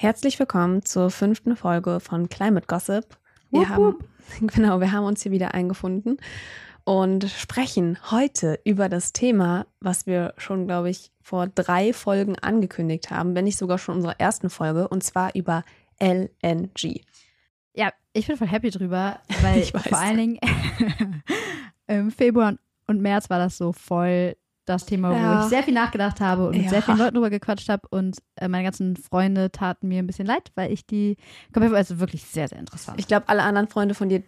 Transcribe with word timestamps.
Herzlich 0.00 0.38
willkommen 0.38 0.84
zur 0.84 1.10
fünften 1.10 1.56
Folge 1.56 1.98
von 1.98 2.28
Climate 2.28 2.68
Gossip. 2.68 3.18
Wir 3.50 3.62
wupp, 3.62 3.68
haben, 3.68 3.98
genau, 4.46 4.78
wir 4.78 4.92
haben 4.92 5.04
uns 5.04 5.24
hier 5.24 5.32
wieder 5.32 5.54
eingefunden 5.54 6.18
und 6.84 7.24
sprechen 7.28 7.98
heute 8.12 8.60
über 8.62 8.88
das 8.88 9.12
Thema, 9.12 9.66
was 9.80 10.06
wir 10.06 10.34
schon, 10.36 10.68
glaube 10.68 10.88
ich, 10.88 11.10
vor 11.20 11.48
drei 11.48 11.92
Folgen 11.92 12.38
angekündigt 12.38 13.10
haben, 13.10 13.34
wenn 13.34 13.42
nicht 13.42 13.58
sogar 13.58 13.78
schon 13.78 13.96
unserer 13.96 14.20
ersten 14.20 14.50
Folge, 14.50 14.86
und 14.86 15.02
zwar 15.02 15.34
über 15.34 15.64
LNG. 15.98 17.00
Ja, 17.74 17.92
ich 18.12 18.28
bin 18.28 18.36
voll 18.36 18.46
happy 18.46 18.70
drüber, 18.70 19.18
weil 19.42 19.64
vor 19.64 19.98
allen 19.98 20.16
Dingen 20.16 20.38
im 21.88 22.12
Februar 22.12 22.54
und 22.86 23.02
März 23.02 23.30
war 23.30 23.40
das 23.40 23.58
so 23.58 23.72
voll 23.72 24.36
das 24.68 24.86
Thema, 24.86 25.12
ja. 25.12 25.40
wo 25.40 25.44
ich 25.44 25.48
sehr 25.48 25.62
viel 25.62 25.74
nachgedacht 25.74 26.20
habe 26.20 26.48
und 26.48 26.54
ja. 26.54 26.62
mit 26.62 26.70
sehr 26.70 26.82
vielen 26.82 26.98
Leuten 26.98 27.14
drüber 27.14 27.30
gequatscht 27.30 27.68
habe 27.68 27.86
und 27.90 28.18
äh, 28.36 28.48
meine 28.48 28.64
ganzen 28.64 28.96
Freunde 28.96 29.50
taten 29.50 29.88
mir 29.88 29.98
ein 29.98 30.06
bisschen 30.06 30.26
leid, 30.26 30.50
weil 30.54 30.72
ich 30.72 30.86
die, 30.86 31.16
also 31.54 32.00
wirklich 32.00 32.24
sehr, 32.24 32.48
sehr 32.48 32.58
interessant. 32.58 32.98
Ich 33.00 33.06
glaube, 33.06 33.28
alle 33.28 33.42
anderen 33.42 33.68
Freunde 33.68 33.94
von 33.94 34.08
dir 34.08 34.22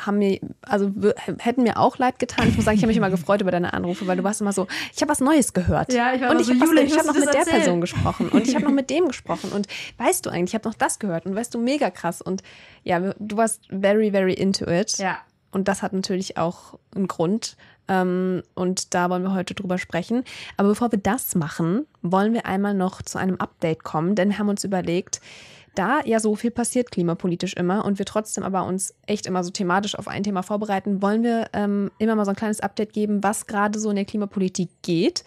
haben 0.00 0.18
mir, 0.18 0.40
also 0.62 0.90
hätten 1.38 1.62
mir 1.62 1.76
auch 1.78 1.98
leid 1.98 2.18
getan. 2.18 2.48
Ich 2.48 2.56
muss 2.56 2.64
sagen, 2.64 2.76
ich 2.76 2.82
habe 2.82 2.88
mich 2.88 2.96
immer 2.96 3.10
gefreut 3.10 3.40
über 3.40 3.50
deine 3.50 3.72
Anrufe, 3.72 4.06
weil 4.06 4.16
du 4.16 4.24
warst 4.24 4.40
immer 4.40 4.52
so, 4.52 4.66
ich 4.94 5.00
habe 5.02 5.10
was 5.10 5.20
Neues 5.20 5.52
gehört. 5.52 5.92
Ja, 5.92 6.14
ich 6.14 6.20
war 6.20 6.30
und 6.30 6.40
ich 6.40 6.46
so, 6.46 6.54
habe 6.54 6.64
hab 6.64 7.06
noch 7.06 7.14
mit 7.14 7.26
erzählen? 7.26 7.44
der 7.44 7.52
Person 7.52 7.80
gesprochen 7.80 8.28
und 8.28 8.46
ich 8.46 8.54
habe 8.54 8.64
noch 8.64 8.72
mit 8.72 8.90
dem 8.90 9.08
gesprochen 9.08 9.52
und 9.52 9.66
weißt 9.98 10.24
du 10.24 10.30
eigentlich, 10.30 10.50
ich 10.50 10.54
habe 10.54 10.68
noch 10.68 10.74
das 10.74 10.98
gehört 10.98 11.26
und 11.26 11.34
weißt 11.34 11.54
du, 11.54 11.58
mega 11.58 11.90
krass 11.90 12.22
und 12.22 12.42
ja, 12.84 13.12
du 13.18 13.36
warst 13.36 13.66
very, 13.68 14.10
very 14.10 14.32
into 14.32 14.64
it. 14.66 14.98
Ja. 14.98 15.18
Und 15.50 15.68
das 15.68 15.82
hat 15.82 15.92
natürlich 15.92 16.38
auch 16.38 16.78
einen 16.94 17.06
Grund. 17.06 17.56
Ähm, 17.88 18.42
und 18.54 18.94
da 18.94 19.10
wollen 19.10 19.22
wir 19.22 19.34
heute 19.34 19.54
drüber 19.54 19.78
sprechen. 19.78 20.24
Aber 20.56 20.68
bevor 20.68 20.92
wir 20.92 20.98
das 20.98 21.34
machen, 21.34 21.86
wollen 22.02 22.32
wir 22.32 22.46
einmal 22.46 22.74
noch 22.74 23.02
zu 23.02 23.18
einem 23.18 23.36
Update 23.36 23.84
kommen, 23.84 24.14
denn 24.14 24.30
wir 24.30 24.38
haben 24.38 24.48
uns 24.48 24.64
überlegt, 24.64 25.20
da 25.74 26.00
ja 26.04 26.20
so 26.20 26.34
viel 26.36 26.50
passiert 26.50 26.90
klimapolitisch 26.90 27.54
immer 27.54 27.84
und 27.84 27.98
wir 27.98 28.06
trotzdem 28.06 28.44
aber 28.44 28.64
uns 28.64 28.94
echt 29.06 29.26
immer 29.26 29.42
so 29.42 29.50
thematisch 29.50 29.94
auf 29.94 30.06
ein 30.06 30.22
Thema 30.22 30.42
vorbereiten, 30.42 31.00
wollen 31.00 31.22
wir 31.22 31.48
ähm, 31.54 31.90
immer 31.98 32.14
mal 32.14 32.24
so 32.24 32.30
ein 32.30 32.36
kleines 32.36 32.60
Update 32.60 32.92
geben, 32.92 33.22
was 33.22 33.46
gerade 33.46 33.78
so 33.78 33.90
in 33.90 33.96
der 33.96 34.04
Klimapolitik 34.04 34.70
geht. 34.82 35.24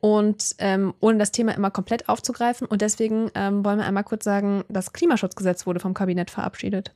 Und 0.00 0.54
ähm, 0.58 0.94
ohne 1.00 1.18
das 1.18 1.32
Thema 1.32 1.56
immer 1.56 1.72
komplett 1.72 2.08
aufzugreifen. 2.08 2.68
Und 2.68 2.82
deswegen 2.82 3.32
ähm, 3.34 3.64
wollen 3.64 3.78
wir 3.78 3.84
einmal 3.84 4.04
kurz 4.04 4.22
sagen, 4.22 4.62
das 4.68 4.92
Klimaschutzgesetz 4.92 5.66
wurde 5.66 5.80
vom 5.80 5.92
Kabinett 5.92 6.30
verabschiedet. 6.30 6.92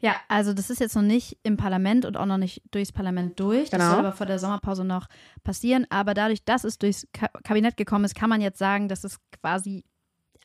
Ja, 0.00 0.16
also 0.28 0.54
das 0.54 0.70
ist 0.70 0.80
jetzt 0.80 0.96
noch 0.96 1.02
nicht 1.02 1.38
im 1.42 1.56
Parlament 1.56 2.06
und 2.06 2.16
auch 2.16 2.26
noch 2.26 2.38
nicht 2.38 2.62
durchs 2.70 2.90
Parlament 2.90 3.38
durch. 3.38 3.70
Genau. 3.70 3.84
Das 3.84 3.90
soll 3.90 3.98
aber 4.00 4.12
vor 4.12 4.26
der 4.26 4.38
Sommerpause 4.38 4.84
noch 4.84 5.08
passieren. 5.44 5.86
Aber 5.90 6.14
dadurch, 6.14 6.44
dass 6.44 6.64
es 6.64 6.78
durchs 6.78 7.06
Kabinett 7.44 7.76
gekommen 7.76 8.04
ist, 8.04 8.14
kann 8.14 8.30
man 8.30 8.40
jetzt 8.40 8.58
sagen, 8.58 8.88
dass 8.88 9.04
es 9.04 9.18
quasi 9.40 9.84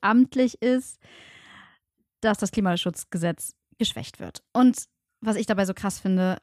amtlich 0.01 0.61
ist, 0.61 0.99
dass 2.21 2.37
das 2.37 2.51
Klimaschutzgesetz 2.51 3.55
geschwächt 3.77 4.19
wird. 4.19 4.43
Und 4.51 4.85
was 5.21 5.37
ich 5.37 5.45
dabei 5.45 5.65
so 5.65 5.73
krass 5.73 5.99
finde, 5.99 6.37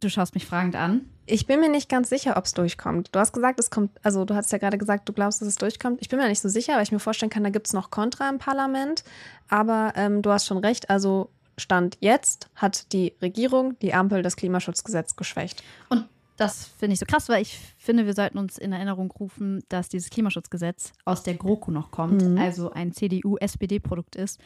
du 0.00 0.08
schaust 0.08 0.34
mich 0.34 0.46
fragend 0.46 0.76
an. 0.76 1.02
Ich 1.26 1.46
bin 1.46 1.60
mir 1.60 1.68
nicht 1.68 1.88
ganz 1.88 2.08
sicher, 2.08 2.36
ob 2.36 2.46
es 2.46 2.54
durchkommt. 2.54 3.14
Du 3.14 3.18
hast 3.18 3.32
gesagt, 3.32 3.60
es 3.60 3.70
kommt, 3.70 3.92
also 4.02 4.24
du 4.24 4.34
hast 4.34 4.50
ja 4.50 4.58
gerade 4.58 4.78
gesagt, 4.78 5.08
du 5.08 5.12
glaubst, 5.12 5.40
dass 5.40 5.48
es 5.48 5.56
durchkommt. 5.56 6.00
Ich 6.00 6.08
bin 6.08 6.18
mir 6.18 6.28
nicht 6.28 6.40
so 6.40 6.48
sicher, 6.48 6.74
weil 6.74 6.82
ich 6.82 6.92
mir 6.92 6.98
vorstellen 6.98 7.30
kann, 7.30 7.44
da 7.44 7.50
gibt 7.50 7.66
es 7.66 7.72
noch 7.74 7.90
Kontra 7.90 8.28
im 8.28 8.38
Parlament. 8.38 9.04
Aber 9.48 9.92
ähm, 9.96 10.22
du 10.22 10.30
hast 10.30 10.46
schon 10.46 10.58
recht, 10.58 10.88
also 10.90 11.30
Stand 11.60 11.96
jetzt 12.00 12.48
hat 12.54 12.92
die 12.92 13.14
Regierung, 13.22 13.78
die 13.80 13.94
Ampel, 13.94 14.22
das 14.22 14.36
Klimaschutzgesetz 14.36 15.16
geschwächt. 15.16 15.62
Und 15.88 16.08
das 16.36 16.66
finde 16.78 16.94
ich 16.94 16.98
so 16.98 17.06
krass, 17.06 17.28
weil 17.28 17.42
ich 17.42 17.58
finde, 17.76 18.06
wir 18.06 18.14
sollten 18.14 18.38
uns 18.38 18.56
in 18.56 18.72
Erinnerung 18.72 19.10
rufen, 19.10 19.62
dass 19.68 19.90
dieses 19.90 20.08
Klimaschutzgesetz 20.08 20.92
aus 21.04 21.22
der 21.22 21.34
GroKo 21.34 21.70
noch 21.70 21.90
kommt, 21.90 22.22
mhm. 22.22 22.38
also 22.38 22.70
ein 22.70 22.92
CDU-SPD-Produkt 22.92 24.16
ist. 24.16 24.40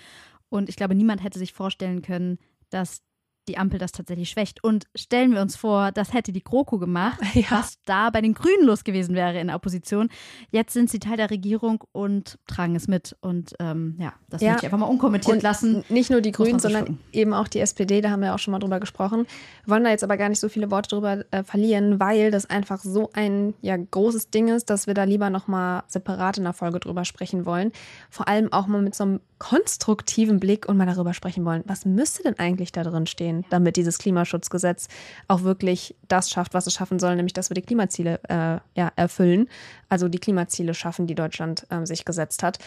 Und 0.49 0.69
ich 0.69 0.77
glaube, 0.77 0.95
niemand 0.95 1.23
hätte 1.23 1.39
sich 1.39 1.53
vorstellen 1.53 2.03
können, 2.03 2.39
dass 2.71 3.03
die 3.49 3.59
Ampel 3.59 3.79
das 3.79 3.93
tatsächlich 3.93 4.31
schwächt. 4.31 4.63
Und 4.63 4.87
stellen 4.95 5.33
wir 5.33 5.41
uns 5.41 5.57
vor, 5.57 5.93
das 5.93 6.13
hätte 6.13 6.33
die 6.33 6.43
GroKo 6.43 6.79
gemacht, 6.79 7.21
ja. 7.35 7.45
was 7.51 7.79
da 7.85 8.11
bei 8.11 8.21
den 8.21 8.35
Grünen 8.35 8.65
los 8.65 8.85
gewesen 8.85 9.15
wäre 9.15 9.39
in 9.41 9.49
der 9.49 9.57
Opposition. 9.57 10.09
Jetzt 10.51 10.73
sind 10.73 10.91
sie 10.91 10.99
Teil 10.99 11.17
der 11.17 11.31
Regierung 11.31 11.85
und 11.93 12.39
tragen 12.47 12.77
es 12.77 12.89
mit. 12.89 13.17
Und 13.21 13.55
ähm, 13.61 13.97
ja, 13.99 14.13
das 14.29 14.41
ja. 14.41 14.53
möchte 14.53 14.67
ich 14.67 14.73
einfach 14.73 14.87
mal 14.87 14.93
unkommentiert 14.93 15.37
und 15.37 15.43
lassen. 15.43 15.85
Nicht 15.89 16.11
nur 16.11 16.21
die 16.21 16.33
Grünen, 16.33 16.59
sondern 16.59 16.99
eben 17.13 17.35
auch 17.35 17.49
die 17.49 17.61
SPD, 17.61 18.01
da 18.01 18.11
haben 18.11 18.23
wir 18.23 18.35
auch 18.35 18.39
schon 18.39 18.53
mal 18.53 18.59
drüber 18.59 18.81
gesprochen. 18.81 19.27
Wir 19.65 19.75
wollen 19.75 19.85
da 19.85 19.91
jetzt 19.91 20.05
aber 20.05 20.17
gar 20.17 20.29
nicht 20.29 20.41
so 20.41 20.49
viele 20.49 20.71
Worte 20.71 20.91
drüber 20.91 21.25
äh, 21.31 21.43
verlieren, 21.43 22.01
weil 22.01 22.31
das 22.31 22.47
einfach 22.47 22.81
so 22.81 23.11
ein 23.13 23.55
ja, 23.61 23.77
großes 23.77 24.31
Ding 24.31 24.49
ist, 24.49 24.71
dass 24.71 24.87
wir 24.87 24.95
da 24.95 25.05
lieber 25.05 25.31
nochmal 25.31 25.83
separat 25.87 26.39
in 26.39 26.45
der 26.45 26.53
Folge 26.53 26.81
drüber 26.81 27.05
sprechen 27.05 27.47
wollen. 27.47 27.73
Vor 28.11 28.29
allem 28.29 28.53
auch 28.53 28.67
mal 28.67 28.83
mit 28.83 28.95
so 28.95 29.05
einem 29.05 29.21
konstruktiven 29.39 30.41
Blick 30.41 30.67
und 30.69 30.77
mal 30.77 30.87
darüber 30.87 31.13
sprechen 31.13 31.45
wollen, 31.45 31.63
was 31.67 31.85
müsste 31.85 32.23
denn 32.23 32.39
eigentlich 32.39 32.73
da 32.73 32.83
drin 32.83 33.07
stehen, 33.07 33.34
damit 33.51 33.77
dieses 33.77 33.99
Klimaschutzgesetz 33.99 34.89
auch 35.29 35.43
wirklich 35.43 35.97
das 36.09 36.31
schafft, 36.31 36.55
was 36.55 36.67
es 36.67 36.75
schaffen 36.75 36.99
soll, 36.99 37.17
nämlich 37.17 37.33
dass 37.33 37.51
wir 37.51 37.55
die 37.55 37.63
Klimaziele 37.63 38.21
äh, 38.29 38.59
ja, 38.79 38.93
erfüllen, 38.97 39.49
also 39.89 40.09
die 40.09 40.19
Klimaziele 40.19 40.75
schaffen, 40.75 41.07
die 41.07 41.15
Deutschland 41.15 41.67
äh, 41.71 41.85
sich 41.87 42.05
gesetzt 42.05 42.43
hat. 42.43 42.59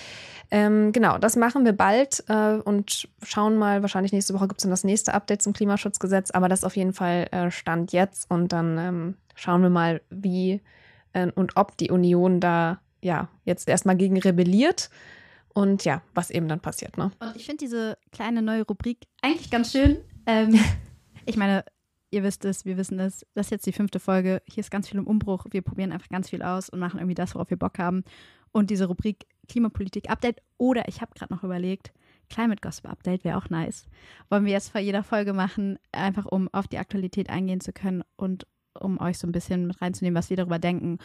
Ähm, 0.51 0.91
genau, 0.91 1.17
das 1.17 1.35
machen 1.35 1.66
wir 1.66 1.73
bald 1.73 2.23
äh, 2.27 2.56
und 2.63 3.07
schauen 3.23 3.57
mal, 3.57 3.81
wahrscheinlich 3.81 4.11
nächste 4.11 4.33
Woche 4.33 4.47
gibt 4.47 4.59
es 4.59 4.63
dann 4.63 4.72
das 4.72 4.83
nächste 4.83 5.13
Update 5.13 5.41
zum 5.41 5.53
Klimaschutzgesetz, 5.53 6.31
aber 6.31 6.50
das 6.50 6.63
auf 6.63 6.75
jeden 6.75 6.94
Fall 6.94 7.27
äh, 7.31 7.51
Stand 7.51 7.94
jetzt 7.94 8.29
und 8.29 8.51
dann 8.51 8.77
ähm, 8.77 9.16
schauen 9.35 9.61
wir 9.61 9.69
mal, 9.69 10.01
wie 10.09 10.61
äh, 11.13 11.31
und 11.35 11.56
ob 11.56 11.77
die 11.77 11.91
Union 11.91 12.39
da 12.39 12.79
ja 13.01 13.29
jetzt 13.45 13.67
erstmal 13.67 13.95
gegen 13.95 14.19
rebelliert 14.19 14.89
und 15.53 15.85
ja, 15.85 16.01
was 16.13 16.29
eben 16.29 16.47
dann 16.47 16.59
passiert. 16.59 16.97
Ne? 16.97 17.11
Und 17.19 17.35
ich 17.35 17.45
finde 17.45 17.66
diese 17.66 17.97
kleine 18.11 18.41
neue 18.41 18.63
Rubrik 18.63 19.00
eigentlich 19.22 19.50
ganz 19.50 19.72
schön. 19.72 19.97
Ähm, 20.27 20.53
ich 21.25 21.38
meine, 21.38 21.65
ihr 22.11 22.21
wisst 22.21 22.45
es, 22.45 22.65
wir 22.65 22.77
wissen 22.77 22.99
es. 22.99 23.25
Das 23.33 23.47
ist 23.47 23.51
jetzt 23.51 23.65
die 23.65 23.71
fünfte 23.71 23.99
Folge. 23.99 24.43
Hier 24.45 24.61
ist 24.61 24.69
ganz 24.69 24.88
viel 24.88 24.99
im 24.99 25.07
Umbruch. 25.07 25.45
Wir 25.49 25.63
probieren 25.63 25.91
einfach 25.91 26.09
ganz 26.09 26.29
viel 26.29 26.43
aus 26.43 26.69
und 26.69 26.79
machen 26.79 26.99
irgendwie 26.99 27.15
das, 27.15 27.33
worauf 27.33 27.49
wir 27.49 27.57
Bock 27.57 27.79
haben. 27.79 28.03
Und 28.51 28.69
diese 28.69 28.85
Rubrik 28.85 29.25
Klimapolitik 29.47 30.09
Update 30.09 30.41
oder 30.57 30.88
ich 30.88 31.01
habe 31.01 31.13
gerade 31.15 31.33
noch 31.33 31.43
überlegt, 31.43 31.91
Climate 32.29 32.61
Gospel 32.61 32.91
Update 32.91 33.23
wäre 33.23 33.38
auch 33.38 33.49
nice. 33.49 33.88
Wollen 34.29 34.45
wir 34.45 34.51
jetzt 34.51 34.69
vor 34.69 34.81
jeder 34.81 35.03
Folge 35.03 35.33
machen, 35.33 35.79
einfach 35.91 36.25
um 36.25 36.49
auf 36.53 36.67
die 36.67 36.77
Aktualität 36.77 37.29
eingehen 37.29 37.61
zu 37.61 37.71
können 37.71 38.03
und 38.17 38.45
um 38.79 38.99
euch 38.99 39.17
so 39.17 39.27
ein 39.27 39.31
bisschen 39.31 39.67
mit 39.67 39.81
reinzunehmen, 39.81 40.17
was 40.17 40.29
wir 40.29 40.38
darüber 40.38 40.59
denken, 40.59 40.99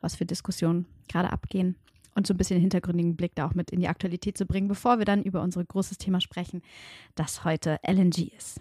was 0.00 0.16
für 0.16 0.26
Diskussionen 0.26 0.86
gerade 1.08 1.32
abgehen 1.32 1.76
und 2.14 2.26
so 2.26 2.34
ein 2.34 2.36
bisschen 2.36 2.56
den 2.56 2.62
hintergründigen 2.62 3.16
Blick 3.16 3.34
da 3.34 3.46
auch 3.46 3.54
mit 3.54 3.70
in 3.70 3.80
die 3.80 3.88
Aktualität 3.88 4.36
zu 4.36 4.46
bringen, 4.46 4.68
bevor 4.68 4.98
wir 4.98 5.04
dann 5.04 5.22
über 5.22 5.42
unser 5.42 5.64
großes 5.64 5.98
Thema 5.98 6.20
sprechen, 6.20 6.62
das 7.14 7.44
heute 7.44 7.78
LNG 7.86 8.32
ist. 8.36 8.60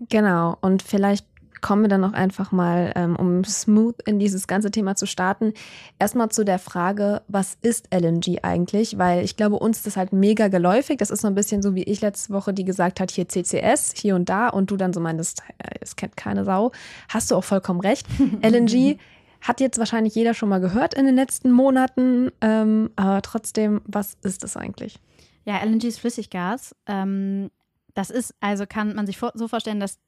Genau, 0.00 0.56
und 0.60 0.82
vielleicht 0.82 1.26
kommen 1.64 1.80
wir 1.80 1.88
dann 1.88 2.02
noch 2.02 2.12
einfach 2.12 2.52
mal, 2.52 2.92
ähm, 2.94 3.16
um 3.16 3.42
smooth 3.42 3.94
in 4.04 4.18
dieses 4.18 4.46
ganze 4.46 4.70
Thema 4.70 4.96
zu 4.96 5.06
starten. 5.06 5.54
Erstmal 5.98 6.28
zu 6.28 6.44
der 6.44 6.58
Frage, 6.58 7.22
was 7.26 7.56
ist 7.62 7.88
LNG 7.90 8.40
eigentlich? 8.42 8.98
Weil 8.98 9.24
ich 9.24 9.38
glaube, 9.38 9.56
uns 9.56 9.78
ist 9.78 9.86
das 9.86 9.96
halt 9.96 10.12
mega 10.12 10.48
geläufig. 10.48 10.98
Das 10.98 11.10
ist 11.10 11.22
so 11.22 11.26
ein 11.26 11.34
bisschen 11.34 11.62
so 11.62 11.74
wie 11.74 11.84
ich 11.84 12.02
letzte 12.02 12.34
Woche, 12.34 12.52
die 12.52 12.66
gesagt 12.66 13.00
hat, 13.00 13.10
hier 13.10 13.30
CCS, 13.30 13.94
hier 13.96 14.14
und 14.14 14.28
da, 14.28 14.50
und 14.50 14.70
du 14.70 14.76
dann 14.76 14.92
so 14.92 15.00
meintest, 15.00 15.42
äh, 15.56 15.76
es 15.80 15.96
kennt 15.96 16.18
keine 16.18 16.44
Sau. 16.44 16.70
Hast 17.08 17.30
du 17.30 17.34
auch 17.34 17.44
vollkommen 17.44 17.80
recht. 17.80 18.06
LNG 18.42 18.98
hat 19.40 19.60
jetzt 19.60 19.78
wahrscheinlich 19.78 20.14
jeder 20.14 20.34
schon 20.34 20.50
mal 20.50 20.60
gehört 20.60 20.92
in 20.92 21.06
den 21.06 21.16
letzten 21.16 21.50
Monaten, 21.50 22.30
ähm, 22.42 22.90
aber 22.96 23.22
trotzdem, 23.22 23.80
was 23.86 24.18
ist 24.22 24.44
das 24.44 24.58
eigentlich? 24.58 24.98
Ja, 25.46 25.64
LNG 25.64 25.84
ist 25.84 26.00
Flüssiggas. 26.00 26.76
Ähm, 26.86 27.50
das 27.94 28.10
ist, 28.10 28.34
also 28.40 28.66
kann 28.66 28.94
man 28.94 29.06
sich 29.06 29.18
so 29.18 29.48
vorstellen, 29.48 29.80
dass 29.80 29.98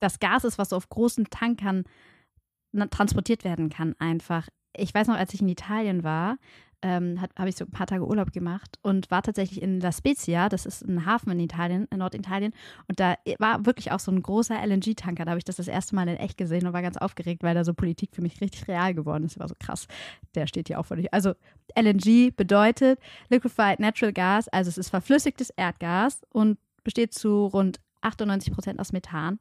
das 0.00 0.18
Gas 0.18 0.44
ist, 0.44 0.58
was 0.58 0.70
so 0.70 0.76
auf 0.76 0.88
großen 0.88 1.26
Tankern 1.30 1.84
transportiert 2.90 3.44
werden 3.44 3.70
kann, 3.70 3.94
einfach. 3.98 4.48
Ich 4.76 4.92
weiß 4.92 5.06
noch, 5.06 5.16
als 5.16 5.32
ich 5.34 5.40
in 5.40 5.48
Italien 5.48 6.02
war, 6.02 6.36
ähm, 6.84 7.18
habe 7.38 7.48
ich 7.48 7.56
so 7.56 7.64
ein 7.64 7.70
paar 7.70 7.86
Tage 7.86 8.06
Urlaub 8.06 8.30
gemacht 8.32 8.78
und 8.82 9.10
war 9.10 9.22
tatsächlich 9.22 9.62
in 9.62 9.80
La 9.80 9.90
Spezia, 9.90 10.50
das 10.50 10.66
ist 10.66 10.82
ein 10.82 11.06
Hafen 11.06 11.30
in 11.32 11.40
Italien, 11.40 11.86
in 11.90 11.98
Norditalien. 11.98 12.52
Und 12.88 13.00
da 13.00 13.14
war 13.38 13.64
wirklich 13.64 13.90
auch 13.90 14.00
so 14.00 14.12
ein 14.12 14.20
großer 14.20 14.54
LNG-Tanker. 14.62 15.24
Da 15.24 15.30
habe 15.30 15.38
ich 15.38 15.44
das 15.44 15.56
das 15.56 15.68
erste 15.68 15.94
Mal 15.94 16.08
in 16.08 16.18
echt 16.18 16.36
gesehen 16.36 16.66
und 16.66 16.74
war 16.74 16.82
ganz 16.82 16.98
aufgeregt, 16.98 17.42
weil 17.42 17.54
da 17.54 17.64
so 17.64 17.72
Politik 17.72 18.10
für 18.12 18.20
mich 18.20 18.38
richtig 18.42 18.68
real 18.68 18.92
geworden 18.92 19.24
ist. 19.24 19.38
War 19.38 19.48
so 19.48 19.54
krass. 19.58 19.86
Der 20.34 20.46
steht 20.46 20.68
hier 20.68 20.78
auch 20.78 20.84
völlig. 20.84 21.14
Also 21.14 21.32
LNG 21.74 22.36
bedeutet 22.36 23.00
Liquefied 23.30 23.80
Natural 23.80 24.12
Gas, 24.12 24.48
also 24.48 24.68
es 24.68 24.76
ist 24.76 24.90
verflüssigtes 24.90 25.48
Erdgas 25.50 26.20
und 26.30 26.58
besteht 26.84 27.14
zu 27.14 27.46
rund 27.46 27.80
98 28.02 28.52
Prozent 28.52 28.78
aus 28.78 28.92
Methan. 28.92 29.38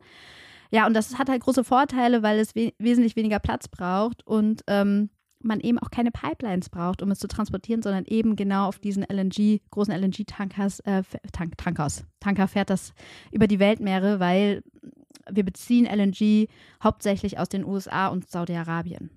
Ja, 0.72 0.88
und 0.88 0.96
das 0.96 1.20
hat 1.20 1.30
halt 1.30 1.44
große 1.44 1.64
Vorteile, 1.64 2.24
weil 2.24 2.40
es 2.40 2.56
we 2.56 2.74
wesentlich 2.80 3.16
weniger 3.16 3.40
Platz 3.40 3.68
braucht 3.68 4.26
und 4.26 4.64
ähm, 4.68 5.10
man 5.44 5.60
eben 5.60 5.78
auch 5.78 5.92
keine 5.92 6.12
Pipelines 6.12 6.70
braucht, 6.70 7.02
um 7.02 7.12
es 7.12 7.20
zu 7.20 7.28
transportieren, 7.28 7.82
sondern 7.82 8.06
eben 8.06 8.36
genau 8.36 8.68
auf 8.68 8.80
diesen 8.80 9.04
LNG, 9.04 9.60
großen 9.72 9.94
LNG-Tankers, 9.94 10.80
äh, 10.82 11.04
Tank, 11.32 11.58
Tankers, 11.58 12.06
Tanker 12.20 12.48
fährt 12.48 12.70
das 12.70 12.94
über 13.32 13.48
die 13.48 13.60
Weltmeere, 13.60 14.20
weil 14.20 14.64
wir 15.30 15.44
beziehen 15.44 15.86
LNG 15.86 16.48
hauptsächlich 16.84 17.40
aus 17.40 17.50
den 17.50 17.66
USA 17.66 18.08
und 18.08 18.30
Saudi-Arabien. 18.30 19.10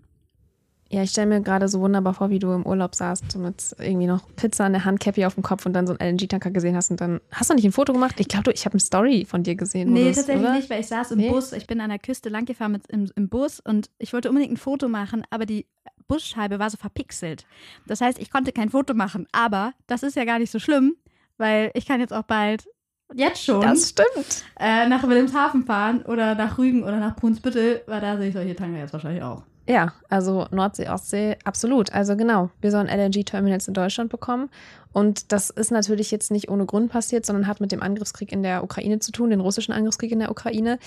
Ja, 0.89 1.03
ich 1.03 1.11
stelle 1.11 1.27
mir 1.27 1.41
gerade 1.41 1.67
so 1.69 1.81
wunderbar 1.81 2.15
vor, 2.15 2.31
wie 2.31 2.39
du 2.39 2.53
im 2.53 2.65
Urlaub 2.65 2.95
saßt, 2.95 3.33
so 3.33 3.41
mit 3.41 3.75
irgendwie 3.79 4.07
noch 4.07 4.23
Pizza 4.37 4.67
in 4.69 4.73
der 4.73 4.85
Hand, 4.85 5.01
Cappy 5.01 5.25
auf 5.25 5.35
dem 5.35 5.43
Kopf 5.43 5.67
und 5.67 5.73
dann 5.73 5.87
so 5.87 5.97
einen 5.97 6.13
LNG-Tanker 6.17 6.53
gesehen 6.53 6.77
hast 6.77 6.93
und 6.93 7.01
dann 7.01 7.21
hast 7.33 7.51
du 7.51 7.55
nicht 7.55 7.65
ein 7.65 7.73
Foto 7.73 7.93
gemacht? 7.93 8.15
Ich 8.19 8.29
glaube, 8.29 8.53
ich 8.53 8.65
habe 8.65 8.75
eine 8.75 8.81
Story 8.81 9.25
von 9.29 9.43
dir 9.43 9.57
gesehen. 9.57 9.93
Nee, 9.93 10.13
tatsächlich 10.13 10.45
oder? 10.45 10.53
nicht, 10.55 10.71
weil 10.71 10.81
ich 10.81 10.87
saß 10.87 11.11
im 11.11 11.19
Nee? 11.19 11.31
Bus. 11.31 11.53
Ich 11.53 11.67
bin 11.67 11.81
an 11.81 11.91
der 11.91 11.99
Küste 11.99 12.29
langgefahren 12.29 12.71
mit, 12.73 12.87
im, 12.87 13.11
im 13.17 13.29
Bus 13.29 13.59
und 13.59 13.91
ich 13.99 14.13
wollte 14.13 14.29
unbedingt 14.29 14.53
ein 14.53 14.57
Foto 14.59 14.89
machen, 14.89 15.25
aber 15.31 15.45
die 15.45 15.67
Busscheibe 16.07 16.61
war 16.61 16.71
so 16.71 16.77
verpixelt. 16.77 17.47
Das 17.89 18.01
heißt, 18.01 18.21
ich 18.21 18.31
konnte 18.31 18.53
kein 18.53 18.71
Foto 18.71 18.95
machen. 18.95 19.27
Aber 19.33 19.73
das 19.89 20.05
ist 20.05 20.15
ja 20.15 20.25
gar 20.25 20.39
nicht 20.39 20.53
so 20.53 20.61
schlimm, 20.61 20.95
weil 21.37 21.73
ich 21.75 21.85
kann 21.87 21.99
jetzt 21.99 22.13
auch 22.13 22.23
bald, 22.23 22.65
jetzt 23.13 23.43
schon, 23.45 23.61
Das 23.61 23.89
stimmt. 23.89 24.45
äh, 24.61 24.89
nach 24.89 25.03
Wilhelmshaven 25.03 25.65
fahren 25.65 26.03
oder 26.03 26.37
nach 26.37 26.59
Rügen 26.59 26.85
oder 26.85 27.01
nach 27.01 27.17
Brunsbüttel, 27.17 27.83
weil 27.89 28.01
da 28.01 28.17
sehe 28.19 28.29
ich 28.29 28.35
solche 28.35 28.55
Tanker 28.55 28.79
jetzt 28.79 28.93
wahrscheinlich 28.93 29.25
auch. 29.25 29.43
Ja, 29.69 29.93
also 30.09 30.47
Nordsee, 30.53 30.89
Ostsee, 30.89 31.37
absolut. 31.45 31.93
Also 31.93 32.17
genau, 32.17 32.51
wir 32.61 32.71
sollen 32.71 32.87
LNG-Terminals 32.87 33.67
in 33.67 33.75
Deutschland 33.75 34.11
bekommen. 34.11 34.49
Und 34.93 35.33
das 35.33 35.51
ist 35.51 35.73
natürlich 35.73 36.11
jetzt 36.11 36.31
nicht 36.31 36.49
ohne 36.49 36.67
Grund 36.67 36.91
passiert, 36.91 37.27
sondern 37.27 37.49
hat 37.49 37.61
mit 37.61 37.73
dem 37.73 37.83
Angriffskrieg 37.83 38.33
in 38.33 38.45
der 38.45 38.63
Ukraine 38.63 39.01
zu 39.01 39.11
tun, 39.11 39.31
den 39.31 39.41
russischen 39.41 39.73
Angriffskrieg 39.73 40.13
in 40.13 40.21
der 40.21 40.31
Ukraine. 40.31 40.79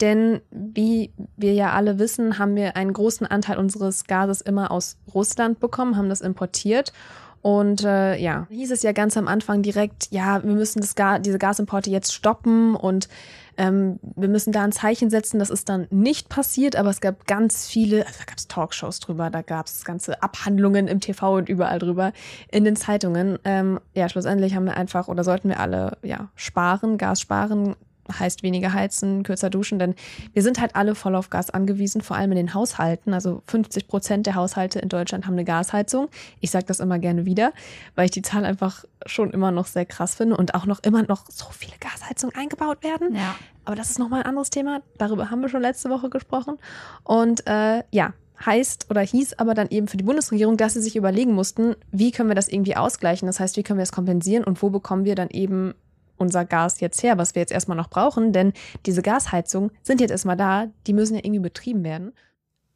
Denn 0.00 0.40
wie 0.50 1.12
wir 1.36 1.54
ja 1.54 1.72
alle 1.72 1.98
wissen, 2.00 2.38
haben 2.38 2.56
wir 2.56 2.76
einen 2.76 2.92
großen 2.92 3.26
Anteil 3.26 3.56
unseres 3.56 4.04
Gases 4.04 4.40
immer 4.40 4.72
aus 4.72 4.96
Russland 5.14 5.60
bekommen, 5.60 5.96
haben 5.96 6.08
das 6.08 6.20
importiert. 6.20 6.92
Und 7.40 7.84
äh, 7.84 8.16
ja, 8.16 8.46
hieß 8.50 8.70
es 8.72 8.82
ja 8.82 8.92
ganz 8.92 9.16
am 9.16 9.28
Anfang 9.28 9.62
direkt, 9.62 10.08
ja, 10.10 10.42
wir 10.42 10.54
müssen 10.54 10.80
das 10.80 10.94
Ga 10.94 11.18
diese 11.18 11.38
Gasimporte 11.38 11.90
jetzt 11.90 12.14
stoppen 12.14 12.74
und 12.74 13.08
ähm, 13.56 13.98
wir 14.16 14.28
müssen 14.28 14.52
da 14.52 14.62
ein 14.62 14.72
Zeichen 14.72 15.10
setzen. 15.10 15.38
Das 15.38 15.50
ist 15.50 15.68
dann 15.68 15.86
nicht 15.90 16.28
passiert, 16.28 16.76
aber 16.76 16.90
es 16.90 17.00
gab 17.00 17.26
ganz 17.26 17.66
viele, 17.66 18.06
also 18.06 18.18
da 18.18 18.24
gab 18.24 18.38
es 18.38 18.48
Talkshows 18.48 19.00
drüber, 19.00 19.30
da 19.30 19.42
gab 19.42 19.66
es 19.66 19.84
ganze 19.84 20.22
Abhandlungen 20.22 20.88
im 20.88 21.00
TV 21.00 21.36
und 21.36 21.48
überall 21.48 21.78
drüber 21.78 22.12
in 22.50 22.64
den 22.64 22.76
Zeitungen. 22.76 23.38
Ähm, 23.44 23.80
ja, 23.94 24.08
schlussendlich 24.08 24.54
haben 24.54 24.64
wir 24.64 24.76
einfach 24.76 25.08
oder 25.08 25.24
sollten 25.24 25.48
wir 25.48 25.60
alle 25.60 25.98
ja 26.02 26.28
sparen, 26.34 26.98
Gas 26.98 27.20
sparen. 27.20 27.76
Heißt 28.12 28.42
weniger 28.42 28.72
heizen, 28.72 29.22
kürzer 29.22 29.50
duschen, 29.50 29.78
denn 29.78 29.94
wir 30.32 30.42
sind 30.42 30.60
halt 30.60 30.76
alle 30.76 30.94
voll 30.94 31.14
auf 31.14 31.30
Gas 31.30 31.50
angewiesen, 31.50 32.02
vor 32.02 32.16
allem 32.16 32.32
in 32.32 32.36
den 32.36 32.54
Haushalten. 32.54 33.14
Also 33.14 33.42
50 33.46 33.88
Prozent 33.88 34.26
der 34.26 34.34
Haushalte 34.34 34.78
in 34.78 34.88
Deutschland 34.88 35.26
haben 35.26 35.34
eine 35.34 35.44
Gasheizung. 35.44 36.08
Ich 36.40 36.50
sage 36.50 36.66
das 36.66 36.80
immer 36.80 36.98
gerne 36.98 37.24
wieder, 37.26 37.52
weil 37.94 38.06
ich 38.06 38.10
die 38.10 38.22
Zahl 38.22 38.44
einfach 38.44 38.84
schon 39.06 39.30
immer 39.30 39.50
noch 39.50 39.66
sehr 39.66 39.86
krass 39.86 40.14
finde 40.14 40.36
und 40.36 40.54
auch 40.54 40.66
noch 40.66 40.82
immer 40.82 41.02
noch 41.02 41.24
so 41.30 41.46
viele 41.50 41.74
Gasheizungen 41.80 42.34
eingebaut 42.36 42.82
werden. 42.82 43.14
Ja. 43.14 43.34
Aber 43.64 43.76
das 43.76 43.90
ist 43.90 43.98
nochmal 43.98 44.20
ein 44.20 44.26
anderes 44.26 44.50
Thema. 44.50 44.82
Darüber 44.98 45.30
haben 45.30 45.40
wir 45.40 45.48
schon 45.48 45.62
letzte 45.62 45.90
Woche 45.90 46.10
gesprochen. 46.10 46.58
Und 47.02 47.46
äh, 47.46 47.82
ja, 47.90 48.12
heißt 48.44 48.86
oder 48.90 49.00
hieß 49.00 49.34
aber 49.38 49.54
dann 49.54 49.68
eben 49.68 49.88
für 49.88 49.96
die 49.96 50.04
Bundesregierung, 50.04 50.56
dass 50.56 50.74
sie 50.74 50.82
sich 50.82 50.96
überlegen 50.96 51.32
mussten, 51.32 51.76
wie 51.92 52.10
können 52.10 52.28
wir 52.28 52.34
das 52.34 52.48
irgendwie 52.48 52.76
ausgleichen? 52.76 53.26
Das 53.26 53.40
heißt, 53.40 53.56
wie 53.56 53.62
können 53.62 53.78
wir 53.78 53.84
das 53.84 53.92
kompensieren 53.92 54.44
und 54.44 54.62
wo 54.62 54.70
bekommen 54.70 55.04
wir 55.04 55.14
dann 55.14 55.30
eben 55.30 55.74
unser 56.16 56.44
Gas 56.44 56.80
jetzt 56.80 57.02
her, 57.02 57.18
was 57.18 57.34
wir 57.34 57.40
jetzt 57.40 57.52
erstmal 57.52 57.76
noch 57.76 57.88
brauchen? 57.88 58.32
Denn 58.32 58.52
diese 58.86 59.02
Gasheizungen 59.02 59.70
sind 59.82 60.00
jetzt 60.00 60.10
erstmal 60.10 60.36
da, 60.36 60.66
die 60.86 60.92
müssen 60.92 61.14
ja 61.14 61.20
irgendwie 61.24 61.40
betrieben 61.40 61.84
werden. 61.84 62.12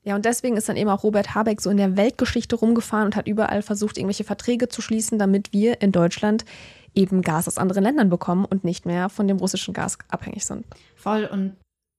Ja, 0.04 0.14
und 0.14 0.24
deswegen 0.24 0.56
ist 0.56 0.68
dann 0.68 0.76
eben 0.76 0.88
auch 0.88 1.02
Robert 1.02 1.34
Habeck 1.34 1.60
so 1.60 1.70
in 1.70 1.76
der 1.76 1.96
Weltgeschichte 1.96 2.56
rumgefahren 2.56 3.06
und 3.06 3.16
hat 3.16 3.28
überall 3.28 3.62
versucht, 3.62 3.98
irgendwelche 3.98 4.24
Verträge 4.24 4.68
zu 4.68 4.80
schließen, 4.80 5.18
damit 5.18 5.52
wir 5.52 5.82
in 5.82 5.92
Deutschland 5.92 6.44
eben 6.94 7.22
Gas 7.22 7.46
aus 7.46 7.58
anderen 7.58 7.84
Ländern 7.84 8.08
bekommen 8.08 8.44
und 8.44 8.64
nicht 8.64 8.86
mehr 8.86 9.08
von 9.08 9.28
dem 9.28 9.36
russischen 9.36 9.74
Gas 9.74 9.98
abhängig 10.08 10.46
sind. 10.46 10.64
Voll. 10.96 11.28
Und 11.30 11.56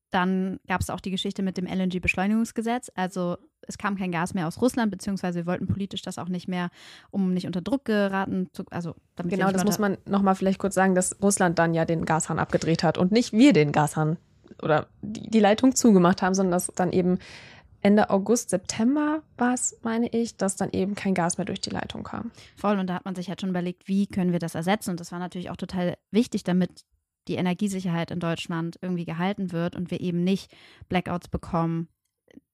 dann 0.10 0.60
gab 0.68 0.82
es 0.82 0.90
auch 0.90 1.00
die 1.00 1.12
Geschichte 1.12 1.44
mit 1.44 1.58
dem 1.58 1.66
LNG-Beschleunigungsgesetz. 1.66 2.92
Also 2.96 3.38
es 3.68 3.78
kam 3.78 3.98
kein 3.98 4.12
Gas 4.12 4.34
mehr 4.34 4.48
aus 4.48 4.62
Russland, 4.62 4.92
beziehungsweise 4.92 5.40
wir 5.40 5.46
wollten 5.46 5.68
politisch 5.68 6.02
das 6.02 6.18
auch 6.18 6.30
nicht 6.30 6.48
mehr, 6.48 6.70
um 7.12 7.34
nicht 7.34 7.46
unter 7.46 7.62
Druck 7.62 7.86
geraten 7.86 8.50
zu, 8.54 8.64
also 8.72 8.96
damit 9.16 9.34
Genau, 9.34 9.52
das 9.52 9.66
muss 9.66 9.80
man 9.80 9.98
nochmal 10.06 10.36
vielleicht 10.36 10.60
kurz 10.60 10.76
sagen, 10.76 10.96
dass 10.96 11.22
Russland 11.22 11.60
dann 11.60 11.74
ja 11.74 11.86
den 11.86 12.06
Gashahn 12.06 12.40
abgedreht 12.40 12.84
hat 12.84 12.98
und 12.98 13.12
nicht 13.12 13.34
wir 13.34 13.54
den 13.54 13.72
Gashahn 13.72 14.18
oder 14.62 14.88
die, 15.02 15.30
die 15.30 15.40
Leitung 15.40 15.76
zugemacht 15.76 16.22
haben, 16.22 16.34
sondern 16.34 16.52
dass 16.52 16.68
dann 16.68 16.92
eben 16.92 17.20
Ende 17.82 18.10
August, 18.10 18.50
September 18.50 19.22
war 19.38 19.54
es, 19.54 19.80
meine 19.84 20.10
ich, 20.10 20.36
dass 20.36 20.58
dann 20.58 20.70
eben 20.72 20.96
kein 20.96 21.14
Gas 21.14 21.38
mehr 21.38 21.46
durch 21.46 21.62
die 21.62 21.70
Leitung 21.70 22.04
kam. 22.04 22.32
Voll. 22.58 22.78
Und 22.78 22.88
da 22.88 22.96
hat 22.96 23.06
man 23.06 23.16
sich 23.16 23.30
halt 23.30 23.40
schon 23.40 23.52
überlegt, 23.52 23.88
wie 23.88 24.06
können 24.06 24.34
wir 24.34 24.40
das 24.40 24.56
ersetzen. 24.56 24.92
Und 24.92 25.00
das 25.00 25.12
war 25.14 25.20
natürlich 25.20 25.50
auch 25.50 25.56
total 25.56 25.98
wichtig, 26.12 26.44
damit 26.44 26.84
die 27.30 27.36
Energiesicherheit 27.36 28.12
in 28.12 28.20
Deutschland 28.20 28.78
irgendwie 28.82 29.06
gehalten 29.06 29.52
wird 29.52 29.76
und 29.76 29.92
wir 29.92 30.02
eben 30.02 30.24
nicht 30.24 30.52
Blackouts 30.90 31.30
bekommen, 31.30 31.88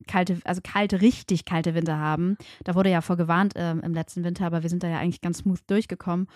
kalte, 0.08 0.40
also 0.44 0.62
kalte, 0.64 1.02
richtig 1.02 1.46
kalte 1.46 1.74
Winter 1.74 1.98
haben. 1.98 2.38
Da 2.64 2.76
wurde 2.76 2.92
ja 2.92 3.02
vorgewarnt 3.02 3.54
ähm, 3.56 3.82
im 3.82 3.94
letzten 3.94 4.24
Winter, 4.24 4.46
aber 4.46 4.64
wir 4.64 4.70
sind 4.70 4.84
da 4.84 4.88
ja 4.88 5.00
eigentlich 5.00 5.22
ganz 5.22 5.40
smooth 5.40 5.62
durchgekommen. 5.68 6.28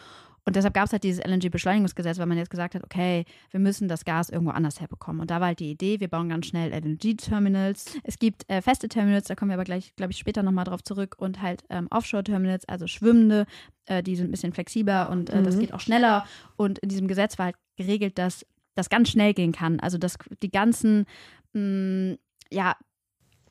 Und 0.50 0.56
deshalb 0.56 0.74
gab 0.74 0.86
es 0.88 0.92
halt 0.92 1.04
dieses 1.04 1.24
LNG-Beschleunigungsgesetz, 1.24 2.18
weil 2.18 2.26
man 2.26 2.36
jetzt 2.40 2.50
gesagt 2.50 2.74
hat, 2.74 2.84
okay, 2.84 3.24
wir 3.52 3.60
müssen 3.60 3.88
das 3.88 4.04
Gas 4.04 4.32
irgendwo 4.32 4.50
anders 4.52 4.80
herbekommen. 4.82 5.22
Und 5.22 5.30
da 5.30 5.40
war 5.40 5.48
halt 5.50 5.60
die 5.60 5.70
Idee, 5.70 6.00
wir 6.00 6.08
bauen 6.08 6.28
ganz 6.28 6.48
schnell 6.48 6.72
LNG-Terminals. 6.74 7.86
Es 8.04 8.18
gibt 8.18 8.50
äh, 8.50 8.64
feste 8.64 8.90
Terminals, 8.90 9.28
da 9.28 9.36
kommen 9.36 9.50
wir 9.52 9.54
aber 9.54 9.64
gleich, 9.64 9.96
glaube 9.96 10.12
ich, 10.12 10.18
später 10.18 10.42
nochmal 10.42 10.66
drauf 10.66 10.84
zurück. 10.84 11.14
Und 11.20 11.44
halt 11.44 11.64
ähm, 11.70 11.86
Offshore-Terminals, 11.92 12.68
also 12.68 12.88
schwimmende, 12.88 13.46
äh, 13.86 14.02
die 14.02 14.16
sind 14.16 14.30
ein 14.30 14.32
bisschen 14.32 14.52
flexibler 14.52 15.12
und 15.12 15.30
äh, 15.30 15.44
das 15.44 15.56
Mhm. 15.56 15.60
geht 15.60 15.74
auch 15.74 15.82
schneller. 15.82 16.26
Und 16.56 16.80
in 16.80 16.90
diesem 16.90 17.08
Gesetz 17.08 17.38
war 17.38 17.46
halt 17.46 17.56
geregelt, 17.78 18.18
dass 18.18 18.44
das 18.74 18.90
ganz 18.90 19.10
schnell 19.10 19.36
gehen 19.36 19.52
kann. 19.52 19.80
Also 19.80 20.00
dass 20.00 20.18
die 20.42 20.50
ganzen 20.50 21.06
mh, 21.54 22.16
ja, 22.52 22.76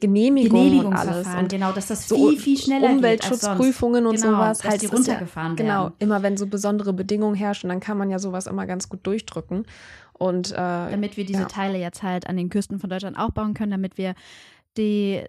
Genehmigung 0.01 0.87
und 0.87 0.95
alles. 0.95 1.27
Und 1.27 1.49
genau, 1.49 1.73
dass 1.73 1.89
das 1.89 2.09
so 2.09 2.29
viel, 2.31 2.39
viel 2.39 2.59
schneller 2.59 2.91
Umweltschutzprüfungen 2.91 4.07
und. 4.07 4.17
Genau, 4.17 4.31
sowas. 4.31 4.59
dass 4.59 4.71
halt, 4.71 4.83
die 4.83 4.87
ist 4.87 4.93
ja- 4.93 4.97
runtergefahren 4.99 5.57
Genau, 5.57 5.83
werden. 5.85 5.95
immer 5.99 6.23
wenn 6.23 6.37
so 6.37 6.47
besondere 6.47 6.93
Bedingungen 6.93 7.35
herrschen, 7.35 7.69
dann 7.69 7.81
kann 7.81 7.99
man 7.99 8.11
ja 8.11 8.19
sowas 8.19 8.47
immer 8.47 8.67
ganz 8.67 8.89
gut 8.89 9.07
durchdrücken. 9.07 9.65
Und 10.13 10.53
äh, 10.53 10.55
damit 10.57 11.17
wir 11.17 11.25
diese 11.25 11.43
Ja. 11.43 11.47
Teile 11.49 11.79
jetzt 11.79 12.03
halt 12.03 12.27
an 12.29 12.37
den 12.37 12.49
Küsten 12.51 12.79
von 12.81 12.91
Deutschland 12.91 13.19
auch 13.19 13.31
bauen 13.31 13.55
können, 13.55 13.71
damit 13.71 13.99
wir 13.99 14.15
die, 14.77 15.23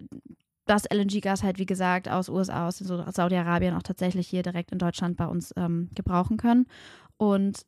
das 0.66 0.84
LNG-Gas 0.92 1.42
halt, 1.42 1.58
wie 1.58 1.66
gesagt, 1.66 2.08
aus 2.08 2.28
USA, 2.28 2.68
aus 2.68 2.78
Saudi-Arabien 2.78 3.74
auch 3.74 3.82
tatsächlich 3.82 4.28
hier 4.28 4.42
direkt 4.42 4.70
in 4.72 4.78
Deutschland 4.78 5.16
bei 5.16 5.26
uns 5.26 5.52
ähm, 5.56 5.90
gebrauchen 5.94 6.36
können. 6.36 6.66
Und 7.16 7.62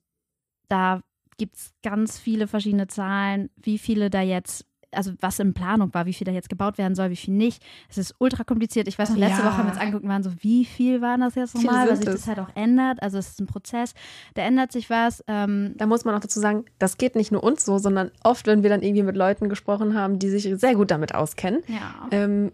da 0.69 1.01
gibt 1.39 1.57
es 1.57 1.73
ganz 1.83 2.19
viele 2.19 2.47
verschiedene 2.47 2.87
Zahlen, 2.87 3.51
wie 3.57 3.79
viele 3.79 4.11
da 4.11 4.21
jetzt, 4.21 4.65
also 4.93 5.13
was 5.21 5.39
in 5.39 5.55
Planung 5.55 5.93
war, 5.95 6.07
wie 6.07 6.13
viel 6.13 6.25
da 6.25 6.33
jetzt 6.33 6.49
gebaut 6.49 6.79
werden 6.79 6.95
soll, 6.95 7.11
wie 7.11 7.17
viel 7.17 7.35
nicht. 7.35 7.63
Es 7.89 7.99
ist 7.99 8.15
ultra 8.19 8.45
kompliziert. 8.45 8.89
Ich 8.89 8.99
weiß 8.99 9.11
noch, 9.11 9.17
letzte 9.17 9.43
Ja. 9.43 9.47
Woche 9.49 9.57
haben 9.59 9.67
wir 9.67 9.73
uns 9.73 9.81
angeguckt 9.81 10.05
und 10.05 10.11
waren 10.11 10.23
so, 10.23 10.31
wie 10.41 10.65
viel 10.65 11.01
waren 11.01 11.21
das 11.21 11.35
jetzt 11.35 11.55
nochmal, 11.55 11.89
weil 11.89 11.97
sich 11.97 12.07
das 12.07 12.27
halt 12.27 12.39
auch 12.39 12.51
ändert. 12.55 13.03
Also 13.03 13.19
es 13.19 13.29
ist 13.31 13.41
ein 13.41 13.47
Prozess, 13.47 13.95
da 14.35 14.43
ändert 14.43 14.73
sich 14.73 14.91
was. 14.91 15.25
Ähm, 15.29 15.75
da 15.77 15.87
muss 15.87 16.05
man 16.05 16.15
auch 16.15 16.21
dazu 16.21 16.41
sagen, 16.41 16.65
das 16.79 16.99
geht 16.99 17.17
nicht 17.17 17.33
nur 17.33 17.43
uns 17.43 17.65
so, 17.65 17.79
sondern 17.79 18.11
oft, 18.23 18.47
wenn 18.47 18.63
wir 18.63 18.71
dann 18.71 18.83
irgendwie 18.83 19.03
mit 19.03 19.17
Leuten 19.17 19.49
gesprochen 19.49 19.95
haben, 19.95 20.19
die 20.19 20.29
sich 20.29 20.49
sehr 20.61 20.75
gut 20.75 20.91
damit 20.91 21.15
auskennen, 21.15 21.63
ja. 21.69 22.07
ähm, 22.11 22.53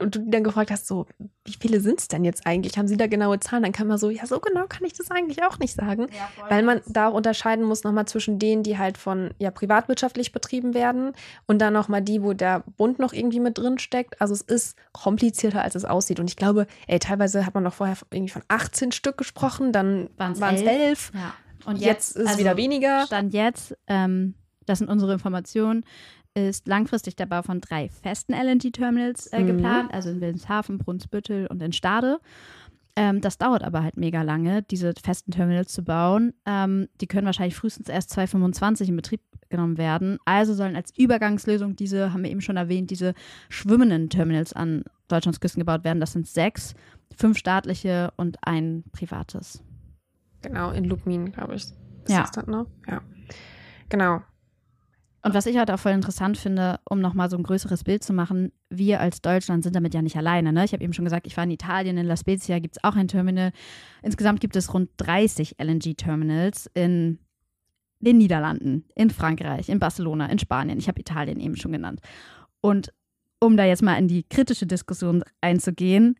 und 0.00 0.14
du 0.14 0.20
dann 0.26 0.44
gefragt 0.44 0.70
hast, 0.70 0.86
so, 0.86 1.06
wie 1.44 1.56
viele 1.58 1.80
sind 1.80 2.00
es 2.00 2.08
denn 2.08 2.24
jetzt 2.24 2.46
eigentlich? 2.46 2.78
Haben 2.78 2.88
sie 2.88 2.96
da 2.96 3.06
genaue 3.06 3.40
Zahlen? 3.40 3.62
Dann 3.62 3.72
kann 3.72 3.86
man 3.86 3.98
so, 3.98 4.10
ja, 4.10 4.26
so 4.26 4.40
genau 4.40 4.66
kann 4.68 4.84
ich 4.84 4.92
das 4.92 5.10
eigentlich 5.10 5.42
auch 5.42 5.58
nicht 5.58 5.74
sagen. 5.74 6.06
Weil 6.48 6.62
man 6.62 6.80
da 6.86 7.08
auch 7.08 7.14
unterscheiden 7.14 7.64
muss 7.64 7.84
nochmal 7.84 8.06
zwischen 8.06 8.38
denen, 8.38 8.62
die 8.62 8.78
halt 8.78 8.98
von 8.98 9.30
ja 9.38 9.50
privatwirtschaftlich 9.50 10.32
betrieben 10.32 10.74
werden 10.74 11.12
und 11.46 11.58
dann 11.60 11.72
nochmal 11.72 12.02
die, 12.02 12.22
wo 12.22 12.32
der 12.32 12.64
Bund 12.76 12.98
noch 12.98 13.12
irgendwie 13.12 13.40
mit 13.40 13.58
drin 13.58 13.78
steckt. 13.78 14.20
Also 14.20 14.34
es 14.34 14.42
ist 14.42 14.76
komplizierter, 14.92 15.62
als 15.62 15.74
es 15.74 15.84
aussieht. 15.84 16.20
Und 16.20 16.28
ich 16.28 16.36
glaube, 16.36 16.66
ey, 16.86 16.98
teilweise 16.98 17.46
hat 17.46 17.54
man 17.54 17.64
doch 17.64 17.74
vorher 17.74 17.96
irgendwie 18.10 18.32
von 18.32 18.42
18 18.48 18.92
Stück 18.92 19.18
gesprochen, 19.18 19.72
dann 19.72 20.10
waren 20.16 20.32
es 20.32 20.62
elf? 20.62 20.68
elf. 20.68 21.12
Ja. 21.14 21.34
Und 21.64 21.78
Jetzt, 21.78 22.16
ist 22.16 22.22
es 22.22 22.26
also 22.28 22.38
wieder 22.38 22.56
weniger. 22.56 23.06
Stand 23.06 23.34
jetzt, 23.34 23.76
ähm, 23.88 24.34
das 24.66 24.78
sind 24.78 24.88
unsere 24.88 25.12
Informationen, 25.12 25.84
ist 26.46 26.68
langfristig 26.68 27.16
der 27.16 27.26
Bau 27.26 27.42
von 27.42 27.60
drei 27.60 27.88
festen 27.88 28.32
LNG-Terminals 28.32 29.26
äh, 29.28 29.40
Mhm. 29.40 29.46
geplant, 29.46 29.92
also 29.94 30.10
in 30.10 30.20
Wilhelmshaven, 30.20 30.78
Brunsbüttel 30.78 31.46
und 31.48 31.62
in 31.62 31.72
Stade. 31.72 32.20
Ähm, 32.96 33.20
das 33.20 33.38
dauert 33.38 33.62
aber 33.62 33.82
halt 33.82 33.96
mega 33.96 34.22
lange, 34.22 34.62
diese 34.62 34.92
festen 35.02 35.30
Terminals 35.30 35.72
zu 35.72 35.82
bauen. 35.84 36.34
Ähm, 36.46 36.88
die 37.00 37.06
können 37.06 37.26
wahrscheinlich 37.26 37.54
frühestens 37.54 37.88
erst 37.88 38.10
2025 38.10 38.88
in 38.88 38.96
Betrieb 38.96 39.20
genommen 39.50 39.78
werden. 39.78 40.18
Also 40.24 40.52
sollen 40.52 40.74
als 40.76 40.96
Übergangslösung 40.98 41.76
diese, 41.76 42.12
haben 42.12 42.22
wir 42.24 42.30
eben 42.30 42.40
schon 42.40 42.56
erwähnt, 42.56 42.90
diese 42.90 43.14
schwimmenden 43.48 44.10
Terminals 44.10 44.52
an 44.52 44.82
Deutschlands 45.06 45.40
Küsten 45.40 45.60
gebaut 45.60 45.84
werden. 45.84 46.00
Das 46.00 46.12
sind 46.12 46.26
sechs, 46.26 46.74
fünf 47.16 47.38
staatliche 47.38 48.12
und 48.16 48.36
ein 48.42 48.84
privates. 48.92 49.62
Genau, 50.42 50.70
in 50.72 50.84
Lubmin, 50.84 51.32
glaube 51.32 51.54
ich. 51.54 51.62
Ist 51.62 51.74
Ja. 52.08 52.22
das 52.22 52.30
dann, 52.32 52.46
ne? 52.50 52.66
Ja. 52.88 53.00
Genau. 53.88 54.22
Und 55.22 55.34
was 55.34 55.46
ich 55.46 55.56
halt 55.56 55.70
auch 55.70 55.78
voll 55.78 55.92
interessant 55.92 56.38
finde, 56.38 56.78
um 56.88 57.00
nochmal 57.00 57.28
so 57.28 57.36
ein 57.36 57.42
größeres 57.42 57.82
Bild 57.82 58.04
zu 58.04 58.12
machen, 58.12 58.52
wir 58.70 59.00
als 59.00 59.20
Deutschland 59.20 59.64
sind 59.64 59.74
damit 59.74 59.92
ja 59.92 60.00
nicht 60.00 60.16
alleine. 60.16 60.52
Ne? 60.52 60.64
Ich 60.64 60.72
habe 60.72 60.84
eben 60.84 60.92
schon 60.92 61.04
gesagt, 61.04 61.26
ich 61.26 61.36
war 61.36 61.44
in 61.44 61.50
Italien, 61.50 61.98
in 61.98 62.06
La 62.06 62.16
Spezia 62.16 62.60
gibt 62.60 62.76
es 62.76 62.84
auch 62.84 62.94
ein 62.94 63.08
Terminal. 63.08 63.52
Insgesamt 64.02 64.40
gibt 64.40 64.54
es 64.54 64.72
rund 64.72 64.90
30 64.98 65.56
LNG-Terminals 65.60 66.70
in 66.72 67.18
den 68.00 68.18
Niederlanden, 68.18 68.84
in 68.94 69.10
Frankreich, 69.10 69.68
in 69.68 69.80
Barcelona, 69.80 70.26
in 70.26 70.38
Spanien. 70.38 70.78
Ich 70.78 70.86
habe 70.86 71.00
Italien 71.00 71.40
eben 71.40 71.56
schon 71.56 71.72
genannt. 71.72 72.00
Und 72.60 72.92
um 73.40 73.56
da 73.56 73.64
jetzt 73.64 73.82
mal 73.82 73.96
in 73.98 74.06
die 74.06 74.22
kritische 74.22 74.66
Diskussion 74.66 75.24
einzugehen, 75.40 76.16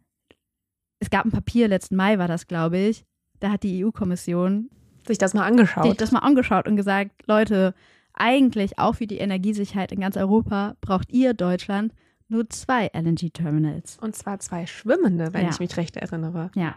es 0.98 1.10
gab 1.10 1.24
ein 1.24 1.30
Papier, 1.30 1.68
letzten 1.68 1.94
Mai 1.94 2.18
war 2.18 2.26
das, 2.26 2.48
glaube 2.48 2.78
ich, 2.78 3.04
da 3.38 3.50
hat 3.50 3.62
die 3.62 3.84
EU-Kommission 3.84 4.70
sich 5.06 5.18
das 5.18 5.34
mal 5.34 5.46
angeschaut. 5.46 5.84
sich 5.84 5.96
das 5.96 6.10
mal 6.10 6.18
angeschaut 6.20 6.66
und 6.66 6.76
gesagt, 6.76 7.26
Leute, 7.26 7.74
eigentlich 8.20 8.78
auch 8.78 8.96
für 8.96 9.06
die 9.06 9.18
Energiesicherheit 9.18 9.92
in 9.92 10.00
ganz 10.00 10.16
Europa 10.16 10.76
braucht 10.80 11.10
ihr 11.12 11.34
Deutschland 11.34 11.92
nur 12.28 12.48
zwei 12.50 12.90
LNG-Terminals. 12.92 13.98
Und 14.00 14.14
zwar 14.14 14.38
zwei 14.38 14.66
schwimmende, 14.66 15.32
wenn 15.32 15.44
Ja. 15.44 15.50
ich 15.50 15.60
mich 15.60 15.76
recht 15.76 15.96
erinnere. 15.96 16.50
Ja. 16.54 16.74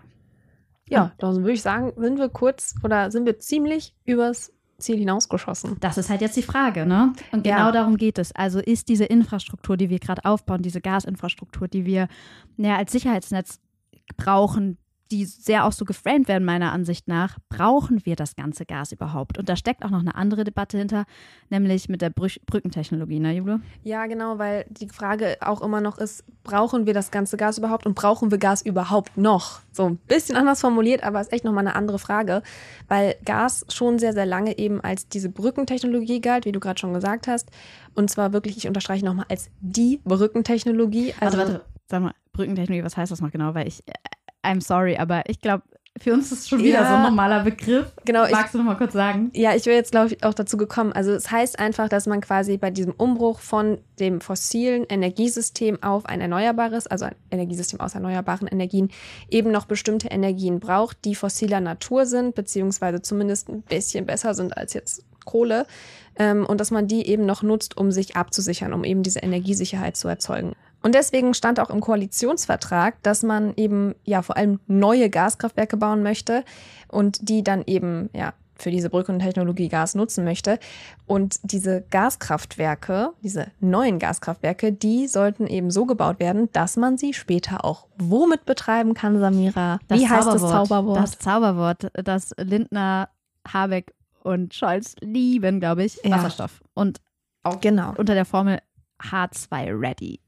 Ja, 0.89 1.13
dann 1.19 1.37
würde 1.37 1.53
ich 1.53 1.61
sagen, 1.61 1.93
sind 1.97 2.17
wir 2.17 2.29
kurz 2.29 2.75
oder 2.83 3.11
sind 3.11 3.25
wir 3.25 3.39
ziemlich 3.39 3.95
übers 4.05 4.51
Ziel 4.77 4.97
hinausgeschossen. 4.97 5.77
Das 5.79 5.97
ist 5.97 6.09
halt 6.09 6.21
jetzt 6.21 6.35
die 6.35 6.41
Frage, 6.41 6.85
ne? 6.85 7.13
Und 7.31 7.43
genau 7.43 7.57
Ja. 7.67 7.71
darum 7.71 7.97
geht 7.97 8.17
es. 8.17 8.33
Also 8.35 8.59
ist 8.59 8.89
diese 8.89 9.05
Infrastruktur, 9.05 9.77
die 9.77 9.89
wir 9.89 9.99
gerade 9.99 10.25
aufbauen, 10.25 10.61
diese 10.63 10.81
Gasinfrastruktur, 10.81 11.67
die 11.67 11.85
wir 11.85 12.07
ja, 12.57 12.77
als 12.77 12.91
Sicherheitsnetz 12.91 13.59
brauchen, 14.17 14.77
die 15.11 15.25
sehr 15.25 15.65
auch 15.65 15.73
so 15.73 15.83
geframed 15.85 16.27
werden, 16.27 16.45
meiner 16.45 16.71
Ansicht 16.71 17.07
nach, 17.07 17.37
brauchen 17.49 18.05
wir 18.05 18.15
das 18.15 18.35
ganze 18.35 18.65
Gas 18.65 18.91
überhaupt? 18.91 19.37
Und 19.37 19.49
da 19.49 19.55
steckt 19.55 19.83
auch 19.83 19.89
noch 19.89 19.99
eine 19.99 20.15
andere 20.15 20.43
Debatte 20.43 20.77
hinter, 20.77 21.05
nämlich 21.49 21.89
mit 21.89 22.01
der 22.01 22.09
Brüch 22.09 22.39
Brückentechnologie, 22.45 23.19
ne, 23.19 23.33
Jule? 23.33 23.59
Ja, 23.83 24.05
genau, 24.05 24.39
weil 24.39 24.65
die 24.69 24.87
Frage 24.87 25.37
auch 25.41 25.61
immer 25.61 25.81
noch 25.81 25.97
ist, 25.97 26.23
brauchen 26.43 26.85
wir 26.85 26.93
das 26.93 27.11
ganze 27.11 27.35
Gas 27.37 27.57
überhaupt 27.57 27.85
und 27.85 27.93
brauchen 27.93 28.31
wir 28.31 28.37
Gas 28.37 28.61
überhaupt 28.61 29.17
noch? 29.17 29.59
So 29.73 29.85
ein 29.85 29.97
bisschen 29.97 30.37
anders 30.37 30.61
formuliert, 30.61 31.03
aber 31.03 31.19
ist 31.19 31.33
echt 31.33 31.43
nochmal 31.43 31.67
eine 31.67 31.75
andere 31.75 31.99
Frage, 31.99 32.41
weil 32.87 33.15
Gas 33.25 33.65
schon 33.69 33.99
sehr, 33.99 34.13
sehr 34.13 34.25
lange 34.25 34.57
eben 34.57 34.81
als 34.81 35.07
diese 35.09 35.29
Brückentechnologie 35.29 36.21
galt, 36.21 36.45
wie 36.45 36.51
du 36.51 36.59
gerade 36.59 36.79
schon 36.79 36.93
gesagt 36.93 37.27
hast. 37.27 37.49
Und 37.93 38.09
zwar 38.09 38.31
wirklich, 38.31 38.57
ich 38.57 38.67
unterstreiche 38.67 39.05
nochmal, 39.05 39.25
als 39.29 39.49
die 39.59 39.99
Brückentechnologie. 40.05 41.13
Also, 41.19 41.37
warte, 41.37 41.53
warte, 41.53 41.65
sag 41.87 42.01
mal, 42.01 42.13
Brückentechnologie, 42.31 42.85
was 42.85 42.95
heißt 42.95 43.11
das 43.11 43.21
noch 43.21 43.31
genau? 43.31 43.53
Weil 43.53 43.67
ich, 43.67 43.85
äh, 43.87 43.93
I'm 44.43 44.61
sorry, 44.61 44.97
aber 44.97 45.23
ich 45.29 45.39
glaube, 45.39 45.63
für 45.99 46.13
uns 46.13 46.31
ist 46.31 46.39
es 46.39 46.47
schon 46.49 46.59
wieder 46.63 46.81
Ja. 46.81 46.87
so 46.87 46.93
ein 46.95 47.03
normaler 47.03 47.43
Begriff. 47.43 47.91
Genau, 48.05 48.23
ich- 48.25 48.31
Magst 48.31 48.53
du 48.53 48.57
noch 48.59 48.65
mal 48.65 48.75
kurz 48.77 48.93
sagen? 48.93 49.29
Ja, 49.33 49.53
ich 49.55 49.65
wäre 49.65 49.75
jetzt, 49.75 49.91
glaube 49.91 50.07
ich, 50.07 50.23
auch 50.23 50.33
dazu 50.33 50.55
gekommen. 50.57 50.93
Also 50.93 51.11
es 51.11 51.29
heißt 51.29 51.59
einfach, 51.59 51.89
dass 51.89 52.07
man 52.07 52.21
quasi 52.21 52.57
bei 52.57 52.71
diesem 52.71 52.93
Umbruch 52.93 53.39
von 53.41 53.77
dem 53.99 54.21
fossilen 54.21 54.85
Energiesystem 54.85 55.83
auf 55.83 56.05
ein 56.05 56.21
erneuerbares, 56.21 56.87
also 56.87 57.05
ein 57.05 57.15
Energiesystem 57.29 57.81
aus 57.81 57.93
erneuerbaren 57.93 58.47
Energien, 58.47 58.89
eben 59.29 59.51
noch 59.51 59.65
bestimmte 59.65 60.07
Energien 60.07 60.59
braucht, 60.61 61.03
die 61.05 61.13
fossiler 61.13 61.59
Natur 61.59 62.05
sind, 62.05 62.35
beziehungsweise 62.35 63.01
zumindest 63.01 63.49
ein 63.49 63.61
bisschen 63.61 64.05
besser 64.05 64.33
sind 64.33 64.57
als 64.57 64.73
jetzt 64.73 65.03
Kohle. 65.25 65.67
Ähm, 66.17 66.45
und 66.47 66.59
dass 66.59 66.71
man 66.71 66.87
die 66.87 67.05
eben 67.07 67.25
noch 67.25 67.43
nutzt, 67.43 67.77
um 67.77 67.91
sich 67.91 68.15
abzusichern, 68.15 68.73
um 68.73 68.83
eben 68.85 69.03
diese 69.03 69.19
Energiesicherheit 69.19 69.97
zu 69.97 70.07
erzeugen. 70.07 70.53
Und 70.81 70.95
deswegen 70.95 71.33
stand 71.33 71.59
auch 71.59 71.69
im 71.69 71.79
Koalitionsvertrag, 71.79 73.01
dass 73.03 73.23
man 73.23 73.53
eben 73.55 73.95
ja 74.03 74.21
vor 74.21 74.37
allem 74.37 74.59
neue 74.67 75.09
Gaskraftwerke 75.09 75.77
bauen 75.77 76.03
möchte 76.03 76.43
und 76.87 77.29
die 77.29 77.43
dann 77.43 77.63
eben 77.65 78.09
ja 78.13 78.33
für 78.61 78.71
diese 78.71 78.89
Brückentechnologie 78.89 79.69
Gas 79.69 79.95
nutzen 79.95 80.23
möchte. 80.23 80.59
Und 81.07 81.39
diese 81.43 81.81
Gaskraftwerke, 81.89 83.11
diese 83.23 83.47
neuen 83.59 83.99
Gaskraftwerke, 83.99 84.71
die 84.71 85.07
sollten 85.07 85.47
eben 85.47 85.71
so 85.71 85.85
gebaut 85.85 86.19
werden, 86.19 86.49
dass 86.53 86.77
man 86.77 86.97
sie 86.97 87.13
später 87.13 87.65
auch 87.65 87.87
womit 87.97 88.45
betreiben 88.45 88.93
kann, 88.93 89.19
Samira? 89.19 89.79
Wie 89.89 90.07
heißt 90.07 90.27
das 90.27 90.41
Zauberwort? 90.41 90.97
Das 90.97 91.17
Zauberwort, 91.17 91.91
das 91.93 92.33
Lindner, 92.37 93.09
Habeck 93.47 93.93
und 94.23 94.53
Scholz 94.53 94.95
lieben, 95.01 95.59
glaube 95.59 95.83
ich, 95.83 95.99
Ja. 96.03 96.11
Wasserstoff. 96.17 96.61
Und 96.73 97.01
genau, 97.61 97.93
unter 97.97 98.13
der 98.13 98.25
Formel 98.25 98.59
H2 99.01 99.79
Ready. 99.79 100.19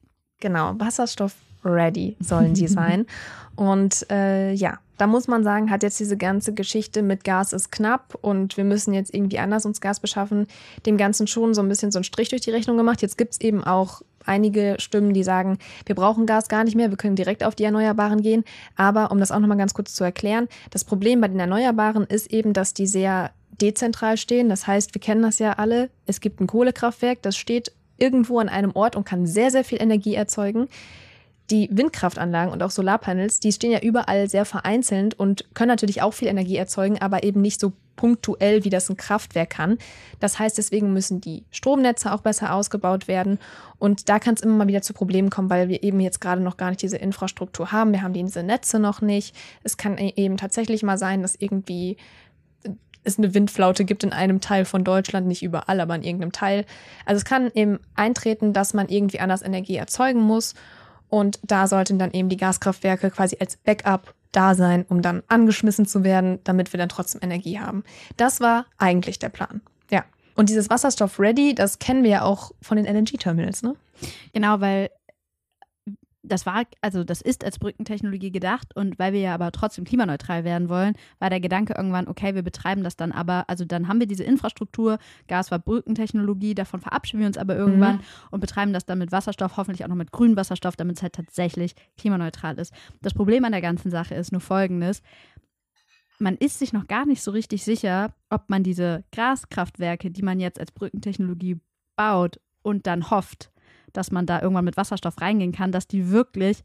Genau. 0.44 0.76
Wasserstoff 0.78 1.34
ready 1.66 2.16
sollen 2.20 2.54
die 2.54 2.68
sein. 2.80 3.08
Und 3.56 4.06
äh, 4.12 4.54
ja, 4.54 4.80
da 4.98 5.08
muss 5.08 5.28
man 5.28 5.44
sagen, 5.44 5.72
hat 5.72 5.82
jetzt 5.82 6.00
diese 6.00 6.18
ganze 6.18 6.54
Geschichte 6.54 7.02
mit 7.02 7.24
Gas 7.24 7.54
ist 7.54 7.72
knapp 7.72 8.16
und 8.22 8.58
wir 8.58 8.64
müssen 8.64 8.94
jetzt 8.94 9.14
irgendwie 9.14 9.40
anders 9.40 9.66
uns 9.66 9.82
Gas 9.82 10.00
beschaffen, 10.00 10.48
dem 10.86 10.98
Ganzen 10.98 11.26
schon 11.28 11.54
so 11.54 11.62
ein 11.62 11.70
bisschen 11.70 11.92
so 11.92 11.98
einen 11.98 12.04
Strich 12.04 12.30
durch 12.30 12.42
die 12.42 12.52
Rechnung 12.52 12.78
gemacht. 12.78 13.02
Jetzt 13.02 13.18
gibt 13.18 13.34
es 13.34 13.42
eben 13.42 13.64
auch 13.64 14.02
einige 14.26 14.76
Stimmen, 14.80 15.14
die 15.14 15.24
sagen, 15.24 15.58
wir 15.86 15.96
brauchen 15.96 16.26
Gas 16.26 16.48
gar 16.48 16.64
nicht 16.64 16.76
mehr, 16.76 16.90
wir 16.90 16.98
können 16.98 17.16
direkt 17.16 17.44
auf 17.44 17.56
die 17.56 17.64
Erneuerbaren 17.64 18.22
gehen. 18.22 18.44
Aber 18.76 19.12
um 19.12 19.20
das 19.20 19.32
auch 19.32 19.40
nochmal 19.40 19.58
ganz 19.58 19.74
kurz 19.74 19.94
zu 19.94 20.04
erklären, 20.04 20.48
das 20.70 20.84
Problem 20.84 21.22
bei 21.22 21.28
den 21.28 21.40
Erneuerbaren 21.40 22.06
ist 22.06 22.32
eben, 22.32 22.54
dass 22.54 22.74
die 22.74 22.88
sehr 22.88 23.32
dezentral 23.62 24.18
stehen. 24.18 24.50
Das 24.50 24.68
heißt, 24.68 24.94
wir 24.94 25.02
kennen 25.02 25.22
das 25.22 25.40
ja 25.40 25.54
alle, 25.54 25.90
es 26.06 26.22
gibt 26.22 26.40
ein 26.40 26.48
Kohlekraftwerk, 26.48 27.22
das 27.22 27.36
steht 27.38 27.72
irgendwo 28.04 28.40
an 28.40 28.50
einem 28.50 28.72
Ort 28.76 28.98
und 28.98 29.06
kann 29.06 29.26
sehr, 29.26 29.50
sehr 29.50 29.64
viel 29.64 29.82
Energie 29.82 30.14
erzeugen. 30.14 30.68
Die 31.50 31.70
Windkraftanlagen 31.72 32.52
und 32.52 32.62
auch 32.62 32.72
Solarpanels, 32.72 33.40
die 33.40 33.54
stehen 33.54 33.72
ja 33.72 33.80
überall 33.80 34.30
sehr 34.30 34.44
vereinzelt 34.46 35.14
und 35.18 35.46
können 35.54 35.70
natürlich 35.70 36.02
auch 36.02 36.14
viel 36.14 36.28
Energie 36.28 36.58
erzeugen, 36.58 37.02
aber 37.02 37.24
eben 37.24 37.42
nicht 37.42 37.62
so 37.62 37.72
punktuell, 37.96 38.64
wie 38.66 38.70
das 38.70 38.90
ein 38.90 38.98
Kraftwerk 38.98 39.52
kann. 39.52 39.78
Das 40.20 40.40
heißt, 40.40 40.58
deswegen 40.58 40.94
müssen 40.94 41.22
die 41.22 41.44
Stromnetze 41.52 42.14
auch 42.14 42.22
besser 42.22 42.54
ausgebaut 42.54 43.08
werden. 43.08 43.40
Und 43.80 44.10
da 44.10 44.20
kann 44.20 44.34
es 44.34 44.42
immer 44.42 44.56
mal 44.56 44.68
wieder 44.68 44.82
zu 44.82 44.94
Problemen 44.94 45.30
kommen, 45.30 45.50
weil 45.50 45.70
wir 45.70 45.84
eben 45.84 46.00
jetzt 46.00 46.20
gerade 46.20 46.42
noch 46.42 46.58
gar 46.58 46.70
nicht 46.70 46.82
diese 46.82 46.98
Infrastruktur 46.98 47.72
haben. 47.72 47.92
Wir 47.92 48.02
haben 48.02 48.14
diese 48.14 48.44
Netze 48.44 48.80
noch 48.80 49.02
nicht. 49.02 49.36
Es 49.64 49.78
kann 49.78 49.98
e- 49.98 50.14
eben 50.16 50.38
tatsächlich 50.38 50.84
mal 50.84 50.98
sein, 50.98 51.22
dass 51.22 51.36
irgendwie 51.36 51.98
es 53.04 53.18
eine 53.18 53.34
Windflaute 53.34 53.86
gibt 53.86 54.04
in 54.04 54.14
einem 54.14 54.42
Teil 54.42 54.66
von 54.66 54.84
Deutschland, 54.84 55.28
nicht 55.28 55.44
überall, 55.44 55.80
aber 55.80 55.96
in 55.96 56.04
irgendeinem 56.04 56.32
Teil. 56.32 56.66
Also 57.06 57.18
es 57.18 57.26
kann 57.26 57.52
eben 57.54 57.80
eintreten, 57.96 58.54
dass 58.54 58.74
man 58.74 58.90
irgendwie 58.90 59.20
anders 59.20 59.42
Energie 59.42 59.76
erzeugen 59.76 60.22
muss. 60.22 60.54
Und 61.10 61.40
da 61.44 61.68
sollten 61.68 62.00
dann 62.00 62.12
eben 62.12 62.30
die 62.30 62.38
Gaskraftwerke 62.38 63.12
quasi 63.12 63.38
als 63.40 63.58
Backup 63.58 64.14
da 64.32 64.56
sein, 64.56 64.86
um 64.90 65.02
dann 65.02 65.24
angeschmissen 65.28 65.86
zu 65.86 66.04
werden, 66.04 66.40
damit 66.44 66.74
wir 66.74 66.78
dann 66.78 66.90
trotzdem 66.90 67.22
Energie 67.22 67.60
haben. 67.60 67.84
Das 68.18 68.42
war 68.42 68.66
eigentlich 68.78 69.20
der 69.20 69.30
Plan. 69.30 69.62
Ja. 69.92 70.04
Und 70.36 70.50
dieses 70.50 70.70
Wasserstoff 70.70 71.20
Ready, 71.20 71.54
das 71.54 71.80
kennen 71.80 72.04
wir 72.04 72.10
ja 72.10 72.22
auch 72.24 72.52
von 72.62 72.78
den 72.78 72.86
LNG-Terminals, 72.86 73.62
ne? 73.62 73.76
Genau, 74.34 74.60
weil 74.60 74.90
das 76.24 76.46
war, 76.46 76.64
also 76.82 77.04
das 77.04 77.22
ist 77.22 77.44
als 77.44 77.60
Brückentechnologie 77.60 78.32
gedacht 78.32 78.76
und 78.76 78.98
weil 78.98 79.14
wir 79.14 79.20
ja 79.20 79.34
aber 79.34 79.52
trotzdem 79.52 79.84
klimaneutral 79.84 80.44
werden 80.46 80.70
wollen, 80.70 80.96
war 81.20 81.30
der 81.30 81.42
Gedanke 81.42 81.74
irgendwann, 81.78 82.08
okay, 82.08 82.34
wir 82.34 82.44
betreiben 82.44 82.84
das 82.84 82.96
dann 82.96 83.12
aber, 83.12 83.50
also 83.50 83.66
dann 83.66 83.88
haben 83.90 84.00
wir 84.00 84.08
diese 84.08 84.24
Infrastruktur, 84.24 84.98
Gas 85.28 85.52
war 85.52 85.60
Brückentechnologie, 85.60 86.56
davon 86.56 86.80
verabschieden 86.80 87.20
wir 87.20 87.28
uns 87.28 87.38
aber 87.38 87.56
irgendwann 87.56 88.00
und 88.32 88.40
betreiben 88.40 88.72
das 88.74 88.86
dann 88.86 89.00
mit 89.00 89.12
Wasserstoff, 89.12 89.58
hoffentlich 89.58 89.84
auch 89.84 89.90
noch 89.90 89.96
mit 89.96 90.12
grünem 90.12 90.38
Wasserstoff, 90.38 90.78
damit 90.78 90.96
es 90.96 91.04
halt 91.04 91.14
tatsächlich 91.14 91.76
klimaneutral 91.98 92.58
ist. 92.58 92.74
Das 93.02 93.14
Problem 93.14 93.44
an 93.44 93.52
der 93.52 93.62
ganzen 93.62 93.92
Sache 93.92 94.16
ist 94.16 94.32
nur 94.32 94.42
folgendes. 94.42 95.02
Man 96.20 96.38
ist 96.38 96.60
sich 96.60 96.72
noch 96.72 96.88
gar 96.88 97.06
nicht 97.06 97.22
so 97.22 97.32
richtig 97.32 97.64
sicher, 97.64 98.16
ob 98.30 98.50
man 98.50 98.64
diese 98.64 99.04
Gaskraftwerke, 99.14 100.10
die 100.10 100.22
man 100.22 100.40
jetzt 100.40 100.60
als 100.60 100.72
Brückentechnologie 100.72 101.60
baut 101.98 102.40
und 102.62 102.88
dann 102.88 103.10
hofft, 103.10 103.52
dass 103.94 104.12
man 104.12 104.26
da 104.26 104.42
irgendwann 104.42 104.66
mit 104.66 104.78
Wasserstoff 104.78 105.22
reingehen 105.22 105.52
kann, 105.52 105.72
dass 105.72 105.88
die 105.88 106.12
wirklich 106.12 106.64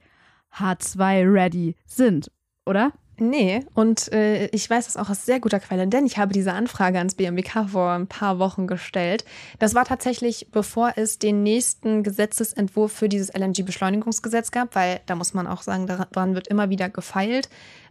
H2-ready 0.54 1.76
sind, 1.86 2.30
oder? 2.66 2.92
Nee, 3.20 3.64
und 3.74 4.12
äh, 4.12 4.46
ich 4.48 4.70
weiß 4.70 4.84
das 4.86 4.96
auch 4.96 5.10
aus 5.10 5.26
sehr 5.26 5.40
guter 5.40 5.58
Quelle, 5.58 5.88
denn 5.88 6.06
ich 6.06 6.18
habe 6.18 6.32
diese 6.32 6.52
Anfrage 6.52 6.98
ans 6.98 7.16
BMWK 7.16 7.68
vor 7.68 7.90
ein 7.90 8.06
paar 8.06 8.38
Wochen 8.38 8.68
gestellt. 8.68 9.24
Das 9.58 9.74
war 9.74 9.84
tatsächlich, 9.84 10.48
bevor 10.52 10.92
es 10.94 11.18
den 11.18 11.42
nächsten 11.42 12.04
Gesetzesentwurf 12.04 12.92
für 12.92 13.08
dieses 13.08 13.34
LNG-Beschleunigungsgesetz 13.34 14.52
gab, 14.52 14.76
weil 14.76 15.00
da 15.06 15.16
muss 15.16 15.34
man 15.34 15.48
auch 15.48 15.62
sagen, 15.62 15.88
daran 15.88 16.34
wird 16.34 16.46
immer 16.46 16.70
wieder 16.70 16.88
gefeilt, 16.90 17.48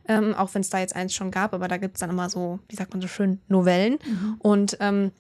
ähm, 0.08 0.34
auch 0.34 0.54
wenn 0.54 0.62
es 0.62 0.70
da 0.70 0.80
jetzt 0.80 0.96
eins 0.96 1.14
schon 1.14 1.32
gab, 1.32 1.54
aber 1.54 1.68
da 1.68 1.76
gibt 1.76 1.98
es 1.98 2.00
dann 2.00 2.10
immer 2.10 2.30
so, 2.30 2.60
wie 2.70 2.76
sagt 2.78 2.94
man 2.94 3.02
so 3.02 3.10
schön, 3.10 3.42
Novellen. 3.50 4.00
Und 4.40 4.78
ähm, 4.80 5.12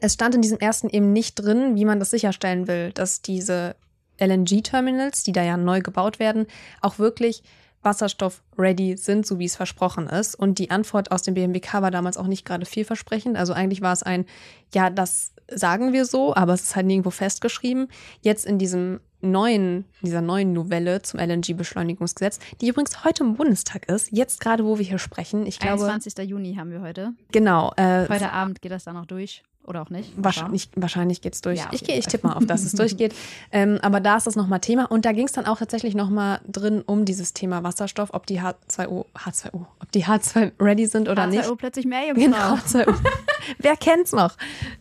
es 0.00 0.14
stand 0.14 0.34
in 0.34 0.42
diesem 0.42 0.58
ersten 0.58 0.88
eben 0.88 1.12
nicht 1.12 1.34
drin, 1.36 1.76
wie 1.76 1.84
man 1.84 1.98
das 1.98 2.10
sicherstellen 2.10 2.66
will, 2.68 2.92
dass 2.92 3.22
diese 3.22 3.76
LNG-Terminals, 4.18 5.24
die 5.24 5.32
da 5.32 5.42
ja 5.42 5.56
neu 5.56 5.80
gebaut 5.80 6.18
werden, 6.18 6.46
auch 6.80 6.98
wirklich 6.98 7.42
Wasserstoff-ready 7.82 8.96
sind, 8.96 9.26
so 9.26 9.38
wie 9.38 9.44
es 9.44 9.56
versprochen 9.56 10.08
ist. 10.08 10.34
Und 10.34 10.58
die 10.58 10.70
Antwort 10.70 11.12
aus 11.12 11.22
dem 11.22 11.34
BMWK 11.34 11.82
war 11.82 11.90
damals 11.90 12.16
auch 12.16 12.26
nicht 12.26 12.44
gerade 12.44 12.66
vielversprechend. 12.66 13.36
Also 13.36 13.52
eigentlich 13.52 13.80
war 13.80 13.92
es 13.92 14.02
ein, 14.02 14.26
ja, 14.74 14.90
das 14.90 15.32
sagen 15.48 15.92
wir 15.92 16.04
so, 16.04 16.34
aber 16.34 16.54
es 16.54 16.62
ist 16.64 16.76
halt 16.76 16.86
nirgendwo 16.86 17.10
festgeschrieben. 17.10 17.88
Jetzt 18.20 18.44
in 18.44 18.58
diesem 18.58 19.00
neuen, 19.20 19.84
dieser 20.02 20.20
neuen 20.20 20.52
Novelle 20.52 21.02
zum 21.02 21.20
LNG-Beschleunigungsgesetz, 21.20 22.38
die 22.60 22.68
übrigens 22.68 23.04
heute 23.04 23.24
im 23.24 23.36
Bundestag 23.36 23.88
ist, 23.88 24.10
jetzt 24.12 24.40
gerade, 24.40 24.64
wo 24.64 24.78
wir 24.78 24.84
hier 24.84 24.98
sprechen. 24.98 25.46
Ich 25.46 25.58
glaube, 25.58 25.84
21. 25.84 26.28
Juni 26.28 26.56
haben 26.56 26.70
wir 26.70 26.80
heute. 26.82 27.12
genau. 27.32 27.72
Äh, 27.76 28.08
Heute 28.08 28.32
Abend 28.32 28.60
geht 28.60 28.72
das 28.72 28.84
dann 28.84 28.94
noch 28.94 29.06
durch. 29.06 29.42
Oder 29.66 29.82
auch 29.82 29.90
nicht. 29.90 30.12
Wahrscheinlich, 30.16 30.68
wahrscheinlich 30.76 31.20
geht's 31.20 31.40
durch. 31.40 31.58
Ja, 31.58 31.68
ich 31.72 31.88
ich 31.88 32.06
tippe 32.06 32.26
mal 32.26 32.34
auf, 32.34 32.46
dass 32.46 32.64
es 32.64 32.72
durchgeht. 32.76 33.14
Ähm, 33.50 33.78
aber 33.82 34.00
da 34.00 34.16
ist 34.16 34.26
das 34.26 34.36
nochmal 34.36 34.60
Thema. 34.60 34.90
Und 34.90 35.04
da 35.04 35.12
ging 35.12 35.26
es 35.26 35.32
dann 35.32 35.46
auch 35.46 35.58
tatsächlich 35.58 35.94
nochmal 35.94 36.40
drin 36.46 36.82
um 36.86 37.04
dieses 37.04 37.32
Thema 37.32 37.62
Wasserstoff, 37.62 38.10
ob 38.12 38.26
die 38.26 38.40
H2O, 38.40 39.06
H2O, 39.14 39.66
ob 39.80 39.92
die 39.92 40.04
H2 40.04 40.52
ready 40.60 40.86
sind 40.86 41.08
oder 41.08 41.26
nicht. 41.26 41.44
H2O 41.44 41.56
plötzlich 41.56 41.86
mehr, 41.86 42.06
Jungs. 42.06 42.18
Genau, 42.18 42.54
H2O. 42.54 42.94
Wer 43.58 43.76
kennt's 43.76 44.12
noch? 44.12 44.36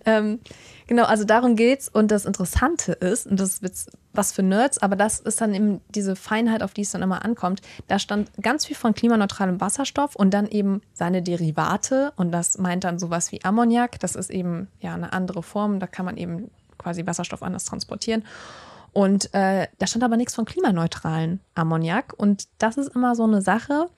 Ähm, 0.05 0.39
Genau, 0.87 1.03
also 1.03 1.23
darum 1.23 1.55
geht's. 1.55 1.89
Und 1.89 2.11
das 2.11 2.25
Interessante 2.25 2.93
ist, 2.93 3.27
und 3.27 3.39
das 3.39 3.59
ist 3.59 3.91
was 4.13 4.31
für 4.31 4.43
Nerds, 4.43 4.77
aber 4.77 4.95
das 4.95 5.19
ist 5.19 5.41
dann 5.41 5.53
eben 5.53 5.81
diese 5.89 6.15
Feinheit, 6.15 6.61
auf 6.61 6.73
die 6.73 6.81
es 6.81 6.91
dann 6.91 7.01
immer 7.01 7.25
ankommt. 7.25 7.61
Da 7.87 7.99
stand 7.99 8.31
ganz 8.41 8.65
viel 8.65 8.75
von 8.75 8.93
klimaneutralem 8.93 9.59
Wasserstoff 9.59 10.15
und 10.15 10.33
dann 10.33 10.47
eben 10.47 10.81
seine 10.93 11.21
Derivate. 11.21 12.13
Und 12.15 12.31
das 12.31 12.57
meint 12.57 12.83
dann 12.83 12.99
sowas 12.99 13.31
wie 13.31 13.43
Ammoniak. 13.43 13.99
Das 13.99 14.15
ist 14.15 14.29
eben 14.29 14.67
ja 14.79 14.93
eine 14.93 15.11
andere 15.13 15.43
Form. 15.43 15.79
Da 15.79 15.87
kann 15.87 16.05
man 16.05 16.17
eben 16.17 16.51
quasi 16.77 17.05
Wasserstoff 17.05 17.43
anders 17.43 17.65
transportieren. 17.65 18.23
Und 18.93 19.33
äh, 19.33 19.67
da 19.77 19.87
stand 19.87 20.03
aber 20.03 20.15
nichts 20.15 20.35
von 20.35 20.45
klimaneutralen 20.45 21.41
Ammoniak. 21.55 22.13
Und 22.15 22.47
das 22.59 22.77
ist 22.77 22.95
immer 22.95 23.15
so 23.15 23.23
eine 23.23 23.41
Sache 23.41 23.89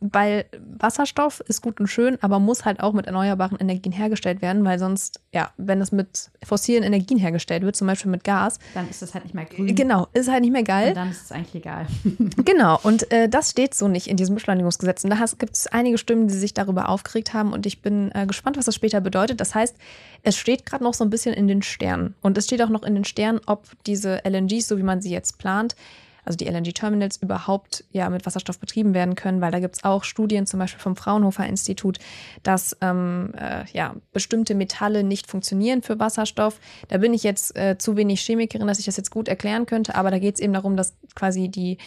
weil 0.00 0.46
Wasserstoff 0.78 1.40
ist 1.48 1.60
gut 1.60 1.80
und 1.80 1.88
schön, 1.88 2.18
aber 2.20 2.38
muss 2.38 2.64
halt 2.64 2.80
auch 2.80 2.92
mit 2.92 3.06
erneuerbaren 3.06 3.58
Energien 3.58 3.92
hergestellt 3.92 4.42
werden, 4.42 4.64
weil 4.64 4.78
sonst, 4.78 5.20
ja, 5.32 5.50
wenn 5.56 5.80
es 5.80 5.90
mit 5.90 6.30
fossilen 6.44 6.84
Energien 6.84 7.18
hergestellt 7.18 7.62
wird, 7.62 7.74
zum 7.74 7.88
Beispiel 7.88 8.10
mit 8.10 8.22
Gas. 8.22 8.58
Dann 8.74 8.88
ist 8.88 9.02
das 9.02 9.14
halt 9.14 9.24
nicht 9.24 9.34
mehr 9.34 9.44
grün. 9.44 9.74
Genau, 9.74 10.06
ist 10.12 10.30
halt 10.30 10.42
nicht 10.42 10.52
mehr 10.52 10.62
geil. 10.62 10.90
Und 10.90 10.96
dann 10.96 11.10
ist 11.10 11.24
es 11.24 11.32
eigentlich 11.32 11.56
egal. 11.56 11.86
genau, 12.44 12.78
und 12.82 13.10
äh, 13.12 13.28
das 13.28 13.50
steht 13.50 13.74
so 13.74 13.88
nicht 13.88 14.06
in 14.06 14.16
diesem 14.16 14.36
Beschleunigungsgesetz. 14.36 15.02
Und 15.02 15.10
da 15.10 15.24
gibt 15.38 15.54
es 15.54 15.66
einige 15.66 15.98
Stimmen, 15.98 16.28
die 16.28 16.34
sich 16.34 16.54
darüber 16.54 16.88
aufgeregt 16.88 17.34
haben 17.34 17.52
und 17.52 17.66
ich 17.66 17.82
bin 17.82 18.12
äh, 18.14 18.26
gespannt, 18.26 18.56
was 18.56 18.66
das 18.66 18.74
später 18.74 19.00
bedeutet. 19.00 19.40
Das 19.40 19.54
heißt, 19.54 19.76
es 20.22 20.36
steht 20.36 20.64
gerade 20.64 20.84
noch 20.84 20.94
so 20.94 21.02
ein 21.02 21.10
bisschen 21.10 21.34
in 21.34 21.48
den 21.48 21.62
Sternen. 21.62 22.14
Und 22.22 22.38
es 22.38 22.44
steht 22.44 22.62
auch 22.62 22.68
noch 22.68 22.84
in 22.84 22.94
den 22.94 23.04
Sternen, 23.04 23.40
ob 23.46 23.66
diese 23.84 24.22
LNGs, 24.24 24.68
so 24.68 24.78
wie 24.78 24.82
man 24.82 25.00
sie 25.00 25.10
jetzt 25.10 25.38
plant, 25.38 25.74
also 26.28 26.36
die 26.36 26.44
LNG-Terminals 26.44 27.16
überhaupt 27.16 27.84
ja 27.90 28.08
mit 28.10 28.26
Wasserstoff 28.26 28.58
betrieben 28.58 28.92
werden 28.92 29.14
können, 29.14 29.40
weil 29.40 29.50
da 29.50 29.60
gibt 29.60 29.76
es 29.76 29.84
auch 29.84 30.04
Studien, 30.04 30.46
zum 30.46 30.60
Beispiel 30.60 30.80
vom 30.80 30.94
Fraunhofer 30.94 31.46
Institut, 31.46 31.98
dass 32.42 32.76
ähm, 32.82 33.32
äh, 33.36 33.64
ja, 33.72 33.96
bestimmte 34.12 34.54
Metalle 34.54 35.02
nicht 35.02 35.26
funktionieren 35.26 35.80
für 35.80 35.98
Wasserstoff. 35.98 36.60
Da 36.88 36.98
bin 36.98 37.14
ich 37.14 37.22
jetzt 37.22 37.56
äh, 37.56 37.78
zu 37.78 37.96
wenig 37.96 38.20
Chemikerin, 38.20 38.66
dass 38.66 38.78
ich 38.78 38.84
das 38.84 38.98
jetzt 38.98 39.10
gut 39.10 39.26
erklären 39.26 39.64
könnte, 39.64 39.94
aber 39.94 40.10
da 40.10 40.18
geht 40.18 40.34
es 40.34 40.40
eben 40.40 40.52
darum, 40.52 40.76
dass 40.76 40.94
quasi 41.14 41.48
die 41.48 41.78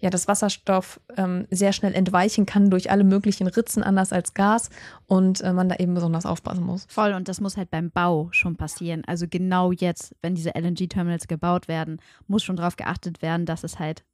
ja, 0.00 0.10
das 0.10 0.28
Wasserstoff 0.28 1.00
ähm, 1.16 1.46
sehr 1.50 1.72
schnell 1.72 1.94
entweichen 1.94 2.46
kann 2.46 2.70
durch 2.70 2.90
alle 2.90 3.04
möglichen 3.04 3.46
Ritzen, 3.46 3.82
anders 3.82 4.12
als 4.12 4.34
Gas 4.34 4.70
und 5.06 5.40
äh, 5.42 5.52
man 5.52 5.68
da 5.68 5.76
eben 5.76 5.94
besonders 5.94 6.26
aufpassen 6.26 6.64
muss. 6.64 6.86
Voll, 6.88 7.12
und 7.12 7.28
das 7.28 7.40
muss 7.40 7.56
halt 7.56 7.70
beim 7.70 7.90
Bau 7.90 8.28
schon 8.32 8.56
passieren. 8.56 9.04
Also 9.06 9.26
genau 9.28 9.72
jetzt, 9.72 10.14
wenn 10.22 10.34
diese 10.34 10.54
LNG-Terminals 10.54 11.28
gebaut 11.28 11.68
werden, 11.68 12.00
muss 12.26 12.42
schon 12.42 12.56
darauf 12.56 12.76
geachtet 12.76 13.20
werden, 13.20 13.44
dass 13.46 13.62
es 13.62 13.78
halt 13.78 14.04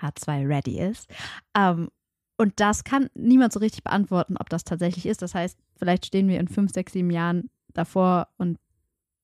H2 0.00 0.48
ready 0.48 0.80
ist. 0.80 1.08
Ähm, 1.56 1.88
und 2.38 2.60
das 2.60 2.84
kann 2.84 3.08
niemand 3.14 3.52
so 3.52 3.60
richtig 3.60 3.82
beantworten, 3.82 4.36
ob 4.38 4.48
das 4.50 4.64
tatsächlich 4.64 5.06
ist. 5.06 5.22
Das 5.22 5.34
heißt, 5.34 5.58
vielleicht 5.76 6.06
stehen 6.06 6.28
wir 6.28 6.40
in 6.40 6.48
fünf, 6.48 6.72
sechs, 6.72 6.92
sieben 6.92 7.10
Jahren 7.10 7.50
davor 7.72 8.28
und 8.36 8.58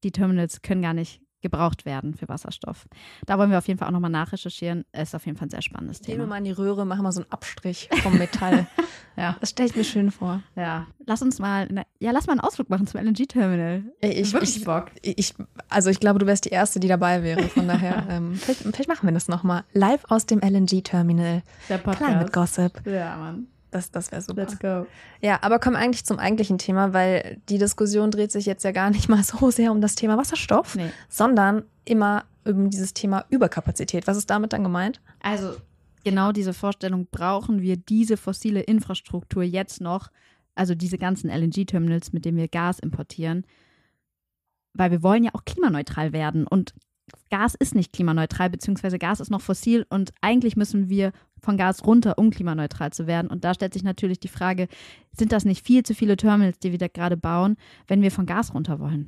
die 0.04 0.12
Terminals 0.12 0.62
können 0.62 0.82
gar 0.82 0.94
nicht 0.94 1.20
gebraucht 1.42 1.84
werden 1.84 2.14
für 2.14 2.28
Wasserstoff. 2.28 2.87
Da 3.26 3.38
wollen 3.38 3.50
wir 3.50 3.58
auf 3.58 3.68
jeden 3.68 3.78
Fall 3.78 3.88
auch 3.88 3.92
nochmal 3.92 4.11
nachrecherchieren. 4.11 4.84
Ist 4.92 5.14
auf 5.14 5.26
jeden 5.26 5.37
Fall 5.37 5.49
ein 5.49 5.50
sehr 5.50 5.62
spannendes 5.62 6.00
Thema. 6.00 6.16
Gehen 6.16 6.22
wir 6.25 6.28
mal 6.28 6.38
in 6.38 6.44
die 6.44 6.52
Röhre, 6.52 6.87
machen 6.87 7.02
wir 7.02 7.12
so 7.12 7.20
einen 7.20 7.30
Abstrich 7.30 7.88
vom 8.02 8.16
Metall. 8.16 8.66
ja. 9.16 9.37
Das 9.40 9.50
stelle 9.50 9.68
ich 9.68 9.76
mir 9.76 9.84
schön 9.84 10.11
vor. 10.11 10.42
Ja. 10.56 10.87
Lass 11.06 11.22
uns 11.22 11.38
mal, 11.38 11.68
eine, 11.68 11.84
ja, 11.99 12.12
lass 12.12 12.26
mal 12.26 12.32
einen 12.32 12.40
Ausflug 12.40 12.70
machen 12.70 12.87
zum 12.87 13.00
LNG-Terminal. 13.00 13.82
Ich, 14.00 14.32
Wirklich 14.32 14.56
ich, 14.56 14.64
Bock. 14.64 14.87
Ich, 15.02 15.34
also 15.68 15.90
ich 15.90 16.00
glaube, 16.00 16.18
du 16.18 16.26
wärst 16.26 16.44
die 16.44 16.50
Erste, 16.50 16.80
die 16.80 16.88
dabei 16.88 17.22
wäre. 17.22 17.42
Von 17.42 17.68
daher, 17.68 18.06
ähm, 18.11 18.34
vielleicht, 18.34 18.62
vielleicht, 18.62 18.88
machen 18.88 19.06
wir 19.06 19.12
das 19.12 19.28
nochmal. 19.28 19.64
Live 19.72 20.04
aus 20.08 20.26
dem 20.26 20.40
LNG-Terminal. 20.40 21.42
Der 21.68 21.78
Podcast. 21.78 22.11
Climate 22.11 22.32
Gossip. 22.32 22.87
Ja, 22.87 23.16
Mann. 23.16 23.49
Das, 23.72 23.90
das 23.90 24.12
wäre 24.12 24.20
super. 24.20 24.42
Let's 24.42 24.58
go. 24.58 24.86
Ja, 25.22 25.38
aber 25.42 25.58
kommen 25.58 25.76
eigentlich 25.76 26.04
zum 26.04 26.18
eigentlichen 26.18 26.58
Thema, 26.58 26.92
weil 26.92 27.40
die 27.48 27.56
Diskussion 27.58 28.10
dreht 28.10 28.30
sich 28.30 28.44
jetzt 28.44 28.62
ja 28.64 28.70
gar 28.70 28.90
nicht 28.90 29.08
mal 29.08 29.24
so 29.24 29.50
sehr 29.50 29.72
um 29.72 29.80
das 29.80 29.96
Thema 29.96 30.16
Wasserstoff, 30.16 30.76
nee. 30.76 30.90
sondern 31.08 31.64
immer 31.84 32.24
um 32.44 32.70
dieses 32.70 32.92
Thema 32.92 33.24
Überkapazität. 33.30 34.06
Was 34.06 34.18
ist 34.18 34.28
damit 34.28 34.52
dann 34.52 34.62
gemeint? 34.62 35.00
Also 35.22 35.56
genau 36.04 36.32
diese 36.32 36.52
Vorstellung, 36.52 37.06
brauchen 37.10 37.62
wir 37.62 37.76
diese 37.76 38.18
fossile 38.18 38.60
Infrastruktur 38.60 39.42
jetzt 39.42 39.80
noch, 39.80 40.10
also 40.54 40.74
diese 40.74 40.98
ganzen 40.98 41.30
LNG-Terminals, 41.30 42.12
mit 42.12 42.26
denen 42.26 42.36
wir 42.36 42.48
Gas 42.48 42.78
importieren, 42.78 43.46
weil 44.74 44.90
wir 44.90 45.02
wollen 45.02 45.24
ja 45.24 45.30
auch 45.32 45.46
klimaneutral 45.46 46.12
werden 46.12 46.46
und 46.46 46.74
Gas 47.30 47.54
ist 47.54 47.74
nicht 47.74 47.92
klimaneutral, 47.92 48.50
beziehungsweise 48.50 48.98
Gas 48.98 49.20
ist 49.20 49.30
noch 49.30 49.40
fossil 49.40 49.87
und 49.88 50.12
eigentlich 50.20 50.56
müssen 50.56 50.88
wir 50.88 51.12
von 51.42 51.57
Gas 51.57 51.85
runter, 51.85 52.18
um 52.18 52.31
klimaneutral 52.31 52.92
zu 52.92 53.07
werden. 53.07 53.28
Und 53.28 53.44
da 53.44 53.52
stellt 53.52 53.74
sich 53.74 53.85
natürlich 53.85 54.20
die 54.20 54.28
Frage, 54.28 54.68
sind 55.12 55.33
das 55.33 55.44
nicht 55.44 55.66
viel 55.66 55.83
zu 55.83 55.94
viele 55.94 56.16
Terminals, 56.16 56.59
die 56.59 56.70
wir 56.70 56.78
da 56.78 56.88
gerade 56.88 57.16
bauen, 57.16 57.57
wenn 57.88 58.00
wir 58.00 58.11
von 58.11 58.26
Gas 58.26 58.55
runter 58.55 58.78
wollen? 58.78 59.07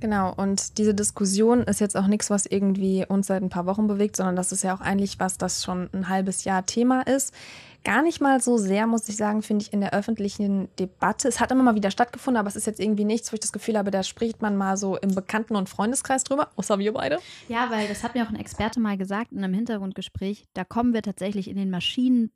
Genau, 0.00 0.32
und 0.32 0.78
diese 0.78 0.94
Diskussion 0.94 1.62
ist 1.62 1.80
jetzt 1.80 1.96
auch 1.96 2.06
nichts, 2.06 2.30
was 2.30 2.46
irgendwie 2.46 3.04
uns 3.06 3.26
seit 3.26 3.42
ein 3.42 3.48
paar 3.48 3.66
Wochen 3.66 3.88
bewegt, 3.88 4.16
sondern 4.16 4.36
das 4.36 4.52
ist 4.52 4.62
ja 4.62 4.74
auch 4.74 4.80
eigentlich 4.80 5.18
was, 5.18 5.38
das 5.38 5.64
schon 5.64 5.90
ein 5.92 6.08
halbes 6.08 6.44
Jahr 6.44 6.64
Thema 6.66 7.02
ist. 7.02 7.34
Gar 7.84 8.02
nicht 8.02 8.20
mal 8.20 8.40
so 8.40 8.58
sehr, 8.58 8.86
muss 8.86 9.08
ich 9.08 9.16
sagen, 9.16 9.42
finde 9.42 9.64
ich, 9.64 9.72
in 9.72 9.80
der 9.80 9.94
öffentlichen 9.94 10.68
Debatte. 10.78 11.28
Es 11.28 11.40
hat 11.40 11.50
immer 11.52 11.62
mal 11.62 11.74
wieder 11.74 11.90
stattgefunden, 11.90 12.38
aber 12.38 12.48
es 12.48 12.56
ist 12.56 12.66
jetzt 12.66 12.80
irgendwie 12.80 13.04
nichts, 13.04 13.32
wo 13.32 13.34
ich 13.34 13.40
das 13.40 13.52
Gefühl 13.52 13.78
habe, 13.78 13.90
da 13.90 14.02
spricht 14.02 14.42
man 14.42 14.56
mal 14.56 14.76
so 14.76 14.96
im 14.96 15.14
Bekannten- 15.14 15.56
und 15.56 15.68
Freundeskreis 15.68 16.24
drüber, 16.24 16.50
außer 16.56 16.78
wir 16.78 16.92
beide. 16.92 17.18
Ja, 17.48 17.70
weil 17.70 17.88
das 17.88 18.02
hat 18.02 18.14
mir 18.14 18.24
auch 18.24 18.30
ein 18.30 18.36
Experte 18.36 18.80
mal 18.80 18.98
gesagt 18.98 19.32
in 19.32 19.42
einem 19.42 19.54
Hintergrundgespräch, 19.54 20.44
da 20.54 20.64
kommen 20.64 20.92
wir 20.92 21.02
tatsächlich 21.02 21.48
in 21.48 21.56
den 21.56 21.70
Maschinen 21.70 22.30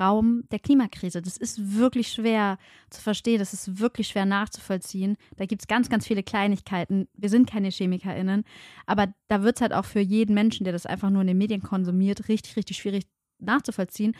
Raum 0.00 0.44
der 0.50 0.58
Klimakrise. 0.58 1.22
Das 1.22 1.36
ist 1.36 1.76
wirklich 1.76 2.08
schwer 2.08 2.58
zu 2.90 3.00
verstehen, 3.00 3.38
das 3.38 3.52
ist 3.52 3.78
wirklich 3.78 4.08
schwer 4.08 4.26
nachzuvollziehen. 4.26 5.16
Da 5.36 5.46
gibt 5.46 5.62
es 5.62 5.68
ganz, 5.68 5.88
ganz 5.88 6.06
viele 6.06 6.22
Kleinigkeiten. 6.22 7.08
Wir 7.14 7.28
sind 7.28 7.48
keine 7.48 7.70
ChemikerInnen, 7.70 8.44
aber 8.86 9.14
da 9.28 9.42
wird 9.42 9.56
es 9.56 9.62
halt 9.62 9.72
auch 9.72 9.84
für 9.84 10.00
jeden 10.00 10.34
Menschen, 10.34 10.64
der 10.64 10.72
das 10.72 10.86
einfach 10.86 11.10
nur 11.10 11.20
in 11.20 11.28
den 11.28 11.38
Medien 11.38 11.62
konsumiert, 11.62 12.28
richtig, 12.28 12.56
richtig 12.56 12.78
schwierig 12.78 13.04
nachzuvollziehen. 13.38 14.16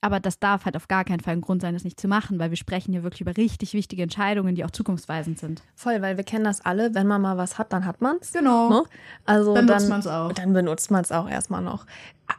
Aber 0.00 0.20
das 0.20 0.38
darf 0.38 0.64
halt 0.64 0.76
auf 0.76 0.88
gar 0.88 1.04
keinen 1.04 1.20
Fall 1.20 1.34
ein 1.34 1.40
Grund 1.40 1.62
sein, 1.62 1.74
das 1.74 1.84
nicht 1.84 2.00
zu 2.00 2.08
machen, 2.08 2.38
weil 2.38 2.50
wir 2.50 2.56
sprechen 2.56 2.92
hier 2.92 3.02
wirklich 3.02 3.20
über 3.20 3.36
richtig 3.36 3.72
wichtige 3.74 4.02
Entscheidungen, 4.02 4.54
die 4.54 4.64
auch 4.64 4.70
zukunftsweisend 4.70 5.38
sind. 5.38 5.62
Voll, 5.74 6.02
weil 6.02 6.16
wir 6.16 6.24
kennen 6.24 6.44
das 6.44 6.64
alle, 6.64 6.94
wenn 6.94 7.06
man 7.06 7.22
mal 7.22 7.36
was 7.36 7.58
hat, 7.58 7.72
dann 7.72 7.84
hat 7.84 8.00
man 8.00 8.16
es. 8.20 8.32
Genau. 8.32 8.70
Ne? 8.70 8.82
Also 9.24 9.54
dann, 9.54 9.66
dann 9.66 9.76
nutzt 9.76 9.88
man 9.88 10.00
es 10.00 10.06
auch. 10.06 10.32
Dann 10.32 10.52
benutzt 10.52 10.90
man 10.90 11.02
es 11.02 11.12
auch 11.12 11.28
erstmal 11.28 11.62
noch. 11.62 11.86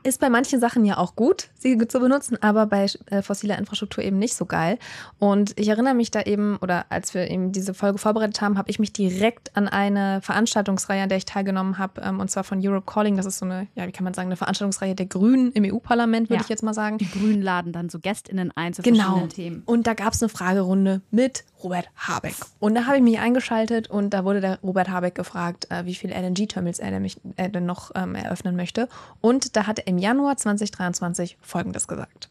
Ist 0.04 0.20
bei 0.20 0.30
manchen 0.30 0.60
Sachen 0.60 0.86
ja 0.86 0.98
auch 0.98 1.16
gut, 1.16 1.50
sie 1.58 1.78
zu 1.88 2.00
benutzen, 2.00 2.42
aber 2.42 2.66
bei 2.66 2.88
äh, 3.08 3.22
fossiler 3.22 3.58
Infrastruktur 3.58 4.04
eben 4.04 4.20
nicht 4.20 4.36
so 4.36 4.46
geil. 4.46 4.78
Und 5.20 5.58
ich 5.60 5.68
erinnere 5.70 5.94
mich 5.94 6.12
da 6.12 6.22
eben, 6.22 6.58
oder 6.58 6.86
als 6.90 7.14
wir 7.14 7.30
eben 7.30 7.52
diese 7.52 7.74
Folge 7.74 7.98
vorbereitet 7.98 8.42
haben, 8.42 8.58
habe 8.58 8.70
ich 8.70 8.80
mich 8.80 8.94
direkt 8.94 9.56
an 9.56 9.68
eine 9.68 10.22
Veranstaltungsreihe, 10.22 11.04
an 11.04 11.10
der 11.10 11.18
ich 11.18 11.26
teilgenommen 11.26 11.78
habe, 11.78 12.02
ähm, 12.02 12.20
und 12.20 12.30
zwar 12.30 12.44
von 12.44 12.60
Europe 12.66 12.90
Calling. 12.92 13.18
Das 13.18 13.26
ist 13.26 13.40
so 13.40 13.46
eine, 13.46 13.68
ja, 13.76 13.88
wie 13.88 13.92
kann 13.92 14.04
man 14.04 14.14
sagen, 14.14 14.28
eine 14.28 14.38
Veranstaltungsreihe 14.38 14.96
der 14.96 15.06
Grünen 15.06 15.52
im 15.54 15.64
EU-Parlament, 15.64 16.30
würde 16.30 16.40
ja. 16.40 16.44
ich 16.44 16.50
jetzt 16.50 16.64
mal 16.64 16.74
sagen. 16.74 16.98
Die 16.98 17.10
Grünen 17.10 17.42
laden 17.42 17.72
dann 17.72 17.90
so 17.90 18.00
GästInnen 18.00 18.52
ein 18.56 18.74
zu 18.74 18.82
genau. 18.82 19.04
verschiedenen 19.04 19.30
Themen. 19.30 19.64
Und 19.66 19.88
da 19.88 19.94
gab 19.94 20.14
es 20.14 20.22
eine 20.22 20.30
Fragerunde 20.30 21.02
mit 21.12 21.44
Robert 21.64 21.90
Habeck. 21.96 22.36
Und 22.60 22.76
da 22.76 22.86
habe 22.86 22.98
ich 22.98 23.04
mich 23.04 23.20
eingeschaltet 23.20 23.90
und 23.90 24.12
da 24.12 24.24
wurde 24.24 24.42
der 24.42 24.60
Robert 24.62 24.90
Habeck 24.90 25.16
gefragt, 25.16 25.68
äh, 25.72 25.86
wie 25.86 25.96
viele 25.96 26.14
LNG-Terminals 26.14 26.80
er, 26.80 27.02
er 27.36 27.50
denn 27.50 27.66
noch 27.66 27.92
ähm, 27.96 28.16
eröffnen 28.16 28.56
möchte. 28.56 28.88
Und 29.22 29.56
da 29.56 29.66
hat 29.66 29.77
er 29.78 29.88
im 29.88 29.98
Januar 29.98 30.38
2023 30.38 31.38
Folgendes 31.42 31.88
gesagt. 31.88 32.30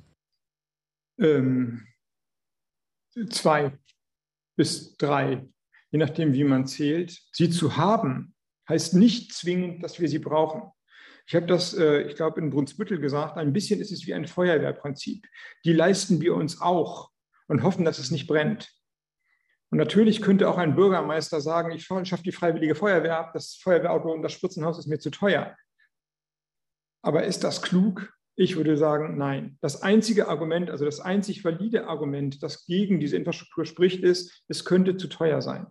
Ähm, 1.18 1.86
zwei 3.30 3.78
bis 4.56 4.96
drei, 4.96 5.46
je 5.90 5.98
nachdem, 5.98 6.32
wie 6.32 6.44
man 6.44 6.66
zählt. 6.66 7.18
Sie 7.32 7.50
zu 7.50 7.76
haben, 7.76 8.34
heißt 8.68 8.94
nicht 8.94 9.32
zwingend, 9.32 9.82
dass 9.82 10.00
wir 10.00 10.08
sie 10.08 10.18
brauchen. 10.18 10.70
Ich 11.26 11.34
habe 11.34 11.46
das, 11.46 11.74
äh, 11.74 12.02
ich 12.02 12.16
glaube, 12.16 12.40
in 12.40 12.50
Brunsbüttel 12.50 13.00
gesagt, 13.00 13.36
ein 13.36 13.52
bisschen 13.52 13.80
ist 13.80 13.90
es 13.90 14.06
wie 14.06 14.14
ein 14.14 14.26
Feuerwehrprinzip. 14.26 15.26
Die 15.64 15.72
leisten 15.72 16.20
wir 16.20 16.34
uns 16.34 16.60
auch 16.60 17.10
und 17.48 17.62
hoffen, 17.62 17.84
dass 17.84 17.98
es 17.98 18.10
nicht 18.10 18.26
brennt. 18.26 18.70
Und 19.70 19.78
natürlich 19.78 20.22
könnte 20.22 20.48
auch 20.48 20.58
ein 20.58 20.76
Bürgermeister 20.76 21.40
sagen, 21.40 21.72
ich 21.72 21.84
schaffe 21.84 22.22
die 22.22 22.32
freiwillige 22.32 22.76
Feuerwehr 22.76 23.18
ab, 23.18 23.32
das 23.34 23.56
Feuerwehrauto 23.56 24.12
und 24.12 24.22
das 24.22 24.32
Spritzenhaus 24.32 24.78
ist 24.78 24.86
mir 24.86 24.98
zu 24.98 25.10
teuer. 25.10 25.56
Aber 27.06 27.22
ist 27.22 27.44
das 27.44 27.62
klug? 27.62 28.12
Ich 28.34 28.56
würde 28.56 28.76
sagen, 28.76 29.16
nein. 29.16 29.58
Das 29.60 29.80
einzige 29.80 30.26
Argument, 30.26 30.70
also 30.70 30.84
das 30.84 30.98
einzig 30.98 31.44
valide 31.44 31.86
Argument, 31.86 32.42
das 32.42 32.66
gegen 32.66 32.98
diese 32.98 33.16
Infrastruktur 33.16 33.64
spricht, 33.64 34.02
ist, 34.02 34.42
es 34.48 34.64
könnte 34.64 34.96
zu 34.96 35.06
teuer 35.06 35.40
sein. 35.40 35.68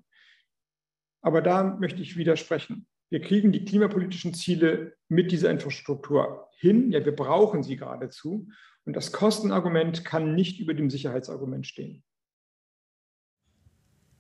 Aber 1.22 1.42
da 1.42 1.76
möchte 1.78 2.02
ich 2.02 2.16
widersprechen. 2.16 2.88
Wir 3.10 3.20
kriegen 3.20 3.52
die 3.52 3.66
klimapolitischen 3.66 4.34
Ziele 4.34 4.96
mit 5.10 5.30
dieser 5.34 5.52
Infrastruktur 5.52 6.48
hin. 6.56 6.90
Ja, 6.90 7.04
wir 7.04 7.14
brauchen 7.14 7.64
sie 7.64 7.76
geradezu. 7.76 8.48
Und 8.86 8.96
das 8.96 9.12
Kostenargument 9.12 10.06
kann 10.06 10.36
nicht 10.36 10.62
über 10.62 10.74
dem 10.74 10.90
Sicherheitsargument 10.90 11.68
stehen. 11.68 12.05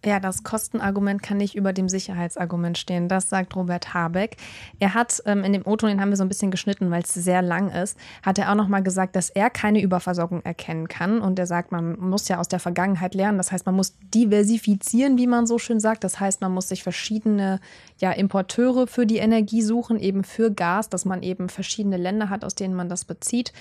Ja, 0.06 0.20
das 0.20 0.44
Kostenargument 0.44 1.24
kann 1.24 1.38
nicht 1.38 1.56
über 1.56 1.74
dem 1.74 1.90
Sicherheitsargument 1.90 2.78
stehen. 2.78 3.08
Das 3.08 3.28
sagt 3.28 3.56
Robert 3.56 3.96
Habeck. 3.96 4.38
Er 4.80 4.94
hat 4.94 5.24
ähm, 5.26 5.44
in 5.44 5.52
dem 5.52 5.66
O-Ton, 5.66 5.90
den 5.90 6.00
haben 6.00 6.10
wir 6.10 6.18
so 6.18 6.24
ein 6.24 6.30
bisschen 6.30 6.52
geschnitten, 6.52 6.92
weil 6.92 7.02
es 7.02 7.14
sehr 7.14 7.42
lang 7.42 7.72
ist, 7.72 7.98
hat 8.22 8.38
er 8.38 8.52
auch 8.52 8.56
nochmal 8.56 8.84
gesagt, 8.84 9.16
dass 9.16 9.32
er 9.32 9.50
keine 9.50 9.82
Überversorgung 9.82 10.44
erkennen 10.44 10.88
kann. 10.88 11.22
Und 11.22 11.40
er 11.40 11.48
sagt, 11.48 11.72
man 11.72 12.00
muss 12.00 12.28
ja 12.28 12.40
aus 12.40 12.48
der 12.48 12.60
Vergangenheit 12.60 13.16
lernen. 13.16 13.40
Das 13.40 13.52
heißt, 13.52 13.66
man 13.66 13.74
muss 13.74 13.96
diversifizieren, 14.14 15.18
wie 15.18 15.26
man 15.26 15.48
so 15.48 15.58
schön 15.58 15.80
sagt. 15.80 16.04
Das 16.04 16.20
heißt, 16.20 16.40
man 16.42 16.52
muss 16.52 16.70
sich 16.70 16.84
verschiedene 16.84 17.60
ja, 17.98 18.12
Importeure 18.12 18.86
für 18.86 19.08
die 19.08 19.18
Energie 19.18 19.64
suchen, 19.64 20.00
eben 20.00 20.24
für 20.24 20.52
Gas, 20.52 20.90
dass 20.90 21.06
man 21.06 21.24
eben 21.24 21.50
verschiedene 21.50 21.98
Länder 21.98 22.30
hat, 22.30 22.46
aus 22.46 22.54
denen 22.54 22.76
man 22.76 22.90
das 22.90 23.06
bezieht, 23.06 23.54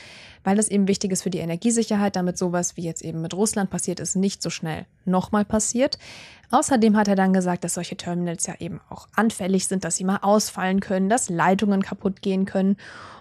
weil 0.42 0.57
das 0.57 0.68
eben 0.68 0.88
wichtig 0.88 1.12
ist 1.12 1.22
für 1.22 1.30
die 1.30 1.38
Energiesicherheit, 1.38 2.16
damit 2.16 2.37
sowas 2.37 2.76
wie 2.76 2.83
jetzt 2.83 3.02
eben 3.02 3.22
mit 3.22 3.33
Russland 3.33 3.70
passiert 3.70 4.00
ist, 4.00 4.16
nicht 4.16 4.42
so 4.42 4.50
schnell 4.50 4.85
nochmal 5.04 5.44
passiert. 5.44 5.98
Außerdem 6.51 6.97
hat 6.97 7.09
er 7.09 7.16
dann 7.16 7.33
gesagt, 7.33 7.64
dass 7.64 7.75
solche 7.75 7.97
Terminals 7.97 8.47
ja 8.47 8.55
eben 8.59 8.81
auch 8.88 9.09
anfällig 9.14 9.66
sind, 9.66 9.85
dass 9.85 9.97
sie 9.97 10.05
mal 10.05 10.18
ausfallen 10.23 10.81
können, 10.81 11.09
dass 11.09 11.29
Leitungen 11.29 11.83
kaputt 11.83 12.23
gehen 12.23 12.44
können. 12.44 12.77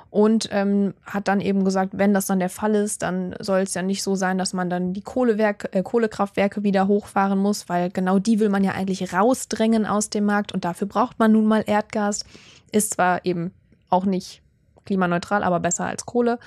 Und 0.09 0.49
ähm, 0.51 0.93
hat 1.03 1.27
dann 1.27 1.41
eben 1.41 1.65
gesagt, 1.65 1.97
wenn 1.97 2.13
das 2.13 2.27
dann 2.27 2.37
der 2.37 2.51
Fall 2.51 2.75
ist, 2.75 3.01
dann 3.01 3.33
soll 3.39 3.61
es 3.61 3.73
ja 3.73 3.81
nicht 3.81 4.03
so 4.03 4.13
sein, 4.13 4.37
dass 4.37 4.53
man 4.53 4.69
dann 4.69 4.93
die 4.93 5.01
Kohlewerk, 5.01 5.69
äh, 5.71 5.81
Kohlekraftwerke 5.81 6.61
wieder 6.61 6.87
hochfahren 6.87 7.39
muss, 7.39 7.67
weil 7.67 7.89
genau 7.89 8.19
die 8.19 8.39
will 8.39 8.49
man 8.49 8.63
ja 8.63 8.73
eigentlich 8.73 9.11
rausdrängen 9.11 9.87
aus 9.87 10.11
dem 10.11 10.25
Markt 10.25 10.51
und 10.51 10.65
dafür 10.65 10.87
braucht 10.87 11.17
man 11.17 11.31
nun 11.31 11.47
mal 11.47 11.63
Erdgas. 11.65 12.25
Ist 12.71 12.93
zwar 12.93 13.25
eben 13.25 13.53
auch 13.89 14.05
nicht 14.05 14.43
klimaneutral, 14.85 15.43
aber 15.43 15.59
besser 15.59 15.85
als 15.85 16.05
Kohle. 16.05 16.37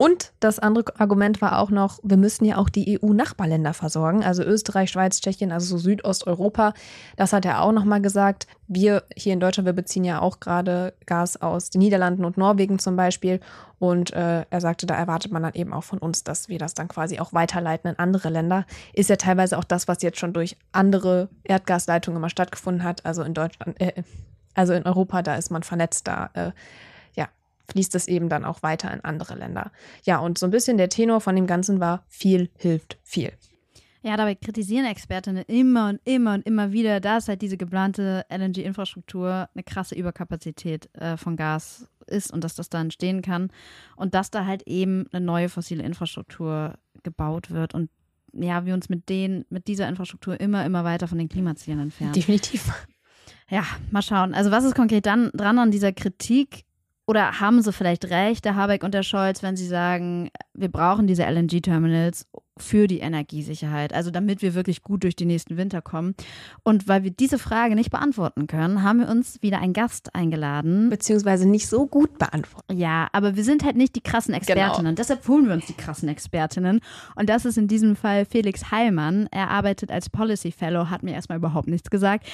Und 0.00 0.32
das 0.40 0.58
andere 0.58 0.98
Argument 0.98 1.42
war 1.42 1.58
auch 1.58 1.68
noch, 1.68 1.98
wir 2.02 2.16
müssen 2.16 2.46
ja 2.46 2.56
auch 2.56 2.70
die 2.70 2.98
EU-Nachbarländer 2.98 3.74
versorgen, 3.74 4.24
also 4.24 4.42
Österreich, 4.42 4.90
Schweiz, 4.90 5.20
Tschechien, 5.20 5.52
also 5.52 5.76
so 5.76 5.76
Südosteuropa. 5.76 6.72
Das 7.18 7.34
hat 7.34 7.44
er 7.44 7.60
auch 7.60 7.72
nochmal 7.72 8.00
gesagt. 8.00 8.46
Wir 8.66 9.02
hier 9.14 9.34
in 9.34 9.40
Deutschland, 9.40 9.66
wir 9.66 9.74
beziehen 9.74 10.04
ja 10.04 10.22
auch 10.22 10.40
gerade 10.40 10.94
Gas 11.04 11.42
aus 11.42 11.68
den 11.68 11.80
Niederlanden 11.80 12.24
und 12.24 12.38
Norwegen 12.38 12.78
zum 12.78 12.96
Beispiel. 12.96 13.40
Und 13.78 14.14
äh, 14.14 14.46
er 14.48 14.60
sagte, 14.62 14.86
da 14.86 14.94
erwartet 14.94 15.32
man 15.32 15.42
dann 15.42 15.52
eben 15.52 15.74
auch 15.74 15.84
von 15.84 15.98
uns, 15.98 16.24
dass 16.24 16.48
wir 16.48 16.58
das 16.58 16.72
dann 16.72 16.88
quasi 16.88 17.20
auch 17.20 17.34
weiterleiten 17.34 17.90
in 17.90 17.98
andere 17.98 18.30
Länder. 18.30 18.64
Ist 18.94 19.10
ja 19.10 19.16
teilweise 19.16 19.58
auch 19.58 19.64
das, 19.64 19.86
was 19.86 20.00
jetzt 20.00 20.18
schon 20.18 20.32
durch 20.32 20.56
andere 20.72 21.28
Erdgasleitungen 21.44 22.16
immer 22.16 22.30
stattgefunden 22.30 22.84
hat. 22.84 23.04
Also 23.04 23.22
in 23.22 23.34
Deutschland, 23.34 23.78
äh, 23.78 24.02
also 24.54 24.72
in 24.72 24.84
Europa, 24.84 25.20
da 25.20 25.34
ist 25.34 25.50
man 25.50 25.62
vernetzt, 25.62 26.08
da 26.08 26.30
äh, 26.32 26.52
fließt 27.70 27.94
es 27.94 28.08
eben 28.08 28.28
dann 28.28 28.44
auch 28.44 28.62
weiter 28.62 28.92
in 28.92 29.00
andere 29.02 29.34
Länder. 29.34 29.72
Ja, 30.04 30.18
und 30.18 30.38
so 30.38 30.46
ein 30.46 30.50
bisschen 30.50 30.76
der 30.76 30.88
Tenor 30.88 31.20
von 31.20 31.36
dem 31.36 31.46
Ganzen 31.46 31.80
war, 31.80 32.04
viel 32.08 32.50
hilft 32.56 32.98
viel. 33.02 33.32
Ja, 34.02 34.16
dabei 34.16 34.34
kritisieren 34.34 34.86
Expertinnen 34.86 35.44
immer 35.46 35.90
und 35.90 36.00
immer 36.04 36.34
und 36.34 36.46
immer 36.46 36.72
wieder, 36.72 37.00
dass 37.00 37.28
halt 37.28 37.42
diese 37.42 37.58
geplante 37.58 38.24
LNG-Infrastruktur 38.30 39.48
eine 39.54 39.62
krasse 39.62 39.94
Überkapazität 39.94 40.88
äh, 40.94 41.18
von 41.18 41.36
Gas 41.36 41.86
ist 42.06 42.32
und 42.32 42.42
dass 42.42 42.54
das 42.54 42.70
da 42.70 42.80
entstehen 42.80 43.20
kann 43.20 43.50
und 43.96 44.14
dass 44.14 44.30
da 44.30 44.46
halt 44.46 44.62
eben 44.66 45.06
eine 45.12 45.24
neue 45.24 45.50
fossile 45.50 45.82
Infrastruktur 45.82 46.78
gebaut 47.02 47.50
wird 47.50 47.74
und 47.74 47.90
ja, 48.32 48.64
wir 48.64 48.74
uns 48.74 48.88
mit 48.88 49.08
denen, 49.08 49.44
mit 49.50 49.66
dieser 49.66 49.88
Infrastruktur 49.88 50.40
immer, 50.40 50.64
immer 50.64 50.84
weiter 50.84 51.08
von 51.08 51.18
den 51.18 51.28
Klimazielen 51.28 51.80
entfernen. 51.80 52.12
Definitiv. 52.12 52.72
Ja, 53.50 53.64
mal 53.90 54.02
schauen. 54.02 54.32
Also 54.32 54.52
was 54.52 54.64
ist 54.64 54.76
konkret 54.76 55.06
dann 55.06 55.30
dran 55.34 55.58
an 55.58 55.72
dieser 55.72 55.92
Kritik? 55.92 56.64
Oder 57.10 57.40
haben 57.40 57.60
sie 57.60 57.72
vielleicht 57.72 58.04
recht, 58.04 58.44
der 58.44 58.54
Habeck 58.54 58.84
und 58.84 58.94
der 58.94 59.02
Scholz, 59.02 59.42
wenn 59.42 59.56
sie 59.56 59.66
sagen, 59.66 60.30
wir 60.54 60.70
brauchen 60.70 61.08
diese 61.08 61.24
LNG-Terminals 61.24 62.28
für 62.58 62.86
die 62.86 62.98
Energiesicherheit, 62.98 63.92
also 63.92 64.10
damit 64.10 64.42
wir 64.42 64.54
wirklich 64.54 64.82
gut 64.82 65.04
durch 65.04 65.16
die 65.16 65.24
nächsten 65.24 65.56
Winter 65.56 65.80
kommen. 65.82 66.14
Und 66.62 66.88
weil 66.88 67.04
wir 67.04 67.10
diese 67.10 67.38
Frage 67.38 67.74
nicht 67.74 67.90
beantworten 67.90 68.46
können, 68.46 68.82
haben 68.82 69.00
wir 69.00 69.08
uns 69.08 69.42
wieder 69.42 69.60
einen 69.60 69.72
Gast 69.72 70.14
eingeladen. 70.14 70.90
Beziehungsweise 70.90 71.48
nicht 71.48 71.68
so 71.68 71.86
gut 71.86 72.18
beantworten. 72.18 72.76
Ja, 72.76 73.08
aber 73.12 73.36
wir 73.36 73.44
sind 73.44 73.64
halt 73.64 73.76
nicht 73.76 73.96
die 73.96 74.02
krassen 74.02 74.32
genau. 74.32 74.42
Expertinnen. 74.42 74.94
Genau. 74.94 74.96
Deshalb 74.96 75.26
holen 75.26 75.46
wir 75.46 75.54
uns 75.54 75.66
die 75.66 75.74
krassen 75.74 76.08
Expertinnen. 76.08 76.80
Und 77.16 77.28
das 77.28 77.44
ist 77.44 77.58
in 77.58 77.68
diesem 77.68 77.96
Fall 77.96 78.24
Felix 78.24 78.70
Heilmann. 78.70 79.28
Er 79.30 79.50
arbeitet 79.50 79.90
als 79.90 80.10
Policy 80.10 80.52
Fellow, 80.52 80.90
hat 80.90 81.02
mir 81.02 81.14
erstmal 81.14 81.38
überhaupt 81.38 81.68
nichts 81.68 81.90
gesagt. 81.90 82.26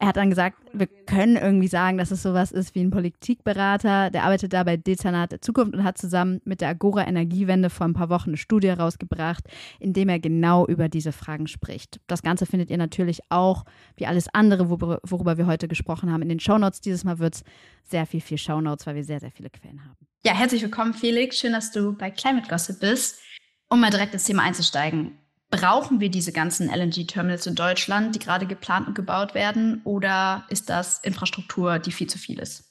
Er 0.00 0.08
hat 0.08 0.16
dann 0.16 0.30
gesagt, 0.30 0.58
wir 0.72 0.86
können 0.86 1.34
irgendwie 1.34 1.66
sagen, 1.66 1.98
dass 1.98 2.12
es 2.12 2.22
sowas 2.22 2.52
ist 2.52 2.76
wie 2.76 2.82
ein 2.82 2.90
Politikberater. 2.90 4.10
Der 4.10 4.22
arbeitet 4.22 4.52
da 4.52 4.62
bei 4.62 4.76
Dezernat 4.76 5.32
der 5.32 5.40
Zukunft 5.40 5.74
und 5.74 5.82
hat 5.82 5.98
zusammen 5.98 6.40
mit 6.44 6.60
der 6.60 6.68
Agora 6.68 7.04
Energiewende 7.04 7.68
vor 7.68 7.84
ein 7.84 7.94
paar 7.94 8.08
Wochen 8.08 8.30
eine 8.30 8.36
Studie 8.36 8.68
rausgebracht, 8.68 9.44
in 9.78 9.92
dem 9.92 10.08
er 10.08 10.18
genau 10.18 10.66
über 10.66 10.88
diese 10.88 11.12
Fragen 11.12 11.46
spricht. 11.46 12.00
Das 12.06 12.22
Ganze 12.22 12.46
findet 12.46 12.70
ihr 12.70 12.78
natürlich 12.78 13.20
auch, 13.28 13.64
wie 13.96 14.06
alles 14.06 14.28
andere, 14.32 14.70
worüber 14.70 15.38
wir 15.38 15.46
heute 15.46 15.68
gesprochen 15.68 16.12
haben, 16.12 16.22
in 16.22 16.28
den 16.28 16.40
Shownotes. 16.40 16.80
Dieses 16.80 17.04
Mal 17.04 17.18
wird 17.18 17.36
es 17.36 17.44
sehr 17.84 18.06
viel, 18.06 18.20
viel 18.20 18.38
Shownotes, 18.38 18.86
weil 18.86 18.94
wir 18.94 19.04
sehr, 19.04 19.20
sehr 19.20 19.30
viele 19.30 19.50
Quellen 19.50 19.84
haben. 19.84 19.96
Ja, 20.24 20.34
herzlich 20.34 20.62
willkommen, 20.62 20.94
Felix. 20.94 21.38
Schön, 21.38 21.52
dass 21.52 21.72
du 21.72 21.92
bei 21.92 22.10
Climate 22.10 22.48
Gossip 22.48 22.80
bist. 22.80 23.20
Um 23.68 23.80
mal 23.80 23.90
direkt 23.90 24.14
ins 24.14 24.24
Thema 24.24 24.42
einzusteigen 24.42 25.18
brauchen 25.50 26.00
wir 26.00 26.10
diese 26.10 26.32
ganzen 26.32 26.68
LNG-Terminals 26.68 27.46
in 27.46 27.54
Deutschland, 27.54 28.14
die 28.14 28.18
gerade 28.18 28.46
geplant 28.46 28.88
und 28.88 28.94
gebaut 28.94 29.34
werden, 29.34 29.80
oder 29.84 30.46
ist 30.50 30.68
das 30.68 31.00
Infrastruktur, 31.00 31.78
die 31.78 31.92
viel 31.92 32.06
zu 32.06 32.18
viel 32.18 32.38
ist? 32.38 32.64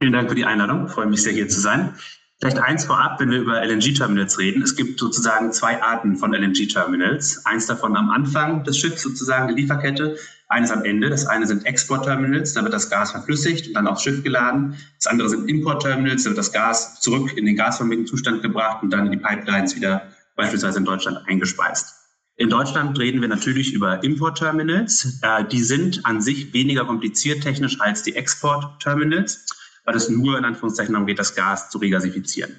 Vielen 0.00 0.12
Dank 0.12 0.28
für 0.28 0.34
die 0.34 0.44
Einladung. 0.44 0.86
Ich 0.86 0.92
freue 0.92 1.06
mich 1.06 1.22
sehr, 1.22 1.32
hier 1.32 1.48
zu 1.48 1.60
sein. 1.60 1.96
Vielleicht 2.42 2.58
eins 2.58 2.86
vorab, 2.86 3.20
wenn 3.20 3.30
wir 3.30 3.38
über 3.38 3.64
LNG-Terminals 3.64 4.36
reden. 4.36 4.62
Es 4.62 4.74
gibt 4.74 4.98
sozusagen 4.98 5.52
zwei 5.52 5.80
Arten 5.80 6.16
von 6.16 6.34
LNG-Terminals. 6.34 7.46
Eins 7.46 7.66
davon 7.66 7.96
am 7.96 8.10
Anfang 8.10 8.64
des 8.64 8.78
Schiffs, 8.78 9.02
sozusagen 9.02 9.46
der 9.46 9.56
Lieferkette. 9.56 10.16
Eines 10.48 10.72
am 10.72 10.84
Ende. 10.84 11.08
Das 11.08 11.24
eine 11.24 11.46
sind 11.46 11.64
Export-Terminals, 11.64 12.52
da 12.52 12.64
wird 12.64 12.74
das 12.74 12.90
Gas 12.90 13.12
verflüssigt 13.12 13.68
und 13.68 13.74
dann 13.74 13.86
aufs 13.86 14.02
Schiff 14.02 14.24
geladen. 14.24 14.76
Das 14.96 15.06
andere 15.06 15.28
sind 15.28 15.48
Import-Terminals, 15.48 16.24
da 16.24 16.30
wird 16.30 16.38
das 16.38 16.50
Gas 16.50 17.00
zurück 17.00 17.32
in 17.36 17.46
den 17.46 17.54
gasförmigen 17.54 18.06
Zustand 18.06 18.42
gebracht 18.42 18.82
und 18.82 18.90
dann 18.90 19.06
in 19.06 19.12
die 19.12 19.18
Pipelines 19.18 19.76
wieder 19.76 20.08
beispielsweise 20.34 20.80
in 20.80 20.84
Deutschland 20.84 21.18
eingespeist. 21.28 21.94
In 22.34 22.50
Deutschland 22.50 22.98
reden 22.98 23.20
wir 23.20 23.28
natürlich 23.28 23.72
über 23.72 24.02
Import-Terminals. 24.02 25.20
Äh, 25.22 25.44
die 25.44 25.62
sind 25.62 26.04
an 26.04 26.20
sich 26.20 26.52
weniger 26.52 26.86
kompliziert 26.86 27.44
technisch 27.44 27.80
als 27.80 28.02
die 28.02 28.16
Export-Terminals, 28.16 29.46
weil 29.84 29.96
es 29.96 30.08
nur 30.08 30.38
in 30.38 30.44
Anführungszeichen 30.44 30.92
darum 30.92 31.06
geht, 31.06 31.18
das 31.18 31.34
Gas 31.34 31.70
zu 31.70 31.78
regasifizieren. 31.78 32.56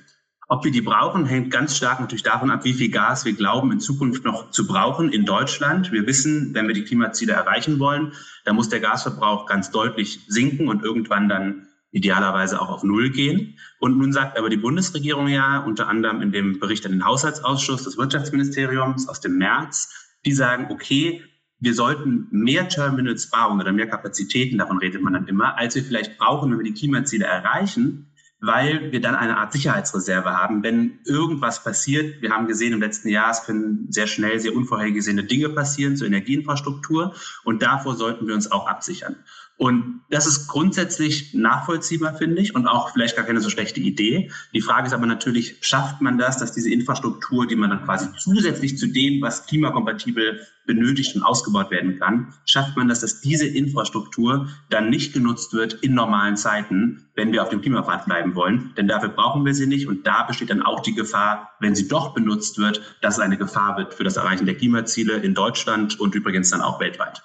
Ob 0.50 0.64
wir 0.66 0.72
die 0.72 0.82
brauchen, 0.82 1.26
hängt 1.26 1.52
ganz 1.52 1.76
stark 1.78 2.00
natürlich 2.00 2.24
davon 2.24 2.52
ab, 2.52 2.64
wie 2.66 2.74
viel 2.74 2.92
Gas 2.92 3.26
wir 3.26 3.34
glauben, 3.34 3.72
in 3.72 3.80
Zukunft 3.80 4.26
noch 4.26 4.52
zu 4.52 4.68
brauchen 4.68 5.12
in 5.12 5.26
Deutschland. 5.26 5.92
Wir 5.92 6.06
wissen, 6.06 6.54
wenn 6.54 6.68
wir 6.68 6.76
die 6.76 6.84
Klimaziele 6.84 7.34
erreichen 7.34 7.80
wollen, 7.80 8.14
dann 8.44 8.56
muss 8.56 8.70
der 8.70 8.82
Gasverbrauch 8.82 9.46
ganz 9.46 9.72
deutlich 9.72 10.20
sinken 10.28 10.68
und 10.68 10.84
irgendwann 10.84 11.30
dann 11.30 11.68
idealerweise 11.92 12.60
auch 12.60 12.70
auf 12.70 12.84
Null 12.84 13.10
gehen. 13.10 13.58
Und 13.80 13.98
nun 13.98 14.12
sagt 14.12 14.38
aber 14.38 14.50
die 14.50 14.58
Bundesregierung 14.58 15.28
ja, 15.28 15.60
unter 15.60 15.88
anderem 15.88 16.22
in 16.22 16.32
dem 16.32 16.60
Bericht 16.60 16.86
an 16.86 16.92
den 16.92 17.06
Haushaltsausschuss 17.06 17.84
des 17.84 17.98
Wirtschaftsministeriums 17.98 19.08
aus 19.08 19.22
dem 19.22 19.38
März, 19.38 19.90
die 20.26 20.34
sagen, 20.34 20.68
okay, 20.70 21.24
wir 21.64 21.74
sollten 21.74 22.28
mehr 22.30 22.68
Terminals 22.68 23.30
bauen 23.30 23.62
oder 23.62 23.72
mehr 23.72 23.88
Kapazitäten, 23.88 24.58
davon 24.58 24.80
redet 24.80 25.02
man 25.02 25.14
dann 25.14 25.28
immer, 25.28 25.58
als 25.58 25.76
wir 25.76 25.84
vielleicht 25.84 26.18
brauchen, 26.18 26.52
wenn 26.52 26.60
wir 26.60 26.66
die 26.66 26.74
Klimaziele 26.74 27.26
erreichen, 27.26 28.12
weil 28.42 28.92
wir 28.92 29.00
dann 29.00 29.16
eine 29.16 29.38
Art 29.38 29.54
Sicherheitsreserve 29.54 30.32
haben, 30.32 30.62
wenn 30.62 31.00
irgendwas 31.06 31.64
passiert. 31.64 32.22
Wir 32.22 32.32
haben 32.32 32.48
gesehen 32.48 32.74
im 32.74 32.82
letzten 32.82 33.08
Jahr, 33.08 33.32
es 33.32 33.46
können 33.46 33.88
sehr 33.90 34.08
schnell 34.08 34.42
sehr 34.42 34.54
unvorhergesehene 34.54 35.24
Dinge 35.24 35.48
passieren 35.50 35.96
zur 35.96 36.08
Energieinfrastruktur 36.08 37.16
und 37.46 37.62
davor 37.62 37.96
sollten 37.96 38.28
wir 38.28 38.36
uns 38.36 38.52
auch 38.52 38.68
absichern. 38.68 39.16
Und 39.58 40.02
das 40.10 40.26
ist 40.28 40.48
grundsätzlich 40.48 41.34
nachvollziehbar, 41.34 42.16
finde 42.16 42.42
ich, 42.42 42.56
und 42.56 42.68
auch 42.68 42.92
vielleicht 42.92 43.16
gar 43.16 43.26
keine 43.26 43.40
so 43.40 43.50
schlechte 43.50 43.80
Idee. 43.80 44.32
Die 44.54 44.62
Frage 44.62 44.88
ist 44.88 44.94
aber 44.94 45.06
natürlich, 45.06 45.58
schafft 45.62 46.02
man 46.02 46.18
das, 46.18 46.38
dass 46.38 46.52
diese 46.52 46.72
Infrastruktur, 46.72 47.48
die 47.48 47.56
man 47.56 47.70
dann 47.70 47.84
quasi 47.84 48.08
zusätzlich 48.18 48.78
zu 48.78 48.88
dem, 48.88 49.22
was 49.22 49.46
klimakompatibel 49.46 50.42
benötigt 50.66 51.16
und 51.16 51.24
ausgebaut 51.24 51.72
werden 51.72 52.00
kann, 52.00 52.34
schafft 52.46 52.76
man 52.78 52.88
das, 52.88 53.02
dass 53.02 53.22
diese 53.22 53.48
Infrastruktur 53.48 54.50
dann 54.70 54.90
nicht 54.90 55.14
genutzt 55.14 55.54
wird 55.54 55.74
in 55.76 55.94
normalen 55.94 56.38
Zeiten, 56.38 57.08
wenn 57.16 57.32
wir 57.32 57.44
auf 57.44 57.50
dem 57.50 57.62
Klimapfad 57.62 58.06
bleiben 58.06 58.36
wollen. 58.36 58.74
Denn 58.76 58.88
dafür 58.88 59.10
brauchen 59.10 59.46
wir 59.46 59.54
sie 59.54 59.68
nicht. 59.68 59.88
Und 59.88 60.08
da 60.08 60.24
besteht 60.24 60.50
dann 60.50 60.64
auch 60.64 60.82
die 60.82 60.96
Gefahr, 60.96 61.52
wenn 61.60 61.76
sie 61.76 61.88
doch 61.88 62.14
benutzt 62.14 62.58
wird, 62.58 62.82
dass 63.02 63.16
es 63.16 63.20
eine 63.20 63.38
Gefahr 63.38 63.78
wird 63.78 63.94
für 63.94 64.04
das 64.04 64.18
Erreichen 64.18 64.46
der 64.46 64.56
Klimaziele 64.56 65.18
in 65.18 65.34
Deutschland 65.34 66.00
und 66.00 66.16
übrigens 66.16 66.50
dann 66.50 66.62
auch 66.62 66.80
weltweit. 66.80 67.22